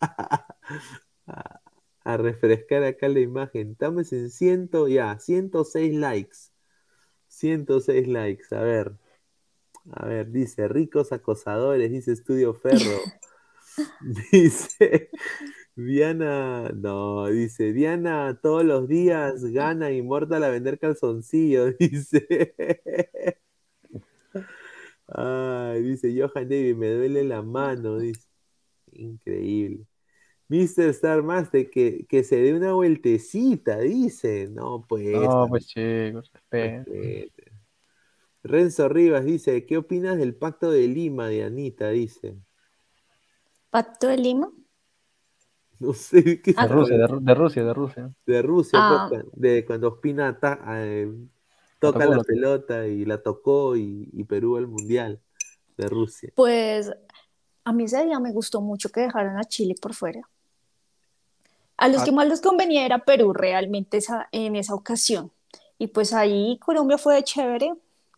[0.00, 1.60] a-
[2.04, 3.72] a refrescar acá la imagen.
[3.72, 6.38] Estamos en ciento, ya, 106 likes.
[7.28, 8.54] 106 likes.
[8.54, 8.92] A ver.
[9.92, 12.78] A ver, dice, ricos acosadores, dice Estudio Ferro.
[14.32, 15.10] Dice,
[15.78, 22.56] Diana, no, dice, Diana todos los días gana Inmortal a vender calzoncillos, dice.
[25.06, 28.26] Ay, dice Johan David, me duele la mano, dice.
[28.90, 29.86] Increíble.
[30.48, 30.88] Mr.
[30.88, 34.48] Star Master, que, que se dé una vueltecita, dice.
[34.50, 35.12] No, pues.
[35.12, 36.32] No, pues chicos.
[38.42, 41.90] Renzo Rivas dice, ¿qué opinas del pacto de Lima, Dianita?
[41.90, 42.36] Dice.
[43.70, 44.50] ¿Pacto de Lima?
[45.80, 48.10] No sé qué Ah, De Rusia, de, Ru- de Rusia, de Rusia.
[48.26, 49.06] de Rusia, Ah.
[49.08, 51.12] pues, de cuando Ospina ata- eh,
[51.78, 55.20] toca la pelota y la tocó y, y Perú al mundial
[55.76, 56.30] de Rusia.
[56.34, 56.90] Pues
[57.64, 60.22] a mí ese día me gustó mucho que dejaran a Chile por fuera.
[61.76, 62.04] A los Ah.
[62.04, 65.30] que más les convenía era Perú realmente esa, en esa ocasión.
[65.78, 67.72] Y pues ahí Colombia fue chévere.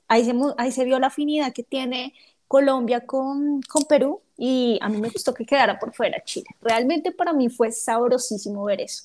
[0.08, 2.14] Ahí se, ahí se vio la afinidad que tiene
[2.60, 6.46] Colombia con, con Perú y a mí me gustó que quedara por fuera Chile.
[6.60, 9.04] Realmente para mí fue sabrosísimo ver eso.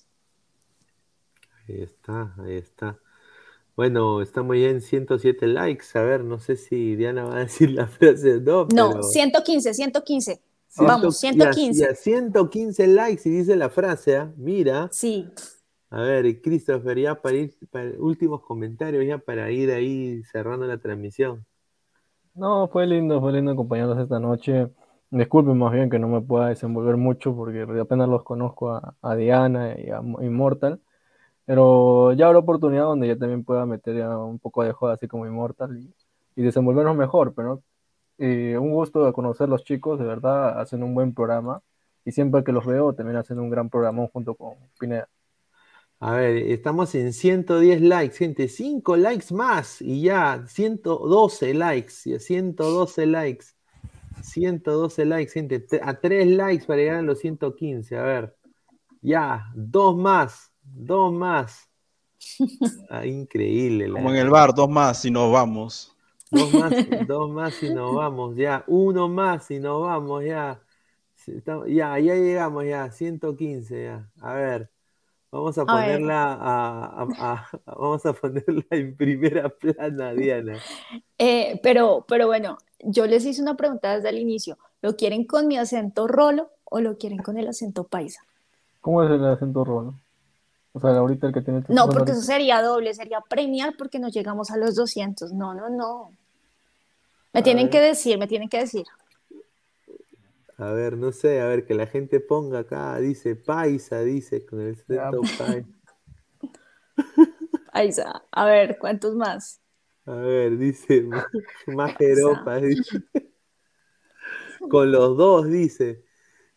[1.70, 2.98] Ahí está, ahí está.
[3.76, 5.86] Bueno, estamos ya en 107 likes.
[5.94, 9.76] A ver, no sé si Diana va a decir la frase no, No, pero 115,
[9.76, 10.42] 115.
[10.68, 11.80] ciento- Vamos, y a- 115.
[11.82, 14.34] Y a 115 likes y dice la frase, ¿ah?
[14.38, 14.90] Mira.
[14.92, 15.30] Sí,
[15.92, 20.80] A ver, Christopher, ya para ir, para últimos comentarios, ya para ir ahí cerrando la
[20.80, 21.46] transmisión.
[22.36, 24.70] No, fue lindo, fue lindo acompañarlos esta noche.
[25.10, 28.72] Disculpen más bien que no me pueda desenvolver mucho porque apenas los conozco
[29.02, 30.82] a, Diana y a Mo- Immortal.
[31.46, 35.28] Pero ya habrá oportunidad donde yo también pueda meter un poco de joda así como
[35.28, 35.94] Immortal y,
[36.36, 37.64] y desenvolvernos mejor, pero
[38.20, 41.62] Eh, un gusto conocer los chicos, de verdad, hacen un buen programa.
[42.06, 45.10] Y siempre que los veo, también hacen un gran programa junto con Pineda.
[46.00, 48.48] A ver, estamos en 110 likes, gente.
[48.48, 50.46] 5 likes más y ya.
[50.48, 52.20] 112 likes.
[52.20, 53.46] 112 likes.
[54.22, 55.66] 112 likes, gente.
[55.82, 57.98] A 3 likes para llegar a los 115.
[57.98, 58.36] A ver.
[59.02, 59.46] Ya.
[59.56, 60.52] Dos más.
[60.62, 61.70] Dos más.
[62.90, 63.90] Ah, increíble.
[63.92, 65.96] Como en el bar, dos más y nos vamos.
[66.32, 66.74] Dos más,
[67.08, 68.36] dos más y nos vamos.
[68.36, 68.64] Ya.
[68.68, 70.24] Uno más y nos vamos.
[70.26, 70.62] Ya.
[71.68, 72.66] Ya, ya llegamos.
[72.66, 72.92] Ya.
[72.92, 73.84] 115.
[73.84, 74.12] Ya.
[74.22, 74.75] A ver.
[75.40, 77.08] Vamos a ponerla
[77.66, 80.58] vamos a ponerla en primera plana, Diana.
[81.18, 84.58] Eh, pero, pero bueno, yo les hice una pregunta desde el inicio.
[84.82, 88.22] ¿Lo quieren con mi acento rolo o lo quieren con el acento paisa?
[88.80, 89.96] ¿Cómo es el acento rolo?
[90.72, 91.64] O sea, ahorita el que tiene...
[91.68, 95.34] No, porque eso sería doble, sería premiar porque no llegamos a los 200.
[95.34, 96.12] No, no, no.
[97.34, 98.86] Me tienen que decir, me tienen que decir.
[100.58, 104.62] A ver, no sé, a ver, que la gente ponga acá, dice paisa, dice, con
[104.62, 105.68] el acento paisa.
[107.74, 109.62] Paisa, a ver, ¿cuántos más?
[110.06, 111.06] A ver, dice,
[111.68, 113.04] más jeropa, dice.
[114.70, 116.06] Con los dos, dice.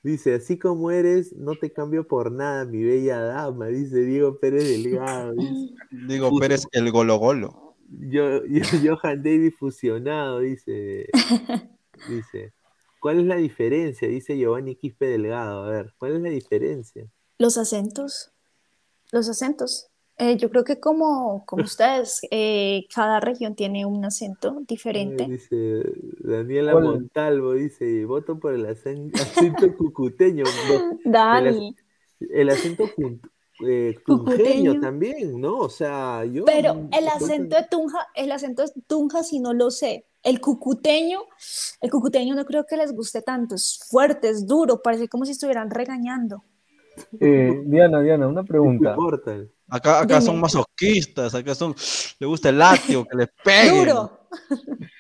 [0.03, 4.65] Dice, así como eres, no te cambio por nada, mi bella dama, dice Diego Pérez
[4.65, 5.35] Delgado.
[5.91, 7.77] Diego Pérez el Golo Golo.
[7.89, 8.63] Yo, yo,
[9.03, 11.07] Johan David fusionado, dice.
[12.09, 12.55] Dice.
[13.01, 14.09] ¿Cuál es la diferencia?
[14.09, 15.65] Dice Giovanni Quispe Delgado.
[15.65, 17.07] A ver, ¿cuál es la diferencia?
[17.39, 18.33] Los acentos.
[19.13, 19.89] Los acentos.
[20.19, 25.27] Eh, yo creo que como, como ustedes, eh, cada región tiene un acento diferente.
[25.27, 25.83] dice
[26.19, 29.19] Daniela Montalvo, dice, voto por el acento,
[29.79, 30.45] cucuteño.
[31.05, 31.77] Dani.
[32.21, 32.85] El, acento
[33.67, 35.59] eh, tunjeño también, ¿no?
[35.59, 36.45] O sea, yo...
[36.45, 40.07] Pero el acento de Tunja, el acento de Tunja sí no lo sé.
[40.23, 41.21] El cucuteño,
[41.81, 45.33] el cucuteño no creo que les guste tanto, es fuerte, es duro, parece como si
[45.33, 46.45] estuvieran regañando.
[47.21, 48.97] Eh, Diana, Diana, una pregunta.
[49.69, 51.75] Acá, acá son masoquistas, acá son,
[52.19, 53.87] le gusta el látigo, que les peguen.
[53.87, 54.11] Duro.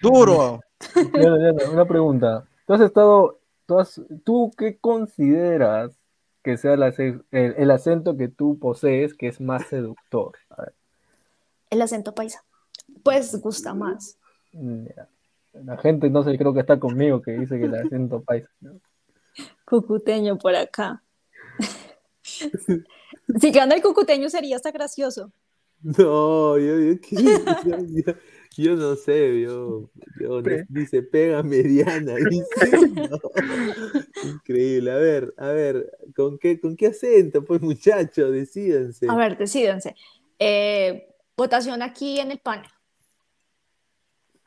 [0.00, 0.60] Duro.
[0.94, 2.48] Diana, Diana, una pregunta.
[2.66, 3.76] Tú has estado, tú,
[4.24, 5.97] ¿tú qué consideras
[6.42, 10.32] que sea el, acento que tú posees que es más seductor?
[11.70, 12.44] El acento paisa.
[13.02, 14.18] Pues gusta más.
[15.52, 18.48] La gente no sé, creo que está conmigo que dice que el acento paisa.
[19.64, 21.02] Cucuteño por acá.
[22.22, 25.32] si gana el cucuteño sería hasta gracioso.
[25.82, 26.94] No, yo, yo,
[28.58, 29.88] no sé, yo,
[30.68, 32.14] dice pega mediana,
[34.24, 37.44] Increíble, a ver, a ver, ¿con qué, con qué acento?
[37.44, 39.06] Pues muchachos, decídense.
[39.08, 39.94] A ver, decídense.
[40.38, 42.68] Eh, votación aquí en el panel.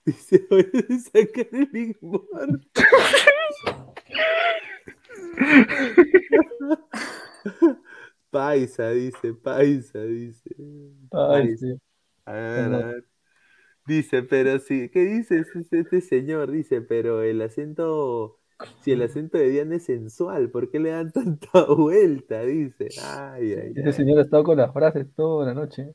[0.05, 1.97] Dice, voy a sacar el Big
[8.29, 10.49] Paisa, dice, paisa, dice.
[11.09, 11.67] Paisa.
[12.25, 13.10] A ver, a ver.
[13.91, 16.49] Dice, pero sí, ¿qué dice este señor?
[16.49, 18.39] Dice, pero el acento,
[18.80, 22.41] si el acento de Diana es sensual, ¿por qué le dan tanta vuelta?
[22.43, 23.73] Dice, ay, ay.
[23.76, 25.93] Ese señor ha estado con las frases toda la noche.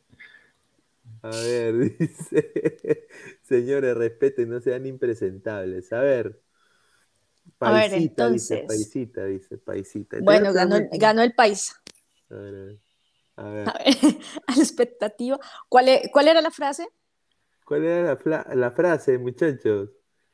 [1.22, 3.08] A ver, dice,
[3.40, 5.90] señores, respeten, no sean impresentables.
[5.94, 6.38] A ver,
[7.56, 10.18] paisita, dice, paisita, dice, paisita.
[10.20, 11.74] Bueno, ganó, ganó, el país.
[12.28, 12.78] A ver, a ver.
[13.36, 13.68] A, ver.
[14.48, 15.40] a la expectativa.
[15.70, 16.86] ¿Cuál, e, ¿Cuál, era la frase?
[17.66, 19.90] ¿Cuál era la, la frase, muchachos?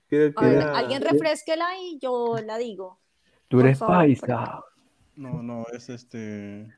[0.06, 0.44] Creo que
[0.74, 3.00] Alguien refresquela y yo la digo.
[3.48, 4.62] Tú eres paisa.
[5.16, 6.70] No, no, es este.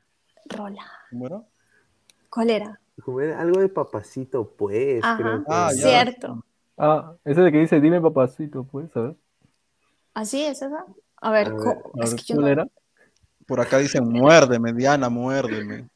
[0.45, 0.89] Rola.
[1.09, 1.45] ¿Cómo
[2.29, 2.79] ¿Cuál era?
[3.37, 5.05] algo de papacito, pues.
[5.17, 6.45] Creo Ah, cierto.
[6.77, 9.15] Ah, ese de que dice, dime papacito, pues, a ver.
[10.13, 10.85] ¿Así es esa?
[11.17, 12.67] A ver, ¿cuál era?
[13.45, 15.89] Por acá dice, muérdeme, Diana, muérdeme.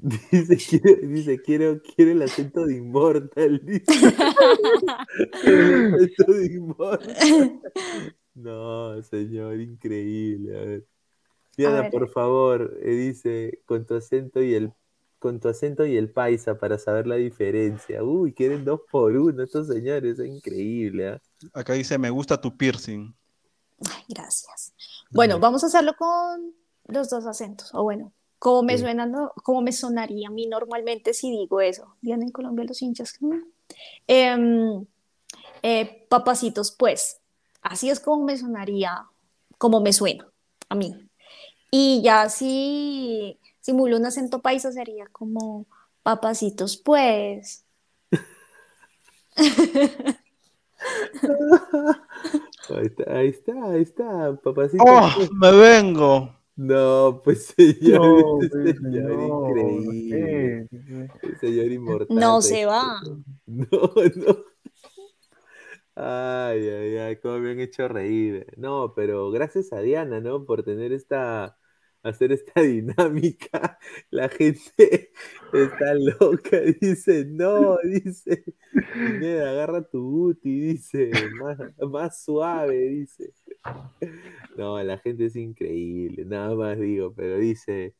[0.00, 3.60] Dice, quiero, dice, quiero, quiero el acento de Immortal.
[5.44, 7.60] el acento de Immortal.
[8.34, 10.56] No, señor, increíble.
[10.56, 10.86] A ver.
[11.56, 14.72] Diana, por favor, eh, dice, con tu acento y el
[15.18, 18.04] con tu acento y el paisa para saber la diferencia.
[18.04, 21.08] Uy, quieren dos por uno estos señores, es increíble.
[21.08, 21.22] ¿ah?
[21.52, 23.12] Acá dice, me gusta tu piercing.
[23.90, 24.72] Ay, gracias.
[25.10, 26.54] Bueno, vamos a hacerlo con
[26.86, 27.70] los dos acentos.
[27.74, 29.10] O bueno, como me, suena,
[29.42, 31.96] como me sonaría a mí normalmente si digo eso.
[32.00, 33.18] Vienen en Colombia los hinchas.
[34.06, 34.86] Em,
[35.62, 37.20] eh, papacitos, pues.
[37.62, 39.06] Así es como me sonaría,
[39.58, 40.28] como me suena
[40.68, 40.94] a mí.
[41.70, 45.66] Y ya si simulo un acento paisa sería como
[46.02, 47.64] papacitos pues.
[52.70, 54.84] Ahí está, ahí está, ahí está, papacito.
[54.86, 55.10] ¡Oh!
[55.32, 56.37] ¡Me vengo!
[56.58, 60.68] No, pues señor, No, pues, señor no, increíble.
[61.40, 62.16] señor inmortal.
[62.16, 63.00] No se va.
[63.46, 63.66] No,
[64.16, 64.44] no.
[65.94, 68.46] Ay, ay, ay, cómo me han hecho reír.
[68.56, 70.44] No, pero gracias a Diana, ¿no?
[70.44, 71.56] Por tener esta,
[72.02, 73.78] hacer esta dinámica.
[74.10, 75.12] La gente
[75.52, 78.44] está loca, dice, no, dice,
[79.42, 81.10] agarra tu booty, dice,
[81.40, 81.58] más,
[81.90, 83.32] más suave, dice.
[84.56, 87.94] No, la gente es increíble, nada más digo, pero dice,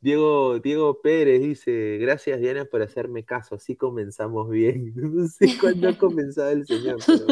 [0.00, 4.92] Diego, Diego Pérez dice, gracias Diana por hacerme caso, así comenzamos bien.
[4.96, 7.26] No sé cuándo ha comenzado el señor, pero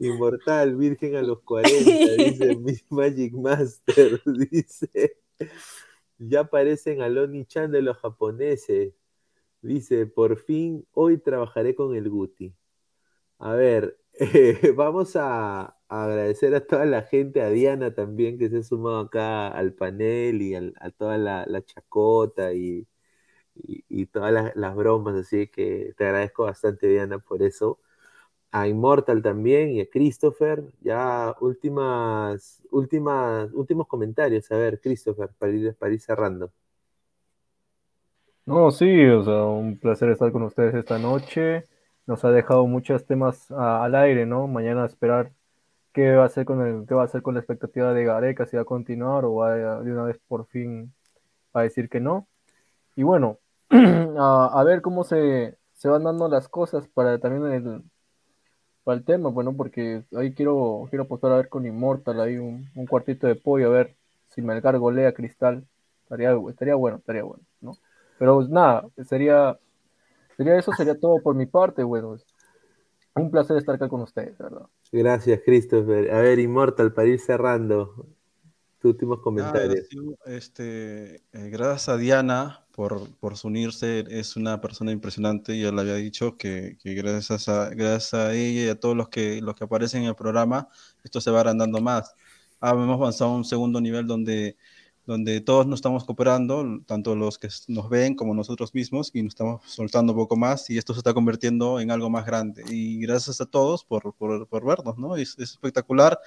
[0.00, 4.20] Inmortal, virgen a los 40, dice Miss Magic Master,
[4.50, 5.18] dice,
[6.18, 8.94] ya parecen a Lonnie Chan de los japoneses.
[9.60, 12.54] Dice, por fin hoy trabajaré con el Guti.
[13.38, 18.58] A ver, eh, vamos a, agradecer a toda la gente, a Diana también que se
[18.58, 22.52] ha sumado acá al panel y al- a toda la, la chacota
[23.54, 27.80] y, y- todas las, las bromas, así que te agradezco bastante Diana por eso.
[28.52, 30.64] A Immortal también y a Christopher.
[30.82, 34.50] Ya últimas, últimas, últimos comentarios.
[34.52, 36.52] A ver, Christopher, para ir, para ir cerrando.
[38.46, 41.66] No, sí, o sea, un placer estar con ustedes esta noche.
[42.08, 44.48] Nos ha dejado muchos temas a- al aire, ¿no?
[44.48, 45.32] Mañana esperar
[45.94, 48.46] qué va a hacer con el, qué va a hacer con la expectativa de Gareca,
[48.46, 50.94] si va a continuar o va a- de una vez por fin
[51.54, 52.28] a decir que no.
[52.96, 53.38] Y bueno,
[54.18, 57.82] a, a ver cómo se, se van dando las cosas para también el,
[58.84, 62.70] para el tema, bueno, porque ahí quiero, quiero apostar a ver con Immortal, ahí un,
[62.74, 63.96] un cuartito de pollo, a ver
[64.28, 65.64] si Melgar golea Cristal.
[66.04, 67.76] Estaría, estaría bueno, estaría bueno, ¿no?
[68.18, 69.58] Pero pues, nada, sería,
[70.38, 72.16] sería eso, sería todo por mi parte, bueno.
[73.14, 74.66] Un placer estar acá con ustedes, de ¿verdad?
[74.92, 76.10] Gracias, Christopher.
[76.12, 78.06] A ver, Immortal, para ir cerrando,
[78.78, 79.88] tus últimos Nada, comentarios.
[80.26, 85.80] este, eh, gracias a Diana por, por su unirse, es una persona impresionante, ya le
[85.80, 89.56] había dicho que, que gracias a, gracias a ella y a todos los que, los
[89.56, 90.68] que aparecen en el programa,
[91.02, 92.14] esto se va agrandando más.
[92.60, 94.56] Ah, hemos avanzado a un segundo nivel donde,
[95.08, 99.32] donde todos nos estamos cooperando, tanto los que nos ven como nosotros mismos, y nos
[99.32, 102.62] estamos soltando un poco más, y esto se está convirtiendo en algo más grande.
[102.70, 105.16] Y gracias a todos por, por, por vernos, ¿no?
[105.16, 106.18] Es, es espectacular.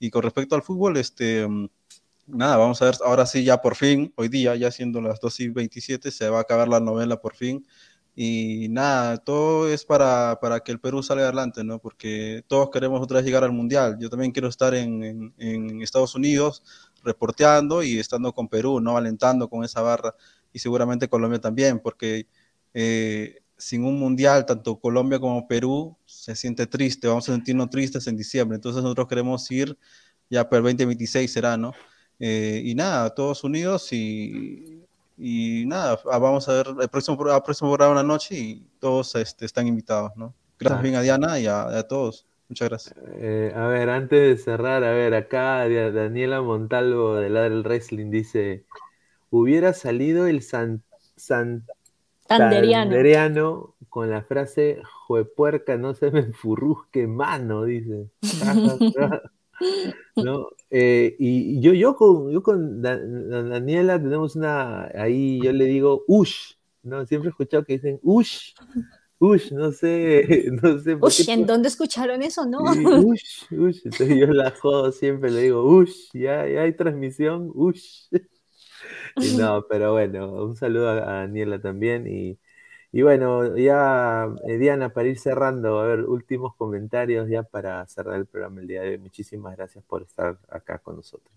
[0.00, 1.46] Y con respecto al fútbol, este...
[1.46, 1.68] mm,
[2.26, 5.40] Nada, vamos a ver, ahora sí, ya por fin, hoy día, ya siendo las 2
[5.40, 7.66] y 27, se va a acabar la novela por fin.
[8.14, 11.78] Y nada, todo es para, para que el Perú salga adelante, ¿no?
[11.80, 13.96] Porque todos queremos otra vez llegar al Mundial.
[14.00, 16.62] Yo también quiero estar en, en- en Estados Unidos
[17.02, 18.96] reporteando y estando con Perú, ¿no?
[18.96, 20.14] Alentando con esa barra.
[20.52, 22.26] Y seguramente Colombia también, porque
[22.74, 28.06] eh, sin un Mundial, tanto Colombia como Perú se siente triste, vamos a sentirnos tristes
[28.06, 28.56] en diciembre.
[28.56, 29.78] Entonces nosotros queremos ir,
[30.28, 31.72] ya para el 2026 será, ¿no?
[32.18, 34.84] Eh, y nada, todos unidos y,
[35.16, 39.14] y nada, ah, vamos a ver el próximo, el próximo programa una noche y todos
[39.14, 40.34] este, están invitados, ¿no?
[40.58, 42.26] Gracias bien a Diana y a, a todos.
[42.52, 42.94] Muchas gracias.
[43.14, 47.62] Eh, a ver, antes de cerrar, a ver, acá Da- Daniela Montalvo de Ladre el
[47.62, 48.66] Wrestling dice:
[49.30, 50.82] Hubiera salido el San,
[51.16, 52.90] Tanderiano.
[52.90, 58.10] Santanderiano con la frase Juepuerca, no se me enfurrusque mano, dice.
[60.16, 60.48] ¿No?
[60.68, 65.64] Eh, y yo, yo con, yo con Da- Da- Daniela tenemos una, ahí yo le
[65.64, 67.06] digo Ush, ¿no?
[67.06, 68.52] Siempre he escuchado que dicen Ush,
[69.24, 71.32] Ush, no sé, no sé por qué.
[71.32, 72.58] ¿en dónde escucharon eso, no?
[72.62, 73.80] Ush, ush.
[73.84, 78.08] Entonces yo la jodo siempre, le digo, ush, ya, ya hay transmisión, ush.
[79.16, 82.08] Y no, pero bueno, un saludo a, a Daniela también.
[82.08, 82.36] Y,
[82.90, 88.16] y bueno, ya, eh, Diana, para ir cerrando, a ver, últimos comentarios ya para cerrar
[88.16, 88.98] el programa el día de hoy.
[88.98, 91.32] Muchísimas gracias por estar acá con nosotros.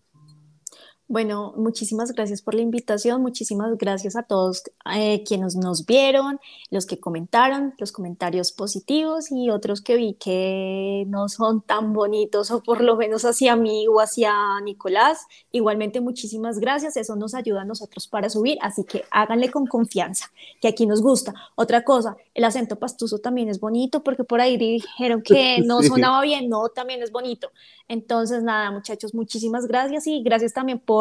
[1.07, 4.63] Bueno, muchísimas gracias por la invitación, muchísimas gracias a todos
[4.95, 6.39] eh, quienes nos vieron,
[6.71, 12.49] los que comentaron, los comentarios positivos y otros que vi que no son tan bonitos
[12.49, 14.33] o por lo menos hacia mí o hacia
[14.63, 15.27] Nicolás.
[15.51, 20.31] Igualmente, muchísimas gracias, eso nos ayuda a nosotros para subir, así que háganle con confianza,
[20.59, 21.35] que aquí nos gusta.
[21.53, 26.23] Otra cosa, el acento pastuso también es bonito porque por ahí dijeron que no sonaba
[26.23, 27.51] bien, no, también es bonito.
[27.87, 30.94] Entonces, nada, muchachos, muchísimas gracias y gracias también por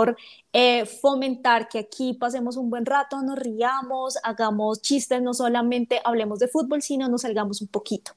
[0.53, 6.39] eh, fomentar que aquí pasemos un buen rato, nos riamos, hagamos chistes, no solamente hablemos
[6.39, 8.13] de fútbol, sino nos salgamos un poquito.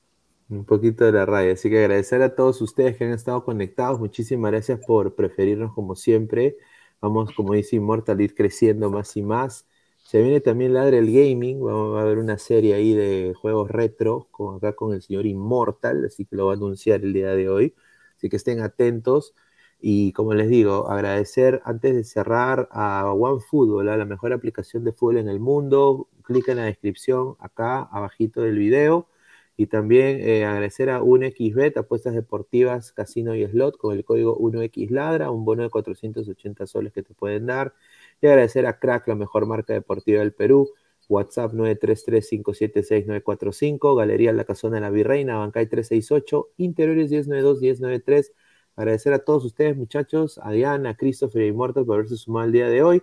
[0.50, 1.54] Un poquito de la raya.
[1.54, 4.00] Así que agradecer a todos ustedes que han estado conectados.
[4.00, 6.58] Muchísimas gracias por preferirnos como siempre.
[7.02, 9.68] Vamos, como dice Immortal, ir creciendo más y más.
[10.04, 14.30] Se viene también Ladre el Gaming, vamos a ver una serie ahí de juegos retro,
[14.32, 17.50] con, acá con el señor Immortal, así que lo va a anunciar el día de
[17.50, 17.76] hoy.
[18.16, 19.36] Así que estén atentos.
[19.80, 25.18] Y como les digo, agradecer antes de cerrar a OneFootball, la mejor aplicación de fútbol
[25.18, 26.10] en el mundo.
[26.24, 29.08] Clica en la descripción acá abajito del video.
[29.56, 35.32] Y también eh, agradecer a 1xBet, apuestas deportivas, casino y slot, con el código 1xladra,
[35.32, 37.74] un bono de 480 soles que te pueden dar.
[38.22, 40.70] Y agradecer a Crack, la mejor marca deportiva del Perú.
[41.10, 48.34] WhatsApp 933-576-945, Galería La Casona de la Virreina, Bancay 368, Interiores 1092-1093.
[48.78, 52.52] Agradecer a todos ustedes, muchachos, a Diana, a Christopher y Immortal por haberse sumado el
[52.52, 53.02] día de hoy.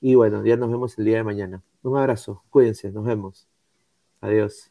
[0.00, 1.62] Y bueno, ya nos vemos el día de mañana.
[1.82, 3.48] Un abrazo, cuídense, nos vemos.
[4.20, 4.70] Adiós.